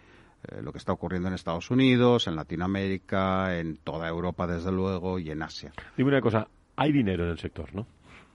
eh, 0.48 0.62
lo 0.62 0.72
que 0.72 0.78
está 0.78 0.92
ocurriendo 0.92 1.28
en 1.28 1.36
Estados 1.36 1.72
Unidos, 1.72 2.28
en 2.28 2.36
Latinoamérica, 2.36 3.58
en 3.58 3.78
toda 3.78 4.08
Europa, 4.08 4.48
desde 4.48 4.72
luego, 4.72 5.20
y 5.20 5.32
en 5.32 5.42
Asia. 5.42 5.72
Dime 5.96 6.10
una 6.10 6.22
cosa, 6.22 6.48
hay 6.76 6.92
dinero 6.92 7.24
en 7.26 7.32
el 7.32 7.40
sector, 7.40 7.74
¿no? 7.74 7.86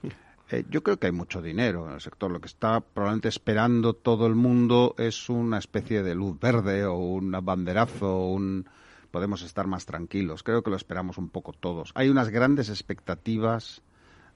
Eh, 0.51 0.65
yo 0.67 0.81
creo 0.81 0.97
que 0.97 1.05
hay 1.05 1.13
mucho 1.13 1.43
dinero 1.43 1.87
en 1.87 1.93
el 1.93 2.01
sector. 2.01 2.31
Lo 2.31 2.41
que 2.41 2.47
está 2.47 2.79
probablemente 2.81 3.27
esperando 3.27 3.93
todo 3.93 4.25
el 4.25 4.33
mundo 4.33 4.95
es 4.97 5.29
una 5.29 5.59
especie 5.59 6.01
de 6.01 6.15
luz 6.15 6.39
verde 6.39 6.85
o 6.85 6.95
un 6.97 7.37
banderazo, 7.43 8.25
un 8.25 8.65
podemos 9.11 9.43
estar 9.43 9.67
más 9.67 9.85
tranquilos. 9.85 10.41
Creo 10.41 10.63
que 10.63 10.71
lo 10.71 10.75
esperamos 10.75 11.19
un 11.19 11.29
poco 11.29 11.53
todos. 11.53 11.91
Hay 11.93 12.09
unas 12.09 12.29
grandes 12.29 12.69
expectativas 12.69 13.83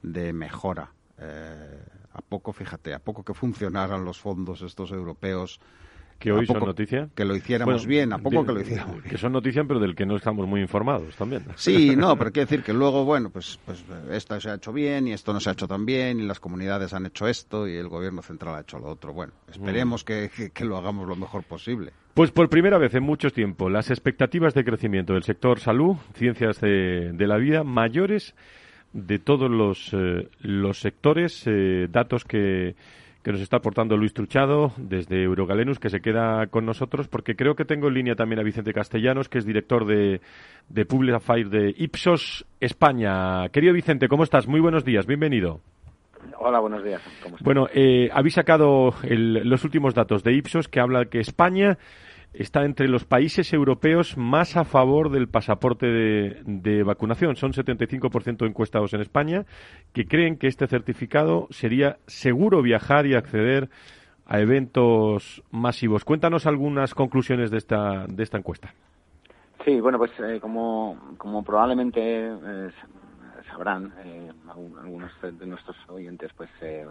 de 0.03 0.34
mejora. 0.34 0.91
Eh, 1.17 1.84
a 2.13 2.21
poco, 2.21 2.53
fíjate, 2.53 2.93
a 2.93 2.99
poco 2.99 3.24
que 3.24 3.34
funcionaran 3.34 4.05
los 4.05 4.19
fondos 4.19 4.61
estos 4.61 4.91
europeos 4.91 5.59
que 6.24 6.32
hoy 6.32 6.45
son 6.45 6.59
noticia. 6.59 7.09
Que 7.13 7.26
lo 7.26 7.36
hiciéramos 7.36 7.86
bien, 7.86 8.13
a 8.13 8.17
poco 8.17 8.45
que 8.45 8.53
lo 8.53 8.61
hiciéramos 8.61 8.95
bien. 9.01 9.09
Que 9.09 9.17
son 9.17 9.34
noticia, 9.34 9.65
pero 9.65 9.82
del 9.82 9.93
que 9.93 10.05
no 10.05 10.15
estamos 10.15 10.47
muy 10.47 10.61
informados 10.61 11.13
también. 11.17 11.43
Sí, 11.55 11.97
no, 11.97 12.15
pero 12.17 12.32
quiere 12.32 12.45
decir 12.45 12.63
que 12.63 12.71
luego, 12.71 13.03
bueno, 13.03 13.30
pues, 13.30 13.59
pues 13.65 13.84
esto 14.09 14.39
se 14.39 14.49
ha 14.49 14.55
hecho 14.55 14.71
bien 14.71 15.09
y 15.09 15.11
esto 15.11 15.34
no 15.34 15.41
se 15.41 15.49
ha 15.49 15.53
hecho 15.53 15.67
tan 15.67 15.86
bien 15.86 16.21
y 16.21 16.24
las 16.24 16.39
comunidades 16.39 16.93
han 16.93 17.05
hecho 17.05 17.28
esto 17.28 17.67
y 17.67 17.76
el 17.76 17.89
gobierno 17.89 18.21
central 18.21 18.55
ha 18.55 18.61
hecho 18.61 18.80
lo 18.80 18.88
otro. 18.88 19.11
Bueno, 19.11 19.34
esperemos 19.51 20.03
mm. 20.03 20.05
que, 20.05 20.51
que, 20.53 20.63
lo 20.63 20.78
hagamos 20.78 21.09
lo 21.09 21.17
mejor 21.17 21.43
posible. 21.43 21.91
Pues 22.13 22.32
por 22.32 22.47
primera 22.47 22.78
vez 22.78 22.95
en 22.95 23.03
mucho 23.03 23.30
tiempo, 23.30 23.69
las 23.69 23.89
expectativas 23.89 24.53
de 24.53 24.63
crecimiento 24.63 25.13
del 25.13 25.24
sector 25.24 25.59
salud, 25.59 25.97
ciencias 26.13 26.61
de, 26.61 27.11
de 27.11 27.28
la 27.28 27.36
vida, 27.36 27.65
mayores 27.65 28.34
de 28.93 29.19
todos 29.19 29.51
los, 29.51 29.93
eh, 29.93 30.30
los 30.39 30.80
sectores, 30.80 31.43
eh, 31.47 31.88
datos 31.89 32.24
que 32.24 32.76
que 33.24 33.32
nos 33.32 33.41
está 33.41 33.57
aportando 33.57 33.95
Luis 33.95 34.13
Truchado 34.13 34.74
desde 34.78 35.24
Eurogalenus, 35.24 35.80
que 35.80 35.89
se 35.89 36.01
queda 36.01 36.47
con 36.47 36.65
nosotros, 36.65 37.07
porque 37.07 37.36
creo 37.36 37.55
que 37.55 37.63
tengo 37.63 37.88
en 37.88 37.93
línea 37.93 38.15
también 38.15 38.39
a 38.39 38.43
Vicente 38.43 38.74
Castellanos, 38.74 39.30
que 39.30 39.38
es 39.38 39.45
director 39.45 39.86
de, 39.86 40.19
de 40.67 40.86
Public 40.86 41.15
Affairs 41.15 41.49
de 41.49 41.74
Ipsos 41.78 42.45
España. 42.59 43.47
Querido 43.49 43.74
Vicente, 43.74 44.09
¿cómo 44.09 44.24
estás? 44.24 44.47
Muy 44.47 44.59
buenos 44.59 44.84
días, 44.84 45.05
bienvenido. 45.05 45.61
Hola, 46.38 46.59
buenos 46.59 46.84
días. 46.84 47.01
bueno, 47.41 47.67
eh, 47.74 48.09
habéis 48.13 48.34
sacado 48.34 48.93
los 49.03 49.63
últimos 49.63 49.93
datos 49.93 50.24
de 50.24 50.34
Ipsos 50.34 50.67
que 50.67 50.80
habla 50.80 51.05
que 51.05 51.19
España 51.19 51.78
está 52.34 52.65
entre 52.65 52.88
los 52.88 53.05
países 53.05 53.53
europeos 53.53 54.17
más 54.17 54.57
a 54.57 54.63
favor 54.63 55.11
del 55.11 55.27
pasaporte 55.27 55.86
de, 55.86 56.84
vacunación. 56.84 57.36
Son 57.36 57.51
75% 57.51 58.47
encuestados 58.47 58.93
en 58.93 59.01
España 59.01 59.45
que 59.93 60.05
creen 60.05 60.38
que 60.38 60.47
este 60.47 60.67
certificado 60.67 61.47
sería 61.51 61.97
seguro 62.07 62.61
viajar 62.61 63.05
y 63.05 63.15
acceder 63.15 63.69
a 64.25 64.39
eventos 64.39 65.43
masivos. 65.51 66.05
Cuéntanos 66.05 66.47
algunas 66.47 66.93
conclusiones 66.93 67.51
de 67.51 67.57
esta, 67.57 68.05
encuesta. 68.34 68.73
Sí, 69.63 69.79
bueno, 69.79 69.97
pues 69.97 70.11
eh, 70.19 70.39
como, 70.41 70.97
probablemente 71.45 72.01
eh, 72.01 72.71
sabrán 73.49 73.93
eh, 74.03 74.31
algunos 74.49 75.11
de 75.21 75.45
nuestros 75.45 75.77
oyentes, 75.88 76.31
pues 76.36 76.49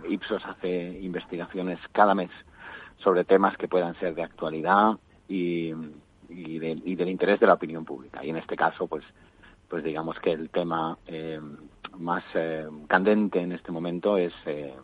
Ipsos 0.09 0.45
hace 0.47 1.01
investigaciones 1.01 1.79
cada 1.93 2.15
mes 2.15 2.31
sobre 2.99 3.25
temas 3.25 3.57
que 3.57 3.69
puedan 3.69 3.99
ser 3.99 4.15
de 4.15 4.23
actualidad 4.23 4.97
y, 5.33 5.73
y, 6.29 6.59
del 6.59 7.09
interés 7.09 7.41
de 7.41 7.47
la 7.47 7.55
opinión 7.55 7.85
pública. 7.85 8.25
Y 8.25 8.31
en 8.31 8.37
este 8.37 8.55
caso, 8.55 8.87
pues, 8.87 9.05
pues 9.69 9.83
digamos 9.83 10.19
que 10.21 10.33
el 10.33 10.51
tema 10.51 10.99
eh, 11.07 11.41
más 11.99 12.23
eh, 12.35 12.67
candente 12.87 13.41
en 13.41 13.53
este 13.53 13.73
momento 13.73 14.19
es, 14.19 14.35
eh, 14.45 14.75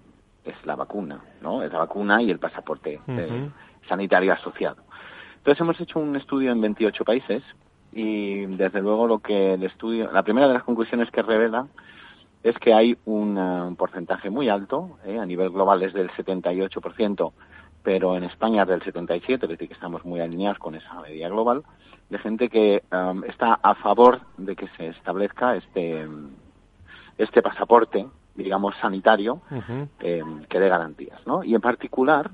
es 0.45 0.55
la 0.65 0.75
vacuna, 0.75 1.23
¿no? 1.43 1.63
Es 1.63 1.71
la 1.71 1.81
vacuna 1.81 2.23
y 2.23 2.31
el 2.31 2.39
pasaporte 2.39 3.01
sanitario 3.89 4.33
asociado. 4.33 4.83
Entonces 5.39 5.61
hemos 5.61 5.81
hecho 5.81 5.99
un 5.99 6.17
estudio 6.17 6.51
en 6.53 6.61
28 6.61 7.05
países 7.05 7.43
y 7.93 8.47
desde 8.47 8.81
luego 8.81 9.07
lo 9.07 9.19
que 9.19 9.55
el 9.55 9.63
estudio, 9.65 10.11
la 10.11 10.23
primera 10.23 10.49
de 10.49 10.55
las 10.55 10.63
conclusiones 10.63 11.11
que 11.11 11.23
revela 11.23 11.67
es 12.43 12.57
que 12.59 12.73
hay 12.73 12.97
un 13.05 13.75
porcentaje 13.77 14.31
muy 14.31 14.49
alto, 14.49 14.99
a 15.05 15.27
nivel 15.27 15.51
global 15.51 15.83
es 15.83 15.93
del 15.93 16.11
78%, 16.11 17.33
pero 17.83 18.17
en 18.17 18.25
España 18.25 18.63
es 18.63 18.69
del 18.69 18.83
77, 18.83 19.47
es 19.47 19.51
decir, 19.51 19.69
que 19.69 19.75
estamos 19.75 20.05
muy 20.05 20.21
alineados 20.21 20.59
con 20.59 20.75
esa 20.75 21.01
media 21.01 21.29
global, 21.29 21.63
de 22.11 22.19
gente 22.19 22.49
que 22.49 22.83
um, 22.93 23.25
está 23.25 23.59
a 23.63 23.75
favor 23.75 24.21
de 24.37 24.57
que 24.57 24.69
se 24.77 24.89
establezca 24.89 25.57
este, 25.57 26.09
este 27.19 27.43
pasaporte, 27.43 28.07
digamos, 28.35 28.75
sanitario, 28.81 29.43
eh, 30.01 30.23
que 30.49 30.61
dé 30.61 30.69
garantías, 30.69 31.21
¿no? 31.27 31.45
Y 31.45 31.55
en 31.55 31.61
particular, 31.61 32.31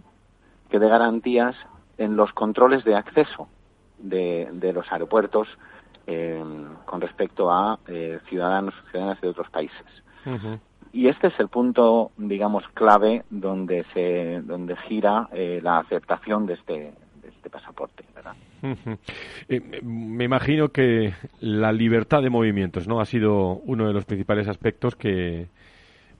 que 0.70 0.78
dé 0.78 0.88
garantías 0.88 1.56
en 1.98 2.16
los 2.16 2.32
controles 2.32 2.84
de 2.84 2.94
acceso 2.94 3.48
de, 3.98 4.48
de 4.52 4.72
los 4.72 4.90
aeropuertos 4.92 5.48
eh, 6.06 6.42
con 6.84 7.00
respecto 7.00 7.50
a 7.50 7.78
eh, 7.88 8.20
ciudadanos 8.28 8.74
ciudadanas 8.90 9.20
de 9.20 9.28
otros 9.28 9.48
países. 9.50 9.86
Y 10.94 11.08
este 11.08 11.26
es 11.26 11.40
el 11.40 11.48
punto, 11.48 12.12
digamos, 12.16 12.62
clave 12.72 13.24
donde 13.28 13.84
se 13.92 14.40
donde 14.42 14.76
gira 14.76 15.28
eh, 15.32 15.58
la 15.60 15.78
aceptación 15.78 16.46
de 16.46 16.54
este, 16.54 16.72
de 17.20 17.28
este 17.28 17.50
pasaporte, 17.50 18.04
¿verdad? 18.14 18.34
Eh, 19.48 19.82
me 19.82 20.24
imagino 20.24 20.68
que 20.68 21.12
la 21.40 21.72
libertad 21.72 22.22
de 22.22 22.30
movimientos, 22.30 22.86
¿no? 22.86 23.00
Ha 23.00 23.06
sido 23.06 23.56
uno 23.64 23.88
de 23.88 23.92
los 23.92 24.04
principales 24.04 24.46
aspectos 24.46 24.94
que, 24.94 25.48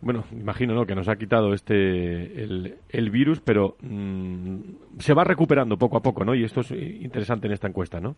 bueno, 0.01 0.25
imagino, 0.33 0.75
¿no? 0.75 0.87
Que 0.87 0.97
nos 0.97 1.09
ha 1.09 1.15
quitado 1.15 1.55
este 1.55 2.43
el, 2.43 2.75
el 2.89 3.11
virus, 3.11 3.41
pero 3.41 3.77
mm, 3.81 4.59
se 4.99 5.15
va 5.15 5.23
recuperando 5.23 5.79
poco 5.79 5.99
a 5.99 6.03
poco, 6.03 6.25
¿no? 6.25 6.35
Y 6.35 6.43
esto 6.43 6.63
es 6.63 6.73
interesante 6.73 7.47
en 7.47 7.53
esta 7.53 7.69
encuesta, 7.69 8.01
¿no? 8.01 8.17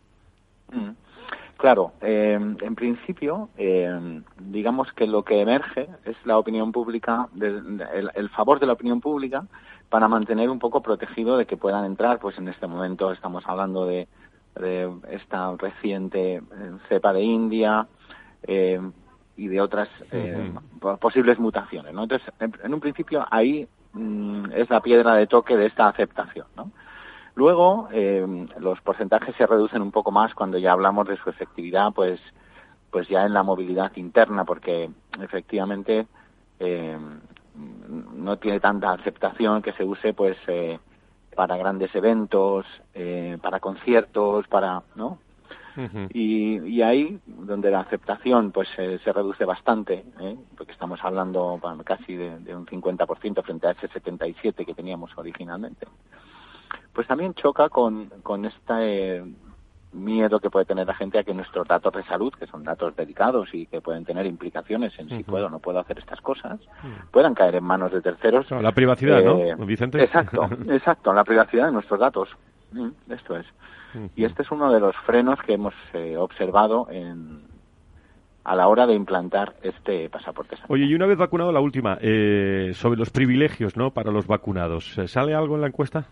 Mm. 0.73 0.91
Claro, 1.57 1.93
eh, 2.03 2.35
en 2.35 2.75
principio, 2.75 3.49
eh, 3.57 4.21
digamos 4.39 4.93
que 4.93 5.07
lo 5.07 5.25
que 5.25 5.41
emerge 5.41 5.89
es 6.05 6.17
la 6.27 6.37
opinión 6.37 6.71
pública, 6.71 7.29
el, 7.41 8.29
favor 8.31 8.61
de 8.61 8.67
la 8.67 8.75
opinión 8.75 9.01
pública 9.01 9.47
para 9.89 10.07
mantener 10.07 10.51
un 10.51 10.59
poco 10.59 10.83
protegido 10.83 11.39
de 11.39 11.47
que 11.47 11.57
puedan 11.57 11.87
entrar, 11.87 12.19
pues 12.19 12.37
en 12.37 12.49
este 12.49 12.67
momento 12.67 13.11
estamos 13.11 13.43
hablando 13.47 13.87
de, 13.87 14.07
esta 15.11 15.55
reciente 15.57 16.37
eh, 16.37 16.43
cepa 16.89 17.13
de 17.13 17.23
India 17.23 17.87
y 19.37 19.49
de 19.49 19.61
otras 19.61 19.89
posibles 21.01 21.39
mutaciones, 21.39 21.93
¿no? 21.93 22.05
Entonces, 22.05 22.33
en, 22.39 22.73
un 22.73 22.81
principio 22.81 23.27
ahí 23.31 23.67
mm, 23.93 24.53
es 24.53 24.71
la 24.71 24.81
piedra 24.81 25.15
de 25.15 25.27
toque 25.27 25.57
de 25.57 25.67
esta 25.67 25.89
aceptación, 25.89 26.47
¿no? 26.57 26.71
Luego, 27.37 27.89
eh, 27.93 28.27
los 28.59 28.81
porcentajes 28.81 29.37
se 29.37 29.47
reducen 29.47 29.83
un 29.83 29.93
poco 29.93 30.11
más 30.11 30.35
cuando 30.35 30.57
ya 30.57 30.73
hablamos 30.73 31.07
de 31.07 31.19
su 31.19 31.29
efectividad, 31.29 31.93
pues, 31.93 32.19
pues 32.91 33.07
ya 33.09 33.27
en 33.27 33.35
la 33.35 33.43
movilidad 33.43 33.93
interna, 33.97 34.47
porque 34.47 34.89
efectivamente 35.21 36.07
eh, 36.59 36.97
no 38.15 38.39
tiene 38.39 38.59
tanta 38.59 38.93
aceptación 38.93 39.61
que 39.61 39.75
se 39.75 39.85
use, 39.85 40.15
pues, 40.15 40.39
eh, 40.47 40.79
para 41.35 41.59
grandes 41.59 41.95
eventos, 41.95 42.65
para 43.43 43.61
conciertos, 43.61 44.49
para, 44.49 44.83
¿no? 44.95 45.19
y, 46.15 46.81
ahí 46.81 47.21
donde 47.27 47.71
la 47.71 47.81
aceptación 47.81 48.51
pues 48.51 48.67
se 48.75 49.13
reduce 49.13 49.45
bastante, 49.45 50.07
porque 50.57 50.73
estamos 50.73 50.99
hablando 51.03 51.61
casi 51.85 52.17
de, 52.17 52.39
de 52.39 52.57
un 52.57 52.65
50% 52.65 53.43
frente 53.45 53.67
a 53.67 53.73
ese 53.73 53.89
77 53.89 54.65
que 54.65 54.73
teníamos 54.73 55.11
originalmente 55.19 55.87
pues 56.97 57.07
también 57.07 57.35
choca 57.35 57.69
con, 57.69 58.09
con 58.23 58.47
esta, 58.47 58.83
eh, 58.83 59.23
miedo 59.93 60.41
que 60.41 60.49
puede 60.49 60.65
tener 60.65 60.87
la 60.87 60.95
gente 60.95 61.19
a 61.19 61.25
que 61.25 61.35
nuestros 61.35 61.69
datos 61.69 61.93
de 61.93 62.03
salud, 62.05 62.33
que 62.33 62.47
son 62.47 62.65
datos 62.65 62.97
dedicados 62.97 63.53
y 63.53 63.67
que 63.67 63.83
pueden 63.83 64.07
tener 64.07 64.25
implicaciones 64.25 64.99
en 64.99 65.11
si 65.11 65.23
puedo 65.23 65.47
o 65.47 65.51
no 65.51 65.59
puedo 65.59 65.79
hacer 65.79 65.99
estas 65.99 66.23
cosas, 66.23 66.59
puedan 67.11 67.35
caer 67.35 67.57
en 67.57 67.65
manos 67.65 67.93
de 67.93 68.01
terceros. 68.01 68.51
la 68.51 68.73
privacidad, 68.73 69.23
¿no, 69.23 69.39
Eh, 69.39 69.55
Vicente? 69.59 70.03
Exacto, 70.03 70.49
exacto, 70.71 71.13
la 71.13 71.25
privacidad 71.25 71.67
de 71.67 71.73
nuestros 71.73 72.01
datos. 72.01 72.31
Mm, 72.73 72.89
Esto 73.11 73.37
es. 73.37 73.47
Y 74.15 74.25
este 74.25 74.43
es 74.43 74.51
uno 74.51 74.73
de 74.73 74.81
los 74.81 74.97
frenos 75.07 75.39
que 75.41 75.53
hemos 75.53 75.75
eh, 75.93 76.17
observado 76.19 76.89
en, 76.91 77.43
a 78.45 78.55
la 78.55 78.69
hora 78.69 78.87
de 78.87 78.95
implantar 78.95 79.55
este 79.63 80.09
pasaporte 80.09 80.57
sanitario. 80.57 80.75
Oye, 80.75 80.85
y 80.85 80.95
una 80.95 81.07
vez 81.07 81.19
vacunado, 81.19 81.51
la 81.51 81.61
última, 81.61 81.99
eh, 82.01 82.73
sobre 82.75 82.99
los 82.99 83.11
privilegios 83.11 83.77
¿no? 83.77 83.91
para 83.93 84.13
los 84.13 84.27
vacunados. 84.27 84.97
¿Eh, 84.99 85.09
¿Sale 85.09 85.35
algo 85.35 85.57
en 85.57 85.63
la 85.63 85.67
encuesta? 85.69 86.07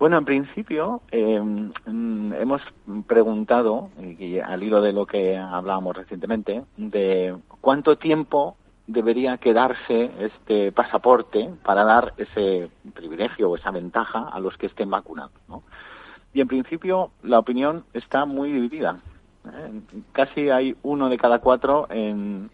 Bueno, 0.00 0.16
en 0.16 0.24
principio 0.24 1.02
eh, 1.12 1.38
hemos 1.86 2.62
preguntado, 3.06 3.90
y 4.18 4.38
al 4.38 4.62
hilo 4.62 4.80
de 4.80 4.94
lo 4.94 5.04
que 5.04 5.36
hablábamos 5.36 5.94
recientemente, 5.94 6.64
de 6.78 7.36
cuánto 7.60 7.98
tiempo 7.98 8.56
debería 8.86 9.36
quedarse 9.36 10.10
este 10.18 10.72
pasaporte 10.72 11.50
para 11.62 11.84
dar 11.84 12.14
ese 12.16 12.70
privilegio 12.94 13.50
o 13.50 13.56
esa 13.56 13.70
ventaja 13.72 14.26
a 14.32 14.40
los 14.40 14.56
que 14.56 14.68
estén 14.68 14.88
vacunados. 14.88 15.32
¿no? 15.48 15.64
Y 16.32 16.40
en 16.40 16.48
principio 16.48 17.10
la 17.22 17.38
opinión 17.38 17.84
está 17.92 18.24
muy 18.24 18.50
dividida. 18.50 19.00
¿eh? 19.52 19.82
Casi 20.12 20.48
hay 20.48 20.76
uno 20.82 21.10
de 21.10 21.18
cada 21.18 21.40
cuatro 21.40 21.86
en, 21.90 22.50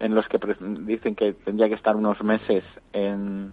en 0.00 0.14
los 0.14 0.26
que 0.26 0.40
dicen 0.86 1.14
que 1.14 1.34
tendría 1.34 1.68
que 1.68 1.74
estar 1.74 1.94
unos 1.94 2.22
meses 2.22 2.64
en, 2.94 3.52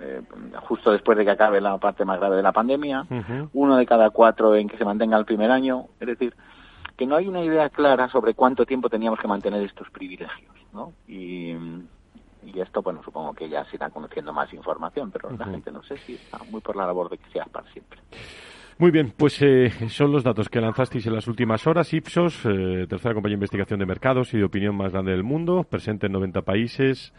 eh, 0.00 0.22
justo 0.62 0.92
después 0.92 1.18
de 1.18 1.24
que 1.24 1.30
acabe 1.30 1.60
la 1.60 1.76
parte 1.78 2.04
más 2.04 2.18
grave 2.18 2.36
de 2.36 2.42
la 2.42 2.52
pandemia, 2.52 3.06
uno 3.52 3.76
de 3.76 3.86
cada 3.86 4.10
cuatro 4.10 4.56
en 4.56 4.68
que 4.68 4.78
se 4.78 4.84
mantenga 4.84 5.18
el 5.18 5.24
primer 5.24 5.50
año. 5.50 5.86
Es 6.00 6.06
decir, 6.06 6.34
que 6.96 7.06
no 7.06 7.16
hay 7.16 7.28
una 7.28 7.42
idea 7.42 7.68
clara 7.68 8.08
sobre 8.08 8.34
cuánto 8.34 8.66
tiempo 8.66 8.88
teníamos 8.88 9.18
que 9.18 9.28
mantener 9.28 9.62
estos 9.62 9.90
privilegios. 9.90 10.52
¿no? 10.72 10.92
Y, 11.06 11.52
y 11.52 12.60
esto, 12.60 12.82
bueno, 12.82 13.02
supongo 13.02 13.34
que 13.34 13.48
ya 13.48 13.64
se 13.66 13.76
irá 13.76 13.90
conociendo 13.90 14.32
más 14.32 14.52
información, 14.52 15.10
pero 15.10 15.30
la 15.30 15.46
gente 15.46 15.70
no 15.70 15.82
sé 15.82 15.96
si 15.98 16.14
está 16.14 16.38
muy 16.50 16.60
por 16.60 16.76
la 16.76 16.86
labor 16.86 17.10
de 17.10 17.18
que 17.18 17.30
sea 17.30 17.44
para 17.44 17.70
siempre. 17.72 18.00
Muy 18.78 18.90
bien, 18.90 19.12
pues 19.14 19.42
eh, 19.42 19.70
son 19.90 20.10
los 20.10 20.24
datos 20.24 20.48
que 20.48 20.58
lanzasteis 20.58 21.06
en 21.06 21.14
las 21.14 21.28
últimas 21.28 21.66
horas. 21.66 21.92
Ipsos, 21.92 22.46
eh, 22.46 22.86
tercera 22.88 23.12
compañía 23.12 23.34
de 23.34 23.40
investigación 23.40 23.78
de 23.78 23.84
mercados 23.84 24.32
y 24.32 24.38
de 24.38 24.44
opinión 24.44 24.74
más 24.74 24.92
grande 24.92 25.10
del 25.10 25.22
mundo, 25.22 25.64
presente 25.64 26.06
en 26.06 26.12
90 26.12 26.40
países, 26.42 27.12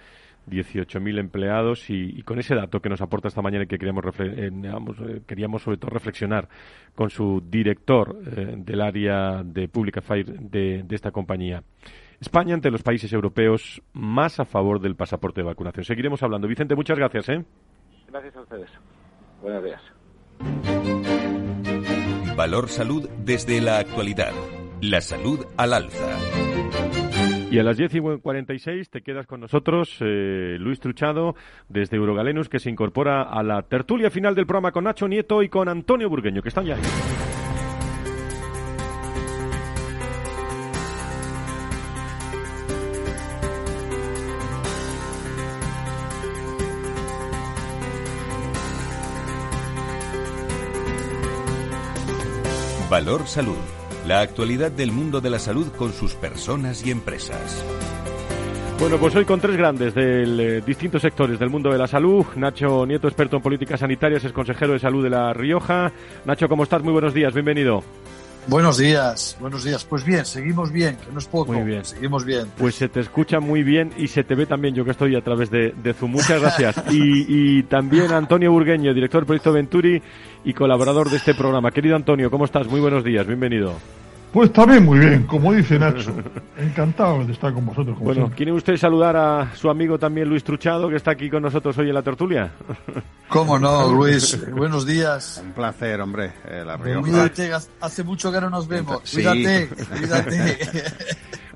18.000 0.50 1.20
empleados 1.20 1.90
y, 1.90 2.18
y 2.18 2.24
con 2.24 2.40
ese 2.40 2.56
dato 2.56 2.82
que 2.82 2.90
nos 2.90 3.02
aporta 3.02 3.28
esta 3.28 3.42
mañana 3.42 3.64
y 3.66 3.68
que 3.68 3.78
queríamos, 3.78 4.06
eh, 4.20 4.50
digamos, 4.52 4.98
eh, 5.00 5.22
queríamos 5.26 5.62
sobre 5.62 5.78
todo 5.78 5.92
reflexionar 5.92 6.48
con 6.96 7.10
su 7.10 7.44
director 7.46 8.18
eh, 8.26 8.56
del 8.58 8.82
área 8.82 9.44
de 9.44 9.68
Public 9.68 9.98
Affairs 9.98 10.32
de, 10.40 10.84
de 10.84 10.96
esta 10.96 11.12
compañía. 11.12 11.64
España 12.20 12.54
entre 12.54 12.72
los 12.72 12.84
países 12.84 13.12
europeos 13.12 13.82
más 13.94 14.40
a 14.40 14.46
favor 14.46 14.80
del 14.80 14.96
pasaporte 14.96 15.42
de 15.42 15.48
vacunación. 15.48 15.84
Seguiremos 15.84 16.22
hablando. 16.22 16.48
Vicente, 16.48 16.76
muchas 16.76 16.98
gracias. 16.98 17.30
¿eh? 17.30 17.44
Gracias 18.08 18.36
a 18.36 18.42
ustedes. 18.42 18.70
Buenos 19.42 19.64
días. 19.64 19.82
Valor 22.36 22.70
Salud 22.70 23.10
desde 23.24 23.60
la 23.60 23.80
actualidad. 23.80 24.34
La 24.82 25.02
salud 25.02 25.46
al 25.58 25.74
alza. 25.74 26.51
Y 27.52 27.60
a 27.60 27.64
las 27.64 27.76
10 27.76 27.96
y 27.96 28.00
46 28.00 28.90
te 28.90 29.02
quedas 29.02 29.28
con 29.28 29.42
nosotros, 29.42 29.98
eh, 30.00 30.56
Luis 30.58 30.80
Truchado, 30.80 31.36
desde 31.68 31.98
Eurogalenus, 31.98 32.48
que 32.48 32.60
se 32.60 32.70
incorpora 32.70 33.24
a 33.24 33.44
la 33.44 33.62
tertulia 33.64 34.10
final 34.10 34.36
del 34.36 34.46
programa 34.46 34.72
con 34.72 34.86
Nacho 34.86 35.06
Nieto 35.06 35.44
y 35.44 35.50
con 35.50 35.68
Antonio 35.68 36.10
Burgueño, 36.10 36.42
que 36.42 36.48
están 36.48 36.66
ya 36.66 36.76
ahí. 36.76 36.82
Valor 52.90 53.28
Salud. 53.28 53.81
La 54.12 54.20
actualidad 54.20 54.70
del 54.74 54.92
mundo 54.92 55.22
de 55.22 55.30
la 55.30 55.40
salud 55.40 55.68
con 55.78 55.94
sus 55.94 56.16
personas 56.16 56.86
y 56.86 56.92
empresas. 56.92 57.64
Bueno, 58.78 58.98
pues 58.98 59.16
hoy 59.16 59.24
con 59.24 59.40
tres 59.40 59.56
grandes 59.56 59.96
de 59.96 60.60
distintos 60.60 61.02
sectores 61.02 61.40
del 61.40 61.50
mundo 61.50 61.72
de 61.72 61.78
la 61.78 61.88
salud. 61.88 62.26
Nacho 62.36 62.86
Nieto, 62.86 63.08
experto 63.08 63.38
en 63.38 63.42
políticas 63.42 63.80
sanitarias, 63.80 64.26
es 64.26 64.34
consejero 64.34 64.74
de 64.74 64.80
salud 64.80 65.02
de 65.02 65.12
La 65.12 65.32
Rioja. 65.32 65.94
Nacho, 66.26 66.50
¿cómo 66.50 66.64
estás? 66.64 66.84
Muy 66.84 66.92
buenos 66.92 67.14
días, 67.14 67.34
bienvenido. 67.34 67.86
Buenos 68.48 68.80
días, 68.80 69.38
buenos 69.40 69.64
días. 69.64 69.86
Pues 69.86 70.04
bien, 70.04 70.26
seguimos 70.26 70.74
bien, 70.74 70.98
que 70.98 71.10
no 71.14 71.20
es 71.20 71.28
poco. 71.28 71.54
Muy 71.54 71.64
bien. 71.64 71.86
Seguimos 71.86 72.26
bien. 72.26 72.48
Pues 72.58 72.76
se 72.76 72.90
te 72.90 73.00
escucha 73.00 73.40
muy 73.40 73.64
bien 73.64 73.94
y 73.98 74.10
se 74.10 74.26
te 74.26 74.36
ve 74.36 74.46
también, 74.46 74.76
yo 74.76 74.84
que 74.84 74.92
estoy 74.92 75.16
a 75.16 75.22
través 75.22 75.50
de, 75.50 75.74
de 75.82 75.94
Zoom. 75.94 76.12
Muchas 76.12 76.42
gracias. 76.42 76.84
Y, 76.92 77.60
y 77.60 77.64
también 77.64 78.12
Antonio 78.12 78.52
Burgueño, 78.52 78.94
director 78.94 79.22
del 79.22 79.28
proyecto 79.28 79.54
Venturi 79.54 80.02
y 80.44 80.54
colaborador 80.54 81.10
de 81.10 81.16
este 81.16 81.34
programa. 81.34 81.72
Querido 81.72 81.96
Antonio, 81.96 82.30
¿cómo 82.30 82.44
estás? 82.44 82.68
Muy 82.68 82.82
buenos 82.82 83.06
días, 83.06 83.26
bienvenido. 83.26 83.78
Pues 84.32 84.54
también 84.54 84.86
muy 84.86 84.98
bien, 85.00 85.24
como 85.24 85.52
dice 85.52 85.78
Nacho. 85.78 86.14
Encantado 86.58 87.26
de 87.26 87.34
estar 87.34 87.54
con 87.54 87.66
vosotros. 87.66 87.96
Como 87.96 88.06
Bueno, 88.06 88.22
siempre. 88.22 88.38
¿quiere 88.38 88.52
usted 88.54 88.78
saludar 88.78 89.16
a 89.18 89.54
su 89.56 89.70
amigo 89.70 90.00
también 90.00 90.30
Luis 90.30 90.44
Truchado, 90.44 90.88
que 90.90 90.96
está 90.96 91.12
aquí 91.12 91.30
con 91.30 91.44
nosotros 91.44 91.78
hoy 91.78 91.90
en 91.90 91.96
la 91.96 92.02
tertulia? 92.02 92.52
¿Cómo 93.28 93.60
no, 93.60 93.92
Luis? 93.92 94.38
Buenos 94.52 94.86
días. 94.86 95.42
Un 95.46 95.52
placer, 95.52 96.00
hombre. 96.00 96.32
eh, 96.48 96.64
la 96.66 96.78
Rioja. 96.78 97.02
Cuídate, 97.02 97.52
hace 97.82 98.04
mucho 98.04 98.32
que 98.32 98.40
no 98.40 98.50
nos 98.50 98.68
vemos. 98.68 99.02
Sí. 99.04 99.18
Cuídate, 99.18 99.68
cuídate. 99.98 100.60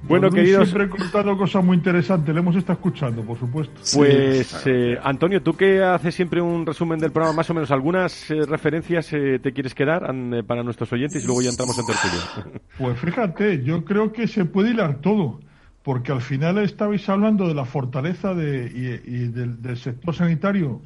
Bueno, 0.08 0.28
Luis 0.30 0.36
queridos- 0.44 0.70
Siempre 0.70 0.90
contando 0.90 1.38
cosas 1.38 1.64
muy 1.64 1.78
interesantes, 1.78 2.34
le 2.34 2.40
hemos 2.42 2.56
estado 2.56 2.74
escuchando, 2.74 3.24
por 3.24 3.38
supuesto. 3.40 3.74
Pues, 3.96 4.64
eh, 4.66 4.98
Antonio, 5.04 5.42
tú 5.42 5.56
que 5.56 5.82
haces 5.84 6.14
siempre 6.16 6.42
un 6.42 6.66
resumen 6.66 7.00
del 7.00 7.12
programa, 7.12 7.36
más 7.38 7.50
o 7.50 7.54
menos, 7.54 7.72
¿algunas 7.72 8.30
eh, 8.30 8.46
referencias 8.46 9.12
eh, 9.14 9.40
te 9.42 9.52
quieres 9.54 9.74
quedar 9.74 10.04
an- 10.10 10.34
eh, 10.34 10.44
para 10.44 10.64
nuestros 10.64 10.92
oyentes 10.94 11.24
y 11.24 11.26
luego 11.26 11.42
ya 11.42 11.50
entramos 11.50 11.78
en 11.80 11.86
tertulia? 11.86 12.60
Pues 12.78 13.00
fíjate, 13.00 13.64
yo 13.64 13.84
creo 13.86 14.12
que 14.12 14.28
se 14.28 14.46
puede 14.46 14.72
hilar 14.72 14.96
todo, 15.02 15.40
porque 15.84 16.12
al 16.12 16.22
final 16.22 16.58
estabais 16.60 17.08
hablando 17.10 17.48
de 17.48 17.54
la 17.56 17.66
fortaleza 17.66 18.34
de, 18.34 19.02
y, 19.08 19.10
y 19.16 19.28
del, 19.28 19.62
del 19.62 19.78
sector 19.78 20.14
sanitario 20.14 20.82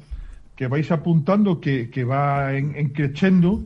que 0.56 0.66
vais 0.66 0.90
apuntando 0.92 1.58
que, 1.60 1.88
que 1.90 2.04
va 2.04 2.52
en, 2.54 2.76
en 2.76 2.90
creciendo 2.90 3.62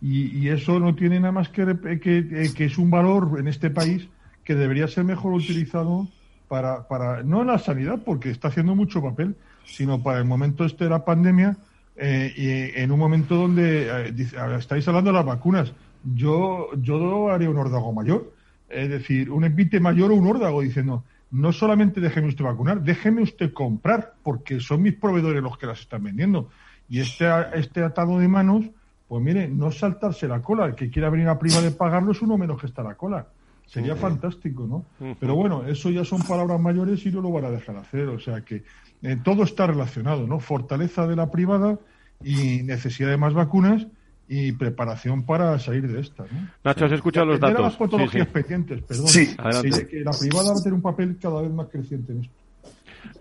y, 0.00 0.36
y 0.36 0.48
eso 0.48 0.78
no 0.80 0.94
tiene 0.94 1.18
nada 1.20 1.32
más 1.32 1.48
que, 1.48 1.64
que, 2.00 2.18
eh, 2.18 2.50
que 2.54 2.64
es 2.64 2.78
un 2.78 2.90
valor 2.90 3.38
en 3.38 3.46
este 3.48 3.70
país 3.70 4.08
que 4.44 4.54
debería 4.54 4.88
ser 4.88 5.04
mejor 5.04 5.32
utilizado 5.32 6.08
para, 6.48 6.86
para 6.88 7.22
no 7.22 7.44
la 7.44 7.58
sanidad, 7.58 8.00
porque 8.04 8.30
está 8.30 8.48
haciendo 8.48 8.74
mucho 8.74 9.02
papel, 9.02 9.36
sino 9.64 10.02
para 10.02 10.18
el 10.18 10.24
momento 10.24 10.64
este 10.64 10.84
de 10.84 10.90
la 10.90 11.04
pandemia 11.04 11.56
eh, 11.96 12.32
y 12.36 12.80
en 12.80 12.90
un 12.90 12.98
momento 12.98 13.36
donde 13.36 13.88
eh, 13.88 14.14
estáis 14.58 14.86
hablando 14.88 15.10
de 15.10 15.16
las 15.16 15.26
vacunas. 15.26 15.72
Yo, 16.14 16.68
yo 16.76 17.30
haría 17.30 17.48
un 17.48 17.58
órdago 17.58 17.92
mayor, 17.92 18.32
es 18.68 18.88
decir, 18.88 19.30
un 19.30 19.44
epite 19.44 19.78
mayor 19.78 20.10
o 20.10 20.14
un 20.14 20.26
órdago 20.26 20.62
diciendo, 20.62 21.04
no 21.30 21.52
solamente 21.52 22.00
déjeme 22.00 22.28
usted 22.28 22.44
vacunar, 22.44 22.82
déjeme 22.82 23.22
usted 23.22 23.52
comprar, 23.52 24.14
porque 24.22 24.60
son 24.60 24.82
mis 24.82 24.94
proveedores 24.94 25.42
los 25.42 25.56
que 25.56 25.66
las 25.66 25.80
están 25.80 26.04
vendiendo. 26.04 26.50
Y 26.88 27.00
este, 27.00 27.26
este 27.54 27.82
atado 27.82 28.18
de 28.18 28.28
manos, 28.28 28.66
pues 29.08 29.22
mire, 29.22 29.48
no 29.48 29.70
saltarse 29.70 30.28
la 30.28 30.42
cola, 30.42 30.66
el 30.66 30.74
que 30.74 30.90
quiera 30.90 31.08
venir 31.08 31.28
a 31.28 31.38
prima 31.38 31.60
de 31.60 31.70
pagarlo 31.70 32.12
es 32.12 32.20
uno 32.20 32.36
menos 32.36 32.60
que 32.60 32.66
está 32.66 32.82
la 32.82 32.96
cola. 32.96 33.26
Sería 33.72 33.94
Ujú. 33.94 34.02
fantástico, 34.02 34.66
¿no? 34.66 34.84
Ujú. 35.00 35.16
Pero 35.18 35.34
bueno, 35.34 35.64
eso 35.66 35.88
ya 35.90 36.04
son 36.04 36.20
palabras 36.22 36.60
mayores 36.60 37.06
y 37.06 37.10
no 37.10 37.22
lo 37.22 37.30
van 37.30 37.46
a 37.46 37.50
dejar 37.50 37.76
hacer. 37.76 38.06
O 38.08 38.18
sea 38.20 38.42
que 38.42 38.64
eh, 39.02 39.16
todo 39.24 39.44
está 39.44 39.66
relacionado, 39.66 40.26
¿no? 40.26 40.40
Fortaleza 40.40 41.06
de 41.06 41.16
la 41.16 41.30
privada 41.30 41.78
y 42.22 42.62
necesidad 42.64 43.08
de 43.08 43.16
más 43.16 43.32
vacunas 43.32 43.86
y 44.28 44.52
preparación 44.52 45.24
para 45.24 45.58
salir 45.58 45.90
de 45.90 46.00
esta, 46.00 46.24
¿no? 46.24 46.48
Nacho, 46.64 46.84
has 46.84 46.92
escuchado 46.92 47.26
los 47.26 47.40
datos. 47.40 47.60
las 47.62 47.76
patologías 47.76 48.26
Sí, 48.26 48.32
sí. 48.34 48.42
pendientes, 48.42 48.82
perdón. 48.82 49.08
Sí. 49.08 49.34
Adelante. 49.38 49.70
de 49.78 49.88
que 49.88 50.00
la 50.00 50.10
privada 50.12 50.52
va 50.52 50.58
a 50.58 50.62
tener 50.62 50.74
un 50.74 50.82
papel 50.82 51.16
cada 51.20 51.40
vez 51.40 51.50
más 51.50 51.68
creciente 51.68 52.12
en 52.12 52.20
esto. 52.20 52.34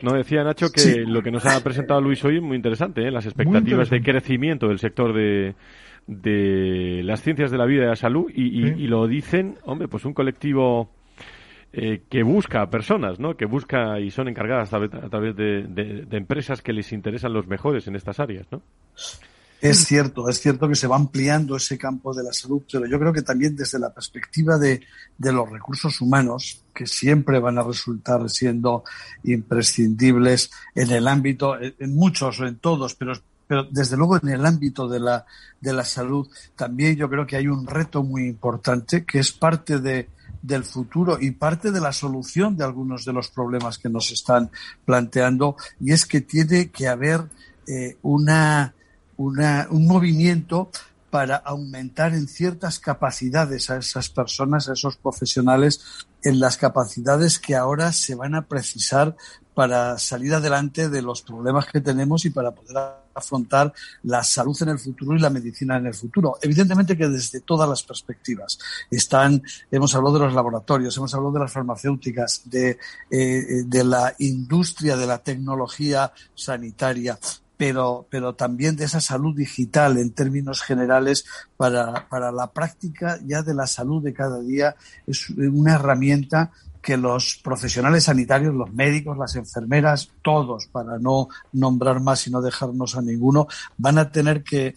No, 0.02 0.14
decía 0.14 0.44
Nacho 0.44 0.70
que 0.70 0.80
Sí. 0.82 0.96
lo 1.06 1.24
que 1.24 1.32
nos 1.32 1.46
ha 1.46 1.64
presentado 1.64 2.02
Luis 2.02 2.24
hoy 2.26 2.36
es 2.38 2.42
muy 2.44 2.56
interesante, 2.58 3.08
¿eh? 3.08 3.10
las 3.12 3.26
expectativas 3.26 3.90
de 3.90 3.98
interesante. 3.98 4.12
crecimiento 4.12 4.68
del 4.68 4.80
sector 4.80 5.14
de, 5.14 5.56
de 6.08 7.02
las 7.04 7.22
ciencias 7.22 7.52
de 7.52 7.58
la 7.58 7.66
vida 7.66 7.84
y 7.84 7.88
la 7.88 7.96
salud 7.96 8.30
y, 8.34 8.44
y- 8.68 8.74
Sí. 8.74 8.82
y 8.84 8.88
lo 8.88 9.08
dicen, 9.08 9.58
hombre, 9.64 9.88
pues 9.88 10.04
un 10.06 10.14
colectivo 10.14 10.92
eh, 11.74 12.02
que 12.10 12.24
busca 12.24 12.70
personas, 12.70 13.18
¿no? 13.20 13.38
Que 13.38 13.46
busca 13.46 13.98
y 14.00 14.12
son 14.12 14.28
encargadas 14.28 14.68
a 14.68 14.78
través, 14.80 14.94
a 14.94 15.10
través 15.10 15.36
de, 15.38 15.64
de- 15.68 16.06
de 16.06 16.18
empresas 16.18 16.62
que 16.62 16.74
les 16.74 16.92
interesan 16.92 17.32
los 17.32 17.48
mejores 17.48 17.88
en 17.88 17.96
estas 17.96 18.20
áreas, 18.20 18.46
¿no? 18.52 18.62
Es 19.62 19.86
cierto, 19.86 20.28
es 20.28 20.42
cierto 20.42 20.68
que 20.68 20.74
se 20.76 20.88
va 20.88 20.96
ampliando 20.96 21.56
ese 21.56 21.78
campo 21.78 22.14
de 22.16 22.24
la 22.24 22.34
salud, 22.34 22.64
pero 22.70 22.88
yo 22.88 22.98
creo 23.00 23.14
que 23.14 23.22
también 23.22 23.56
desde 23.56 23.78
la 23.78 23.94
perspectiva 23.94 24.58
de, 24.58 24.82
de 25.20 25.32
los 25.32 25.48
recursos 25.50 26.02
humanos, 26.02 26.64
que 26.74 26.88
siempre 26.88 27.40
van 27.40 27.60
a 27.60 27.64
resultar 27.64 28.28
siendo 28.28 28.84
imprescindibles 29.24 30.52
en 30.76 30.92
el 30.92 31.08
ámbito, 31.08 31.60
en 31.62 31.76
en 31.80 31.96
muchos 31.96 32.40
o 32.40 32.48
en 32.48 32.56
todos, 32.58 32.96
pero 32.96 33.14
pero 33.52 33.68
desde 33.70 33.98
luego 33.98 34.16
en 34.16 34.30
el 34.30 34.46
ámbito 34.46 34.88
de 34.88 35.02
la, 35.02 35.26
de 35.60 35.74
la 35.74 35.84
salud 35.84 36.26
también 36.56 36.96
yo 36.96 37.10
creo 37.10 37.28
que 37.28 37.36
hay 37.36 37.50
un 37.50 37.68
reto 37.68 38.02
muy 38.02 38.26
importante 38.26 39.04
que 39.04 39.20
es 39.20 39.34
parte 39.34 39.80
de, 39.80 40.08
del 40.42 40.64
futuro 40.64 41.18
y 41.20 41.32
parte 41.32 41.70
de 41.70 41.82
la 41.82 41.92
solución 41.92 42.56
de 42.56 42.64
algunos 42.64 43.04
de 43.04 43.12
los 43.12 43.28
problemas 43.28 43.78
que 43.78 43.90
nos 43.90 44.10
están 44.10 44.52
planteando. 44.86 45.58
Y 45.82 45.92
es 45.92 46.06
que 46.06 46.22
tiene 46.22 46.72
que 46.72 46.88
haber 46.88 47.26
eh, 47.68 47.98
una, 48.04 48.74
una, 49.18 49.68
un 49.70 49.86
movimiento 49.86 50.70
para 51.10 51.36
aumentar 51.36 52.14
en 52.14 52.30
ciertas 52.30 52.80
capacidades 52.80 53.70
a 53.70 53.80
esas 53.80 54.08
personas, 54.08 54.70
a 54.70 54.74
esos 54.74 54.96
profesionales, 54.96 56.06
en 56.24 56.40
las 56.40 56.56
capacidades 56.56 57.38
que 57.38 57.58
ahora 57.58 57.92
se 57.92 58.16
van 58.16 58.34
a 58.34 58.48
precisar 58.48 59.18
para 59.54 59.98
salir 59.98 60.34
adelante 60.34 60.90
de 60.90 61.02
los 61.02 61.22
problemas 61.22 61.66
que 61.66 61.82
tenemos 61.82 62.26
y 62.26 62.30
para 62.30 62.52
poder 62.52 62.78
afrontar 63.14 63.74
la 64.04 64.24
salud 64.24 64.58
en 64.62 64.70
el 64.70 64.80
futuro 64.80 65.16
y 65.16 65.20
la 65.20 65.30
medicina 65.30 65.78
en 65.78 65.88
el 65.88 65.94
futuro. 65.94 66.38
Evidentemente 66.42 66.98
que 66.98 67.08
desde 67.08 67.42
todas 67.42 67.68
las 67.70 67.84
perspectivas 67.84 68.58
están, 68.90 69.42
hemos 69.70 69.94
hablado 69.96 70.20
de 70.20 70.26
los 70.26 70.34
laboratorios, 70.34 70.96
hemos 70.98 71.14
hablado 71.14 71.34
de 71.34 71.40
las 71.42 71.52
farmacéuticas, 71.52 72.44
de, 72.46 72.78
eh, 73.10 73.64
de 73.66 73.84
la 73.84 74.16
industria, 74.20 74.96
de 74.96 75.08
la 75.08 75.18
tecnología 75.18 76.14
sanitaria, 76.34 77.20
pero, 77.58 78.08
pero 78.10 78.34
también 78.34 78.76
de 78.76 78.86
esa 78.86 79.02
salud 79.02 79.36
digital 79.36 79.98
en 79.98 80.12
términos 80.12 80.62
generales 80.62 81.26
para, 81.58 82.08
para 82.10 82.32
la 82.32 82.48
práctica 82.48 83.20
ya 83.24 83.44
de 83.44 83.54
la 83.54 83.68
salud 83.68 84.02
de 84.02 84.14
cada 84.14 84.40
día. 84.40 84.76
Es 85.06 85.30
una 85.30 85.76
herramienta 85.76 86.52
que 86.82 86.98
los 86.98 87.40
profesionales 87.44 88.06
sanitarios, 88.06 88.54
los 88.54 88.74
médicos, 88.74 89.18
las 89.18 89.36
enfermeras, 89.36 90.12
todos, 90.22 90.68
para 90.68 90.98
no 90.98 91.28
nombrar 91.54 92.02
más 92.02 92.26
y 92.28 92.32
no 92.32 92.42
dejarnos 92.42 92.96
a 92.96 93.02
ninguno, 93.02 93.48
van 93.78 93.98
a 94.00 94.12
tener 94.12 94.44
que, 94.44 94.76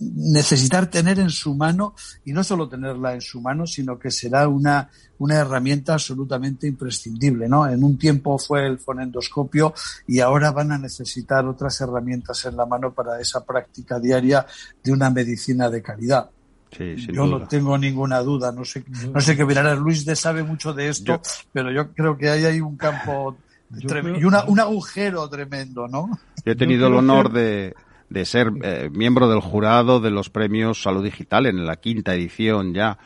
necesitar 0.00 0.90
tener 0.90 1.20
en 1.20 1.30
su 1.30 1.54
mano 1.54 1.94
y 2.24 2.32
no 2.32 2.42
solo 2.42 2.68
tenerla 2.68 3.14
en 3.14 3.20
su 3.20 3.40
mano, 3.40 3.66
sino 3.66 3.98
que 3.98 4.10
será 4.10 4.48
una, 4.48 4.90
una 5.18 5.36
herramienta 5.36 5.92
absolutamente 5.92 6.66
imprescindible, 6.66 7.48
¿no? 7.48 7.68
En 7.68 7.84
un 7.84 7.96
tiempo 7.96 8.38
fue 8.38 8.66
el 8.66 8.78
fonendoscopio 8.78 9.74
y 10.06 10.18
ahora 10.18 10.50
van 10.50 10.72
a 10.72 10.78
necesitar 10.78 11.46
otras 11.46 11.80
herramientas 11.80 12.44
en 12.46 12.56
la 12.56 12.66
mano 12.66 12.92
para 12.92 13.20
esa 13.20 13.44
práctica 13.44 14.00
diaria 14.00 14.44
de 14.82 14.92
una 14.92 15.10
medicina 15.10 15.70
de 15.70 15.82
calidad. 15.82 16.30
Yo 16.70 17.26
no 17.26 17.46
tengo 17.48 17.76
ninguna 17.78 18.20
duda, 18.20 18.52
no 18.52 18.64
sé, 18.64 18.84
no 19.12 19.20
sé 19.20 19.36
qué 19.36 19.44
mirará. 19.44 19.74
Luis 19.74 20.04
de 20.04 20.16
sabe 20.16 20.42
mucho 20.42 20.72
de 20.72 20.88
esto, 20.88 21.20
pero 21.52 21.70
yo 21.70 21.92
creo 21.92 22.16
que 22.16 22.28
ahí 22.28 22.44
hay 22.44 22.60
un 22.60 22.76
campo 22.76 23.36
y 23.76 24.24
una, 24.24 24.44
un 24.44 24.60
agujero 24.60 25.28
tremendo, 25.28 25.88
¿no? 25.88 26.18
Yo 26.44 26.52
he 26.52 26.56
tenido 26.56 26.86
el 26.86 26.94
honor 26.94 27.30
de, 27.30 27.74
de 28.08 28.24
ser 28.24 28.50
eh, 28.62 28.88
miembro 28.92 29.28
del 29.28 29.40
jurado 29.40 30.00
de 30.00 30.10
los 30.10 30.30
premios 30.30 30.82
Salud 30.82 31.04
Digital 31.04 31.46
en 31.46 31.66
la 31.66 31.76
quinta 31.76 32.14
edición 32.14 32.72
ya. 32.72 32.98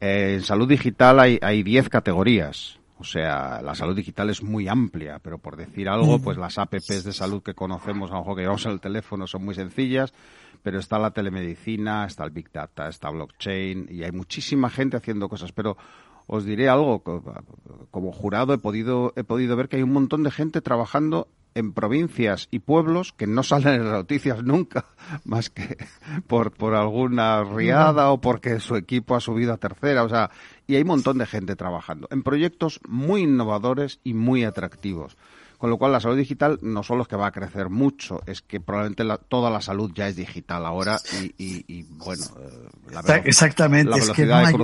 Eh, 0.00 0.34
en 0.36 0.42
Salud 0.42 0.68
Digital 0.68 1.18
hay, 1.18 1.38
hay 1.42 1.62
diez 1.62 1.88
categorías. 1.88 2.78
O 3.00 3.04
sea, 3.04 3.62
la 3.62 3.76
salud 3.76 3.94
digital 3.94 4.28
es 4.28 4.42
muy 4.42 4.66
amplia, 4.66 5.20
pero 5.22 5.38
por 5.38 5.56
decir 5.56 5.88
algo, 5.88 6.18
pues 6.18 6.36
las 6.36 6.58
apps 6.58 7.04
de 7.04 7.12
salud 7.12 7.44
que 7.44 7.54
conocemos, 7.54 8.10
a 8.10 8.14
lo 8.14 8.20
mejor 8.20 8.34
que 8.34 8.42
llevamos 8.42 8.66
en 8.66 8.72
el 8.72 8.80
teléfono, 8.80 9.28
son 9.28 9.44
muy 9.44 9.54
sencillas, 9.54 10.12
pero 10.62 10.78
está 10.78 10.98
la 10.98 11.10
telemedicina, 11.10 12.06
está 12.06 12.24
el 12.24 12.30
Big 12.30 12.50
Data, 12.52 12.88
está 12.88 13.10
blockchain, 13.10 13.88
y 13.90 14.02
hay 14.02 14.12
muchísima 14.12 14.70
gente 14.70 14.96
haciendo 14.96 15.28
cosas. 15.28 15.52
Pero 15.52 15.76
os 16.26 16.44
diré 16.44 16.68
algo, 16.68 17.02
como 17.90 18.12
jurado 18.12 18.52
he 18.54 18.58
podido, 18.58 19.12
he 19.16 19.24
podido 19.24 19.56
ver 19.56 19.68
que 19.68 19.76
hay 19.76 19.82
un 19.82 19.92
montón 19.92 20.22
de 20.22 20.30
gente 20.30 20.60
trabajando 20.60 21.28
en 21.54 21.72
provincias 21.72 22.48
y 22.50 22.60
pueblos 22.60 23.12
que 23.12 23.26
no 23.26 23.42
salen 23.42 23.74
en 23.74 23.84
las 23.84 23.94
noticias 23.94 24.44
nunca, 24.44 24.86
más 25.24 25.50
que 25.50 25.76
por, 26.26 26.52
por 26.52 26.74
alguna 26.74 27.42
riada 27.44 28.10
o 28.10 28.20
porque 28.20 28.60
su 28.60 28.76
equipo 28.76 29.16
ha 29.16 29.20
subido 29.20 29.52
a 29.52 29.56
tercera. 29.56 30.04
O 30.04 30.08
sea, 30.08 30.30
y 30.66 30.76
hay 30.76 30.82
un 30.82 30.88
montón 30.88 31.18
de 31.18 31.26
gente 31.26 31.56
trabajando 31.56 32.06
en 32.10 32.22
proyectos 32.22 32.80
muy 32.86 33.22
innovadores 33.22 34.00
y 34.04 34.14
muy 34.14 34.44
atractivos. 34.44 35.16
Con 35.58 35.70
lo 35.70 35.76
cual, 35.76 35.90
la 35.90 35.98
salud 35.98 36.16
digital 36.16 36.60
no 36.62 36.84
solo 36.84 37.02
es 37.02 37.08
que 37.08 37.16
va 37.16 37.26
a 37.26 37.32
crecer 37.32 37.68
mucho, 37.68 38.22
es 38.26 38.42
que 38.42 38.60
probablemente 38.60 39.04
toda 39.28 39.50
la 39.50 39.60
salud 39.60 39.90
ya 39.92 40.06
es 40.06 40.14
digital 40.14 40.64
ahora 40.64 41.00
y, 41.36 41.82
bueno, 41.82 42.24
eh, 42.40 42.68
la, 42.92 43.16
Exactamente, 43.16 43.98
es 43.98 44.10
que 44.10 44.24
no 44.24 44.36
hay, 44.36 44.54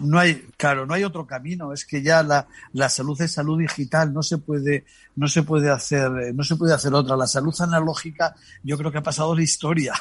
No 0.00 0.18
hay, 0.18 0.46
claro, 0.56 0.86
no 0.86 0.94
hay 0.94 1.04
otro 1.04 1.26
camino. 1.26 1.74
Es 1.74 1.84
que 1.84 2.00
ya 2.00 2.22
la, 2.22 2.48
la 2.72 2.88
salud 2.88 3.20
es 3.20 3.32
salud 3.32 3.58
digital, 3.58 4.14
no 4.14 4.22
se 4.22 4.38
puede, 4.38 4.86
no 5.16 5.28
se 5.28 5.42
puede 5.42 5.70
hacer, 5.70 6.10
eh, 6.18 6.32
no 6.32 6.42
se 6.42 6.56
puede 6.56 6.72
hacer 6.72 6.94
otra. 6.94 7.14
La 7.14 7.26
salud 7.26 7.54
analógica, 7.60 8.34
yo 8.62 8.78
creo 8.78 8.90
que 8.90 8.98
ha 8.98 9.02
pasado 9.02 9.36
la 9.36 9.42
historia. 9.42 9.92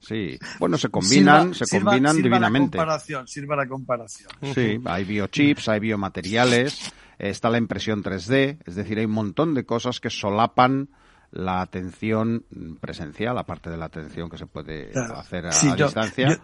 Sí, 0.00 0.36
bueno, 0.58 0.78
se 0.78 0.88
combinan, 0.88 1.54
se 1.54 1.66
combinan 1.68 2.16
divinamente. 2.16 2.76
La 2.76 2.82
comparación, 2.82 3.28
sirva 3.28 3.54
la 3.54 3.68
comparación. 3.68 4.30
Sí, 4.52 4.80
hay 4.84 5.04
biochips, 5.04 5.68
hay 5.68 5.78
biomateriales 5.78 6.92
está 7.18 7.50
la 7.50 7.58
impresión 7.58 8.02
3D, 8.02 8.58
es 8.64 8.74
decir, 8.74 8.98
hay 8.98 9.06
un 9.06 9.12
montón 9.12 9.54
de 9.54 9.64
cosas 9.64 10.00
que 10.00 10.10
solapan 10.10 10.88
la 11.32 11.60
atención 11.60 12.44
presencial, 12.80 13.36
aparte 13.38 13.70
de 13.70 13.76
la 13.76 13.86
atención 13.86 14.30
que 14.30 14.38
se 14.38 14.46
puede 14.46 14.90
hacer 14.94 15.46
a, 15.46 15.50
distancia. 15.50 16.40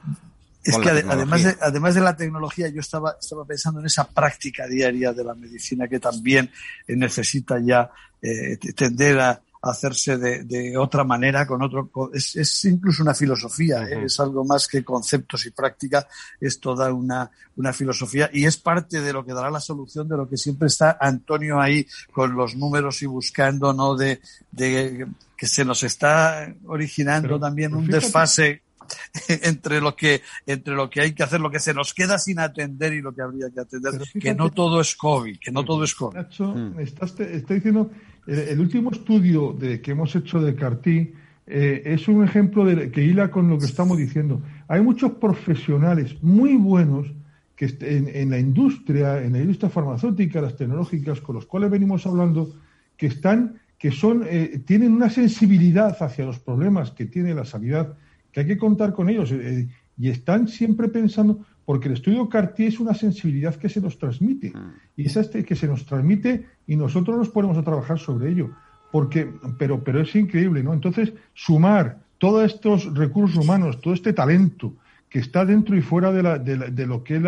es 0.65 0.79
que 0.79 0.89
además 0.91 1.45
de, 1.45 1.57
además 1.61 1.95
de 1.95 2.01
la 2.01 2.17
tecnología, 2.17 2.69
yo 2.69 2.81
estaba, 2.81 3.17
estaba 3.21 3.45
pensando 3.45 3.81
en 3.81 3.87
esa 3.87 4.09
práctica 4.09 4.67
diaria 4.67 5.13
de 5.13 5.25
la 5.25 5.35
medicina 5.35 5.89
que 5.89 6.01
también 6.01 6.51
necesita 6.89 7.59
ya 7.61 7.91
eh, 8.21 8.59
tender 8.75 9.21
a, 9.21 9.41
hacerse 9.63 10.19
de, 10.19 10.43
de, 10.43 10.77
otra 10.77 11.05
manera, 11.05 11.47
con 11.47 11.63
otro, 11.63 11.89
es, 12.13 12.35
es 12.35 12.65
incluso 12.65 13.03
una 13.03 13.15
filosofía, 13.15 13.85
¿eh? 13.85 14.05
es 14.07 14.19
algo 14.19 14.45
más 14.45 14.67
que 14.67 14.83
conceptos 14.83 15.47
y 15.47 15.51
práctica, 15.51 16.09
es 16.41 16.59
toda 16.59 16.93
una, 16.93 17.31
una 17.57 17.73
filosofía 17.73 18.29
y 18.33 18.45
es 18.45 18.57
parte 18.57 19.01
de 19.01 19.13
lo 19.13 19.25
que 19.25 19.33
dará 19.33 19.51
la 19.51 19.61
solución 19.61 20.09
de 20.09 20.17
lo 20.17 20.29
que 20.29 20.37
siempre 20.37 20.67
está 20.67 20.99
Antonio 21.01 21.61
ahí 21.61 21.87
con 22.13 22.35
los 22.35 22.57
números 22.57 23.03
y 23.03 23.07
buscando, 23.07 23.73
¿no? 23.73 23.97
De, 23.97 24.21
de 24.51 25.07
que 25.37 25.47
se 25.47 25.65
nos 25.65 25.85
está 25.85 26.53
originando 26.67 27.39
también 27.39 27.75
un 27.75 27.87
desfase 27.87 28.63
entre 29.29 29.81
lo 29.81 29.95
que 29.97 30.23
entre 30.47 30.75
lo 30.75 30.91
que 30.91 31.01
hay 31.01 31.13
que 31.13 31.23
hacer, 31.23 31.41
lo 31.41 31.51
que 31.51 31.61
se 31.61 31.75
nos 31.75 31.95
queda 31.95 32.19
sin 32.19 32.39
atender 32.39 32.93
y 32.93 33.03
lo 33.03 33.15
que 33.15 33.23
habría 33.23 33.51
que 33.51 33.61
atender, 33.61 33.93
que 34.21 34.35
no 34.35 34.51
todo 34.51 34.81
es 34.81 34.95
COVID, 34.97 35.39
que 35.39 35.51
no 35.51 35.65
todo 35.65 35.85
es 35.85 35.95
COVID. 35.95 36.17
Nacho, 36.17 36.55
mm. 36.55 36.81
estás, 36.81 37.19
está 37.21 37.55
diciendo 37.55 37.91
el, 38.27 38.61
último 38.61 38.91
estudio 38.91 39.53
de, 39.53 39.81
que 39.81 39.93
hemos 39.93 40.15
hecho 40.15 40.41
de 40.41 40.55
Cartí 40.55 41.13
eh, 41.47 41.83
es 41.85 42.07
un 42.07 42.23
ejemplo 42.25 42.65
de, 42.65 42.91
que 42.91 43.03
hila 43.03 43.31
con 43.31 43.49
lo 43.49 43.59
que 43.59 43.67
estamos 43.67 43.99
diciendo. 43.99 44.43
Hay 44.69 44.81
muchos 44.81 45.13
profesionales 45.13 46.23
muy 46.23 46.57
buenos 46.57 47.13
que 47.57 47.77
en, 47.81 48.31
la 48.31 48.39
industria, 48.39 49.23
en 49.23 49.35
la 49.35 49.41
industria 49.41 49.71
farmacéutica, 49.71 50.41
las 50.41 50.57
tecnológicas, 50.57 51.21
con 51.21 51.37
los 51.37 51.47
cuales 51.47 51.71
venimos 51.71 52.07
hablando, 52.07 52.55
que 52.97 53.07
están, 53.07 53.61
que 53.79 53.91
son, 53.91 54.25
eh, 54.29 54.63
tienen 54.65 54.93
una 54.93 55.11
sensibilidad 55.11 55.97
hacia 56.01 56.25
los 56.25 56.39
problemas 56.39 56.91
que 56.93 57.07
tiene 57.07 57.35
la 57.35 57.45
sanidad, 57.45 57.95
que 58.33 58.41
hay 58.41 58.47
que 58.47 58.57
contar 58.57 58.93
con 58.93 59.09
ellos 59.09 59.31
eh, 59.33 59.69
y 59.99 60.09
están 60.09 60.49
siempre 60.49 60.89
pensando 60.89 61.45
porque 61.65 61.89
el 61.89 61.95
estudio 61.95 62.29
Cartier 62.29 62.69
es 62.69 62.81
una 62.81 62.95
sensibilidad 62.95 63.55
que 63.55 63.69
se 63.69 63.81
nos 63.81 63.99
transmite 63.99 64.51
mm. 64.51 64.73
y 64.97 65.07
es 65.07 65.17
este 65.17 65.45
que 65.45 65.55
se 65.55 65.69
nos 65.69 65.87
transmite 65.87 66.47
y 66.67 66.77
nosotros 66.77 67.17
nos 67.17 67.29
ponemos 67.29 67.59
a 67.59 67.63
trabajar 67.63 67.99
sobre 67.99 68.31
ello 68.31 68.51
porque 68.91 69.31
pero 69.59 69.85
pero 69.85 70.01
es 70.01 70.15
increíble 70.17 70.63
no 70.63 70.73
entonces 70.73 71.13
sumar 71.35 71.99
todos 72.19 72.45
estos 72.45 72.93
recursos 72.95 73.45
humanos 73.45 73.81
todo 73.81 73.95
este 73.95 74.13
talento 74.13 74.75
que 75.13 75.19
está 75.19 75.45
dentro 75.45 75.77
y 75.77 75.83
fuera 75.83 76.11
de, 76.11 76.23
la, 76.23 76.39
de, 76.39 76.87
lo 76.87 77.05
que 77.05 77.17
es 77.17 77.23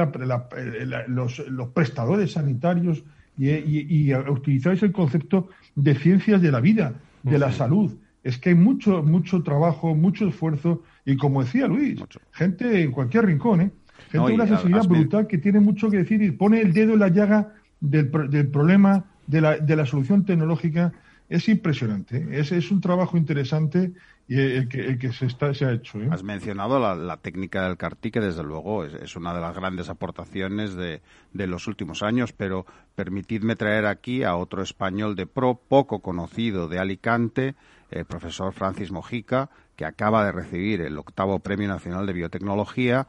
los, 1.07 1.39
los, 1.51 1.69
prestadores 1.69 2.33
sanitarios 2.33 3.05
y, 3.37 3.51
y, 3.51 3.87
y, 3.91 4.15
utilizáis 4.15 4.83
el 4.83 4.91
concepto 4.91 5.51
de 5.75 5.95
ciencias 5.95 6.41
de 6.41 6.51
la 6.51 6.61
vida 6.61 6.95
de 7.23 7.39
la 7.39 7.53
salud. 7.53 7.93
Es 8.23 8.39
que 8.39 8.51
hay 8.51 8.55
mucho 8.55 9.03
mucho 9.03 9.43
trabajo 9.43 9.95
mucho 9.95 10.27
esfuerzo 10.27 10.83
y 11.05 11.17
como 11.17 11.43
decía 11.43 11.67
Luis 11.67 12.01
gente 12.33 12.83
en 12.83 12.93
cualquier 12.93 13.27
rincón 13.27 13.61
¿eh? 13.61 13.71
Gente 14.11 14.33
una 14.33 14.47
sensibilidad 14.47 14.87
brutal 14.87 15.27
que 15.27 15.39
tiene 15.39 15.61
mucho 15.61 15.91
que 15.91 15.99
decir 15.99 16.23
y 16.23 16.31
pone 16.31 16.61
el 16.61 16.73
dedo 16.73 16.95
en 16.95 17.01
la 17.01 17.09
llaga 17.09 17.55
del, 17.81 18.11
del 18.31 18.49
problema, 18.49 19.05
de 19.27 19.41
la, 19.41 19.59
de 19.59 19.77
la 19.77 19.87
solución 19.87 20.25
tecnológica. 20.25 20.93
Es 21.29 21.49
impresionante. 21.49 22.19
¿eh? 22.19 22.41
Es, 22.41 22.53
es 22.53 22.71
un 22.71 22.81
trabajo 22.81 23.17
interesante 23.17 23.93
y 24.29 24.41
el 24.41 24.69
que, 24.69 24.81
el 24.81 24.99
que 24.99 25.13
se, 25.13 25.27
está, 25.27 25.53
se 25.55 25.65
ha 25.65 25.73
hecho. 25.73 26.01
¿eh? 26.01 26.09
Has 26.11 26.23
mencionado 26.23 26.79
la, 26.79 26.95
la, 26.95 27.17
técnica 27.19 27.65
del 27.65 27.77
CARTI, 27.77 28.11
que 28.11 28.21
desde 28.21 28.43
luego 28.43 28.85
es, 28.85 28.95
es, 28.95 29.17
una 29.17 29.35
de 29.35 29.41
las 29.41 29.55
grandes 29.55 29.89
aportaciones 29.89 30.75
de, 30.75 31.03
de, 31.33 31.47
los 31.47 31.67
últimos 31.67 32.03
años, 32.03 32.33
pero 32.33 32.67
permitidme 32.95 33.57
traer 33.57 33.87
aquí 33.87 34.23
a 34.23 34.37
otro 34.37 34.63
español 34.63 35.17
de 35.17 35.27
pro, 35.27 35.61
poco 35.69 36.01
conocido 36.01 36.69
de 36.69 36.79
Alicante, 36.79 37.55
el 37.91 38.05
profesor 38.05 38.53
Francis 38.53 38.93
Mojica, 38.93 39.51
que 39.77 39.85
acaba 39.85 40.25
de 40.25 40.33
recibir 40.33 40.81
el 40.81 40.99
octavo 40.99 41.39
Premio 41.41 41.69
Nacional 41.69 42.07
de 42.07 42.13
Biotecnología. 42.13 43.07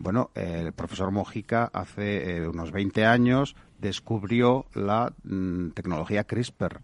Bueno, 0.00 0.30
el 0.34 0.72
profesor 0.72 1.10
Mojica 1.10 1.70
hace 1.72 2.38
eh, 2.38 2.48
unos 2.48 2.72
20 2.72 3.06
años 3.06 3.56
descubrió 3.78 4.66
la 4.74 5.12
mm, 5.22 5.70
tecnología 5.70 6.24
CRISPR. 6.24 6.80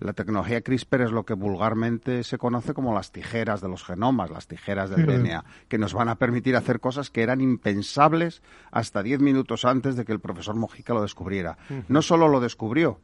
La 0.00 0.12
tecnología 0.12 0.60
CRISPR 0.60 1.02
es 1.02 1.12
lo 1.12 1.24
que 1.24 1.34
vulgarmente 1.34 2.24
se 2.24 2.36
conoce 2.36 2.74
como 2.74 2.94
las 2.94 3.12
tijeras 3.12 3.60
de 3.60 3.68
los 3.68 3.84
genomas, 3.84 4.30
las 4.30 4.48
tijeras 4.48 4.90
del 4.90 5.06
DNA, 5.06 5.44
que 5.68 5.78
nos 5.78 5.94
van 5.94 6.08
a 6.08 6.16
permitir 6.16 6.56
hacer 6.56 6.80
cosas 6.80 7.10
que 7.10 7.22
eran 7.22 7.40
impensables 7.40 8.42
hasta 8.70 9.02
diez 9.02 9.20
minutos 9.20 9.64
antes 9.64 9.96
de 9.96 10.04
que 10.04 10.12
el 10.12 10.20
profesor 10.20 10.56
Mojica 10.56 10.92
lo 10.92 11.02
descubriera. 11.02 11.56
No 11.88 12.02
solo 12.02 12.28
lo 12.28 12.40
descubrió, 12.40 13.00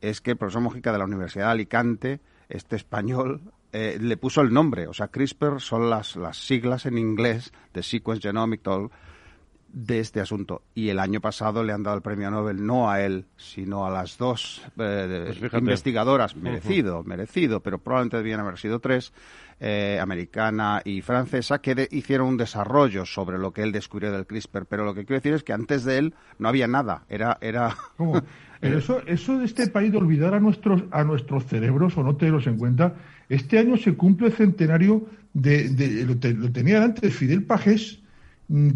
es 0.00 0.20
que 0.20 0.32
el 0.32 0.36
profesor 0.36 0.62
Mojica 0.62 0.92
de 0.92 0.98
la 0.98 1.04
Universidad 1.04 1.46
de 1.46 1.52
Alicante, 1.52 2.20
este 2.48 2.76
español, 2.76 3.40
eh, 3.74 3.98
le 4.00 4.16
puso 4.16 4.40
el 4.40 4.52
nombre. 4.52 4.86
O 4.86 4.92
sea, 4.92 5.08
CRISPR 5.08 5.60
son 5.60 5.90
las, 5.90 6.14
las 6.14 6.36
siglas 6.38 6.86
en 6.86 6.96
inglés 6.96 7.52
de 7.72 7.82
Sequence 7.82 8.22
Genomic 8.22 8.62
de 9.76 9.98
este 9.98 10.20
asunto. 10.20 10.62
Y 10.74 10.88
el 10.90 11.00
año 11.00 11.20
pasado 11.20 11.64
le 11.64 11.72
han 11.72 11.82
dado 11.82 11.96
el 11.96 12.02
premio 12.02 12.30
Nobel 12.30 12.64
no 12.64 12.88
a 12.88 13.02
él, 13.02 13.24
sino 13.36 13.84
a 13.84 13.90
las 13.90 14.16
dos 14.16 14.62
eh, 14.78 15.34
Pues 15.50 15.52
investigadoras. 15.54 16.36
Merecido, 16.36 17.02
merecido, 17.02 17.60
pero 17.60 17.78
probablemente 17.78 18.18
debían 18.18 18.38
haber 18.40 18.56
sido 18.56 18.78
tres, 18.78 19.12
eh, 19.58 19.98
americana 20.00 20.80
y 20.84 21.00
francesa, 21.02 21.58
que 21.60 21.74
de- 21.74 21.88
hicieron 21.90 22.28
un 22.28 22.36
desarrollo 22.36 23.04
sobre 23.04 23.36
lo 23.38 23.52
que 23.52 23.62
él 23.62 23.72
descubrió 23.72 24.12
del 24.12 24.26
CRISPR. 24.26 24.64
Pero 24.66 24.84
lo 24.84 24.94
que 24.94 25.04
quiero 25.04 25.18
decir 25.20 25.34
es 25.34 25.42
que 25.42 25.52
antes 25.52 25.84
de 25.84 25.98
él 25.98 26.14
no 26.38 26.48
había 26.48 26.68
nada. 26.68 27.02
Era, 27.08 27.38
era 27.40 27.76
¿Cómo? 27.96 28.20
Pero 28.60 28.78
eso, 28.78 29.02
eso 29.06 29.38
de 29.38 29.44
este 29.44 29.66
país 29.66 29.90
de 29.92 29.98
olvidar 29.98 30.34
a 30.34 30.40
nuestros, 30.40 30.84
a 30.92 31.02
nuestros 31.04 31.44
cerebros 31.46 31.98
o 31.98 32.02
no 32.02 32.16
tenerlos 32.16 32.46
en 32.46 32.56
cuenta, 32.56 32.94
este 33.28 33.58
año 33.58 33.76
se 33.76 33.94
cumple 33.94 34.28
el 34.28 34.32
centenario 34.34 35.04
de, 35.32 35.68
de- 35.70 36.06
lo, 36.06 36.16
te- 36.16 36.32
lo 36.32 36.50
tenía 36.52 36.82
antes 36.82 37.12
Fidel 37.14 37.42
Pajés, 37.42 38.00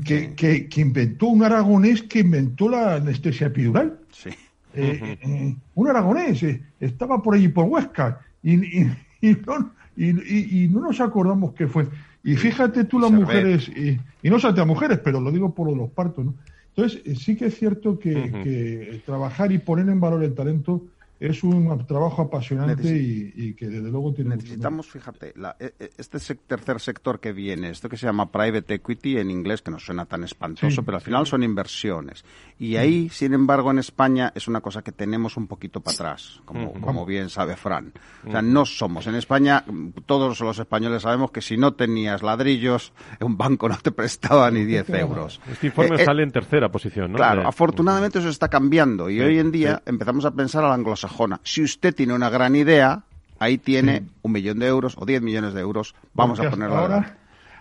que, 0.05 0.35
que, 0.35 0.69
que 0.69 0.81
inventó 0.81 1.27
un 1.27 1.43
aragonés 1.45 2.03
que 2.03 2.21
inventó 2.21 2.69
la 2.69 2.95
anestesia 2.97 3.49
epidural. 3.49 3.99
Sí. 4.11 4.31
Eh, 4.75 5.19
eh, 5.23 5.57
un 5.75 5.89
aragonés, 5.89 6.43
eh, 6.43 6.62
estaba 6.81 7.23
por 7.23 7.35
allí 7.35 7.49
por 7.49 7.64
Huesca 7.66 8.21
y, 8.43 8.55
y- 8.81 8.91
y 9.21 9.37
no, 9.47 9.73
y- 9.97 10.69
no 10.69 10.81
nos 10.81 11.01
acordamos 11.01 11.53
qué 11.55 11.66
fue. 11.66 11.87
Y 12.25 12.37
fíjate 12.37 12.85
tú 12.85 12.99
las 12.99 13.11
mujeres, 13.11 13.69
y, 13.69 13.99
no 14.29 14.39
solamente 14.39 14.61
a 14.62 14.64
mujeres, 14.66 15.01
pero 15.03 15.21
lo 15.21 15.31
digo 15.31 15.55
por 15.55 15.66
lo 15.66 15.73
de 15.73 15.79
los 15.79 15.91
partos, 15.91 16.25
¿no? 16.25 16.35
Entonces, 16.77 17.01
eh, 17.05 17.14
sí 17.16 17.35
que 17.37 17.47
es 17.47 17.57
cierto 17.59 17.99
que, 17.99 18.12
que 18.45 19.03
trabajar 19.05 19.51
y 19.51 19.59
poner 19.59 19.89
en 19.89 20.01
valor 20.01 20.23
el 20.23 20.35
talento 20.35 20.85
es 21.21 21.43
un 21.43 21.85
trabajo 21.87 22.23
apasionante 22.23 22.89
y, 22.97 23.33
y 23.35 23.55
que 23.55 23.66
desde 23.66 23.91
luego 23.91 24.12
tiene 24.12 24.31
mucho 24.37 24.45
Necesitamos, 24.45 24.87
fíjate, 24.87 25.33
la- 25.37 25.57
e- 25.59 25.75
e- 25.79 25.91
este 25.99 26.19
sec- 26.19 26.39
tercer 26.47 26.81
sector 26.81 27.19
que 27.21 27.33
viene, 27.33 27.71
esto 27.71 27.89
que 27.89 27.97
se 27.97 28.07
llama 28.07 28.31
private 28.31 28.75
equity 28.75 29.19
en 29.19 29.31
inglés, 29.31 29.62
que 29.62 29.71
no 29.71 29.79
suena 29.79 30.07
tan 30.07 30.23
espantoso, 30.25 30.71
Sí, 30.71 30.83
pero 30.85 30.97
al 30.99 31.03
final 31.03 31.27
son 31.27 31.43
inversiones. 31.43 32.25
Y 32.59 32.77
ahí, 32.77 33.09
sin 33.09 33.35
embargo, 33.35 33.71
en 33.71 33.79
España 33.79 34.33
es 34.35 34.49
una 34.49 34.61
cosa 34.61 34.83
que 34.83 34.93
tenemos 34.93 35.37
un 35.37 35.47
poquito 35.47 35.81
para 35.81 35.95
atrás, 35.95 36.41
como, 36.45 37.05
bien 37.07 37.29
sabe 37.31 37.57
Fran. 37.57 37.93
O 38.27 38.31
sea, 38.31 38.43
no 38.43 38.64
somos. 38.64 39.07
En 39.07 39.14
España, 39.14 39.64
todos 40.07 40.39
los 40.41 40.59
españoles 40.59 41.03
sabemos 41.03 41.31
que 41.31 41.41
si 41.41 41.57
no 41.57 41.75
tenías 41.75 42.23
ladrillos, 42.23 42.93
un 43.21 43.37
banco 43.37 43.69
no 43.69 43.77
te 43.79 43.91
prestaba 43.93 44.51
ni 44.51 44.64
10 44.64 44.89
euros. 44.91 45.41
Este 45.51 45.69
informe 45.69 45.97
Eh, 45.97 46.03
eh, 46.03 46.05
sale 46.05 46.23
en 46.23 46.31
tercera 46.33 46.71
posición, 46.71 47.12
¿no? 47.12 47.16
Claro, 47.16 47.47
afortunadamente 47.47 48.19
eso 48.19 48.29
está 48.29 48.49
cambiando 48.49 49.09
y 49.11 49.14
Sí, 49.14 49.21
hoy 49.21 49.39
en 49.39 49.51
día 49.51 49.77
sí. 49.85 49.91
empezamos 49.91 50.25
a 50.25 50.33
pensar 50.33 50.64
a 50.64 50.69
la 50.69 50.75
anglosajona. 51.09 51.41
Si 51.45 51.63
usted 51.63 51.95
tiene 51.95 52.15
una 52.15 52.31
gran 52.31 52.55
idea, 52.57 53.03
ahí 53.39 53.59
tiene 53.59 54.05
un 54.23 54.33
millón 54.33 54.59
de 54.59 54.67
euros 54.67 54.95
o 54.99 55.07
10 55.07 55.23
millones 55.23 55.55
de 55.55 55.61
euros, 55.61 55.95
vamos 56.15 56.39
Porque 56.39 56.49
a 56.49 56.51
hasta 56.51 56.65
adelante. 56.65 56.95
ahora, 56.95 57.17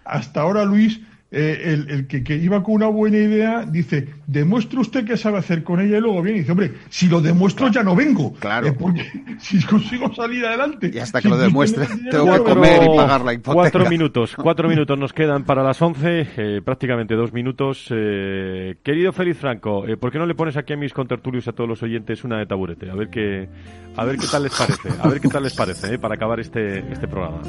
hasta 0.05 0.41
ahora, 0.41 0.65
Luis, 0.65 0.99
eh, 1.29 1.61
el, 1.65 1.89
el 1.89 2.07
que, 2.07 2.23
que 2.23 2.35
iba 2.35 2.63
con 2.63 2.75
una 2.75 2.87
buena 2.87 3.17
idea 3.17 3.65
dice, 3.65 4.07
demuestre 4.27 4.79
usted 4.79 5.05
qué 5.05 5.17
sabe 5.17 5.39
hacer 5.39 5.63
con 5.63 5.81
ella 5.81 5.97
y 5.97 6.01
luego 6.01 6.21
viene 6.21 6.37
y 6.37 6.41
dice, 6.41 6.51
hombre, 6.53 6.71
si 6.89 7.07
lo 7.07 7.21
demuestro 7.21 7.69
ya 7.69 7.83
no 7.83 7.95
vengo. 7.95 8.33
Claro. 8.35 8.67
Eh, 8.67 8.73
porque 8.73 9.05
si 9.39 9.61
consigo 9.63 10.13
salir 10.13 10.45
adelante. 10.45 10.91
Y 10.93 10.99
hasta 10.99 11.19
si 11.19 11.23
que 11.23 11.29
lo 11.29 11.37
demuestre, 11.37 11.85
dinero, 11.87 12.11
tengo 12.11 12.25
que 12.25 12.43
claro, 12.43 12.43
comer 12.43 12.83
y 12.83 12.95
pagar 12.95 13.21
la 13.21 13.33
hipoteca. 13.33 13.53
Cuatro 13.53 13.89
minutos, 13.89 14.35
cuatro 14.41 14.69
minutos 14.69 14.97
nos 14.97 15.13
quedan 15.13 15.43
para 15.43 15.63
las 15.63 15.81
once, 15.81 16.27
eh, 16.37 16.61
prácticamente 16.63 17.15
dos 17.15 17.33
minutos. 17.33 17.87
Eh, 17.91 18.75
querido 18.83 19.11
Félix 19.11 19.37
Franco, 19.39 19.87
eh, 19.87 19.97
¿por 19.97 20.11
qué 20.11 20.19
no 20.19 20.25
le 20.25 20.35
pones 20.35 20.57
aquí 20.57 20.73
a 20.73 20.77
mis 20.77 20.93
contertulios 20.93 21.47
y 21.47 21.49
a 21.49 21.53
todos 21.53 21.69
los 21.69 21.83
oyentes 21.83 22.23
una 22.23 22.39
de 22.39 22.45
taburete? 22.45 22.89
A 22.89 22.95
ver 22.95 23.09
qué, 23.09 23.49
a 23.95 24.05
ver 24.05 24.17
qué 24.17 24.27
tal 24.31 24.43
les 24.43 24.53
parece, 24.53 24.89
a 25.01 25.07
ver 25.07 25.19
qué 25.19 25.27
tal 25.27 25.43
les 25.43 25.53
parece, 25.53 25.95
eh, 25.95 25.99
para 25.99 26.15
acabar 26.15 26.39
este, 26.39 26.79
este 26.91 27.07
programa. 27.07 27.41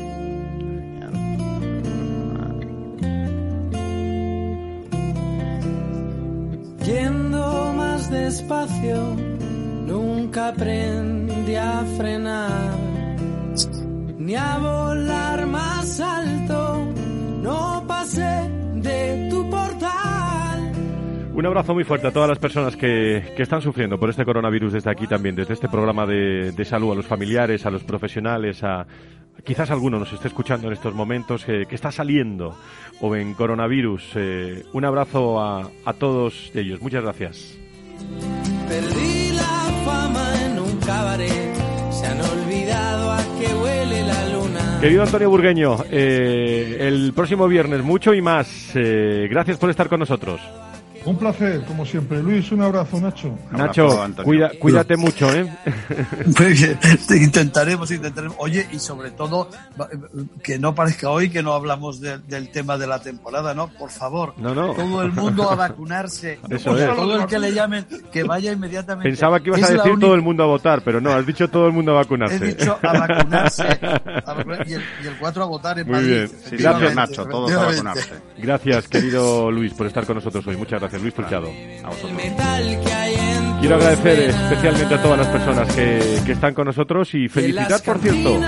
Yendo 6.89 7.75
más 7.77 8.09
despacio, 8.11 9.15
nunca 9.87 10.49
aprendí 10.49 11.55
a 11.55 11.85
frenar, 11.99 12.79
ni 14.17 14.35
a 14.35 14.59
volar 14.59 15.47
más 15.47 16.01
alto, 16.01 16.87
no 17.43 17.85
pasé 17.87 18.51
de. 18.77 19.28
Un 21.39 21.47
abrazo 21.47 21.73
muy 21.73 21.85
fuerte 21.85 22.09
a 22.09 22.11
todas 22.11 22.29
las 22.29 22.41
personas 22.41 22.75
que, 22.75 23.33
que 23.37 23.45
están 23.45 23.63
sufriendo 23.63 23.97
por 23.97 24.11
este 24.11 24.25
coronavirus 24.25 24.73
desde 24.73 24.91
aquí 24.91 25.07
también, 25.07 25.37
desde 25.37 25.55
este 25.55 25.69
programa 25.69 26.05
de, 26.05 26.51
de 26.51 26.65
salud, 26.65 26.91
a 26.91 26.97
los 26.97 27.07
familiares, 27.07 27.65
a 27.65 27.71
los 27.71 27.85
profesionales, 27.85 28.65
a 28.65 28.85
quizás 29.45 29.71
alguno 29.71 30.01
nos 30.01 30.13
esté 30.13 30.27
escuchando 30.27 30.67
en 30.67 30.73
estos 30.73 30.95
momentos 30.95 31.45
que, 31.45 31.65
que 31.67 31.77
está 31.77 31.93
saliendo 31.93 32.57
o 33.01 33.15
en 33.15 33.35
coronavirus. 33.35 34.15
Eh, 34.17 34.65
un 34.73 34.85
abrazo 34.85 35.41
a, 35.41 35.71
a 35.85 35.93
todos 35.93 36.51
ellos. 36.57 36.83
Muchas 36.83 37.05
gracias. 37.05 37.57
Perdí 38.69 39.31
la 39.31 39.85
fama 39.85 40.45
en 40.45 40.59
un 40.59 40.77
cabaret, 40.81 41.55
se 41.93 42.07
han 42.09 42.21
olvidado 42.21 43.13
a 43.13 43.23
que 43.39 43.55
huele 43.55 44.03
la 44.03 44.29
luna. 44.31 44.79
Querido 44.81 45.05
Antonio 45.05 45.31
Burgueño, 45.31 45.77
eh, 45.89 46.79
el 46.81 47.13
próximo 47.15 47.47
viernes 47.47 47.85
mucho 47.85 48.13
y 48.13 48.21
más. 48.21 48.73
Eh, 48.75 49.29
gracias 49.31 49.57
por 49.57 49.71
estar 49.71 49.89
con 49.89 50.01
nosotros. 50.01 50.41
Un 51.05 51.17
placer, 51.17 51.65
como 51.65 51.87
siempre. 51.87 52.23
Luis, 52.23 52.51
un 52.53 52.61
abrazo, 52.63 53.01
Nacho. 53.01 53.39
Nacho, 53.51 53.89
cuida, 54.25 54.51
cuídate 54.59 54.97
mucho, 54.97 55.33
¿eh? 55.33 55.51
Muy 56.39 56.53
bien, 56.53 56.79
intentaremos, 57.11 57.91
intentaremos. 57.91 58.37
Oye, 58.41 58.67
y 58.73 58.79
sobre 58.79 59.11
todo, 59.13 59.49
va- 59.81 59.89
que 60.43 60.59
no 60.59 60.75
parezca 60.75 61.09
hoy 61.11 61.31
que 61.31 61.43
no 61.43 61.55
hablamos 61.55 62.01
de- 62.01 62.19
del 62.19 62.51
tema 62.51 62.77
de 62.77 62.87
la 62.87 63.01
temporada, 63.01 63.55
¿no? 63.55 63.69
Por 63.69 63.91
favor, 63.91 64.35
No, 64.37 64.55
no. 64.55 64.75
todo 64.75 65.03
el 65.03 65.13
mundo 65.13 65.51
a 65.51 65.55
vacunarse. 65.55 66.41
Eso 66.51 66.77
es. 66.79 66.95
Todo 66.95 67.21
el 67.21 67.27
que 67.27 67.39
le 67.39 67.53
llamen, 67.53 67.87
que 68.13 68.25
vaya 68.25 68.53
inmediatamente. 68.53 69.09
Pensaba 69.09 69.41
que 69.41 69.49
ibas 69.49 69.61
Es 69.61 69.67
a 69.71 69.73
decir 69.75 69.93
única- 69.93 70.07
todo 70.07 70.15
el 70.15 70.23
mundo 70.23 70.43
a 70.43 70.47
votar, 70.47 70.83
pero 70.85 71.01
no, 71.01 71.11
has 71.13 71.25
dicho 71.27 71.49
todo 71.49 71.67
el 71.67 71.73
mundo 71.73 71.93
a 71.93 71.97
vacunarse. 72.03 72.37
He 72.37 72.55
dicho 72.55 72.77
a 72.83 72.93
vacunarse. 72.99 73.63
a 73.83 74.45
y, 74.67 74.73
el, 74.75 74.83
y 75.05 75.07
el 75.07 75.17
4 75.19 75.43
a 75.43 75.47
votar 75.47 75.79
en 75.79 75.87
Muy 75.87 75.95
Madrid. 75.97 76.09
bien. 76.51 76.61
Gracias, 76.61 76.95
Nacho, 76.95 77.25
todos 77.27 77.53
a 77.53 77.65
vacunarse. 77.65 78.11
Gracias, 78.37 78.89
querido 78.89 79.51
Luis, 79.51 79.73
por 79.73 79.87
estar 79.87 80.05
con 80.05 80.17
nosotros 80.17 80.47
hoy. 80.47 80.57
Muchas 80.57 80.81
gracias, 80.81 80.98
Luis 81.01 81.15
Tulchado. 81.15 81.49
A 81.85 81.89
vosotros. 81.89 82.13
Quiero 83.61 83.75
agradecer 83.77 84.31
especialmente 84.31 84.95
a 84.95 85.03
todas 85.03 85.19
las 85.19 85.27
personas 85.29 85.75
que, 85.75 86.21
que 86.25 86.33
están 86.33 86.55
con 86.55 86.67
nosotros 86.67 87.13
y 87.15 87.29
felicitar, 87.29 87.81
por 87.85 87.99
cierto, 87.99 88.41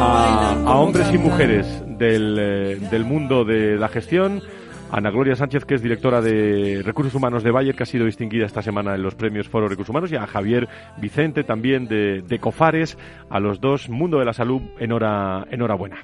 a, 0.00 0.52
a 0.66 0.74
hombres 0.78 1.06
y 1.14 1.18
mujeres 1.18 1.66
del, 1.86 2.36
eh, 2.38 2.76
del 2.90 3.04
mundo 3.04 3.44
de 3.44 3.76
la 3.76 3.88
gestión. 3.88 4.42
Ana 4.90 5.10
Gloria 5.10 5.36
Sánchez, 5.36 5.66
que 5.66 5.74
es 5.74 5.82
directora 5.82 6.22
de 6.22 6.80
Recursos 6.82 7.14
Humanos 7.14 7.42
de 7.42 7.50
Bayer, 7.50 7.74
que 7.76 7.82
ha 7.82 7.86
sido 7.86 8.06
distinguida 8.06 8.46
esta 8.46 8.62
semana 8.62 8.94
en 8.94 9.02
los 9.02 9.14
premios 9.14 9.46
Foro 9.46 9.68
Recursos 9.68 9.90
Humanos, 9.90 10.10
y 10.10 10.16
a 10.16 10.26
Javier 10.26 10.66
Vicente, 10.96 11.44
también 11.44 11.86
de, 11.88 12.22
de 12.22 12.38
Cofares, 12.38 12.96
a 13.28 13.38
los 13.38 13.60
dos, 13.60 13.90
Mundo 13.90 14.18
de 14.18 14.24
la 14.24 14.32
Salud, 14.32 14.62
enhora- 14.80 15.46
enhorabuena. 15.50 15.98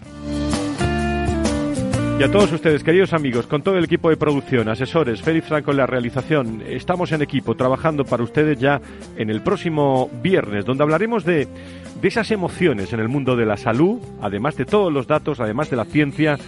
Y 2.16 2.22
a 2.22 2.30
todos 2.30 2.52
ustedes, 2.52 2.84
queridos 2.84 3.12
amigos, 3.12 3.48
con 3.48 3.62
todo 3.62 3.76
el 3.76 3.84
equipo 3.84 4.08
de 4.08 4.16
producción, 4.16 4.68
asesores, 4.68 5.20
Félix 5.20 5.48
Franco 5.48 5.72
en 5.72 5.78
la 5.78 5.86
realización, 5.86 6.62
estamos 6.64 7.10
en 7.10 7.22
equipo 7.22 7.56
trabajando 7.56 8.04
para 8.04 8.22
ustedes 8.22 8.58
ya 8.58 8.80
en 9.16 9.30
el 9.30 9.42
próximo 9.42 10.08
viernes, 10.22 10.64
donde 10.64 10.84
hablaremos 10.84 11.24
de, 11.24 11.48
de 12.00 12.08
esas 12.08 12.30
emociones 12.30 12.92
en 12.92 13.00
el 13.00 13.08
mundo 13.08 13.34
de 13.34 13.46
la 13.46 13.56
salud, 13.56 13.98
además 14.22 14.56
de 14.56 14.64
todos 14.64 14.92
los 14.92 15.08
datos, 15.08 15.40
además 15.40 15.70
de 15.70 15.76
la 15.76 15.84
ciencia, 15.86 16.38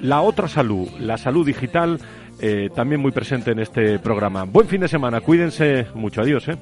la 0.00 0.22
otra 0.22 0.48
salud, 0.48 0.88
la 0.98 1.18
salud 1.18 1.44
digital, 1.44 2.00
eh, 2.40 2.70
también 2.74 3.02
muy 3.02 3.12
presente 3.12 3.50
en 3.50 3.58
este 3.58 3.98
programa. 3.98 4.44
Buen 4.44 4.68
fin 4.68 4.80
de 4.80 4.88
semana, 4.88 5.20
cuídense 5.20 5.86
mucho, 5.94 6.22
adiós. 6.22 6.48
¿eh? 6.48 6.56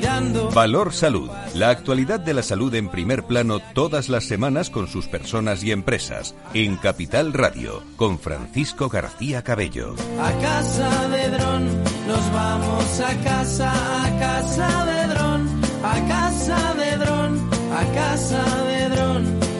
Mirando. 0.00 0.50
Valor 0.50 0.92
Salud. 0.92 1.30
La 1.54 1.70
actualidad 1.70 2.20
de 2.20 2.34
la 2.34 2.42
salud 2.42 2.74
en 2.74 2.88
primer 2.88 3.24
plano 3.24 3.60
todas 3.74 4.08
las 4.08 4.24
semanas 4.24 4.70
con 4.70 4.88
sus 4.88 5.06
personas 5.06 5.62
y 5.62 5.72
empresas. 5.72 6.34
En 6.54 6.76
Capital 6.76 7.32
Radio, 7.32 7.82
con 7.96 8.18
Francisco 8.18 8.88
García 8.88 9.42
Cabello. 9.42 9.94
A 10.20 10.32
casa 10.40 11.08
de 11.08 11.30
dron, 11.30 11.82
nos 12.06 12.32
vamos 12.32 13.00
a 13.00 13.14
casa, 13.22 13.72
a 14.04 14.18
casa 14.18 14.84
de 14.84 15.14
dron, 15.14 15.48
a 15.84 16.08
casa 16.08 16.74
de 16.74 16.96
dron, 16.96 17.50
a 17.72 17.94
casa 17.94 18.60
de 18.68 18.88
dron, 18.88 19.50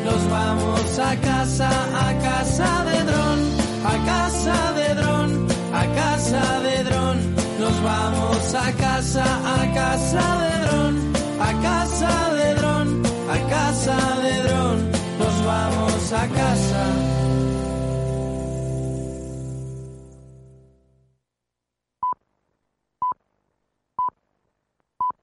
Vamos 7.83 8.55
a 8.55 8.73
casa, 8.73 9.25
a 9.25 9.75
casa 9.75 10.23
de 10.43 10.55
dron, 10.67 11.13
a 11.41 11.53
casa 11.63 12.35
de 12.35 12.55
dron, 12.55 13.03
a 13.29 13.39
casa 13.49 13.97
de 14.23 14.43
dron. 14.43 14.91
Nos 15.19 15.45
vamos 15.45 16.13
a 16.13 16.29
casa. 16.29 17.00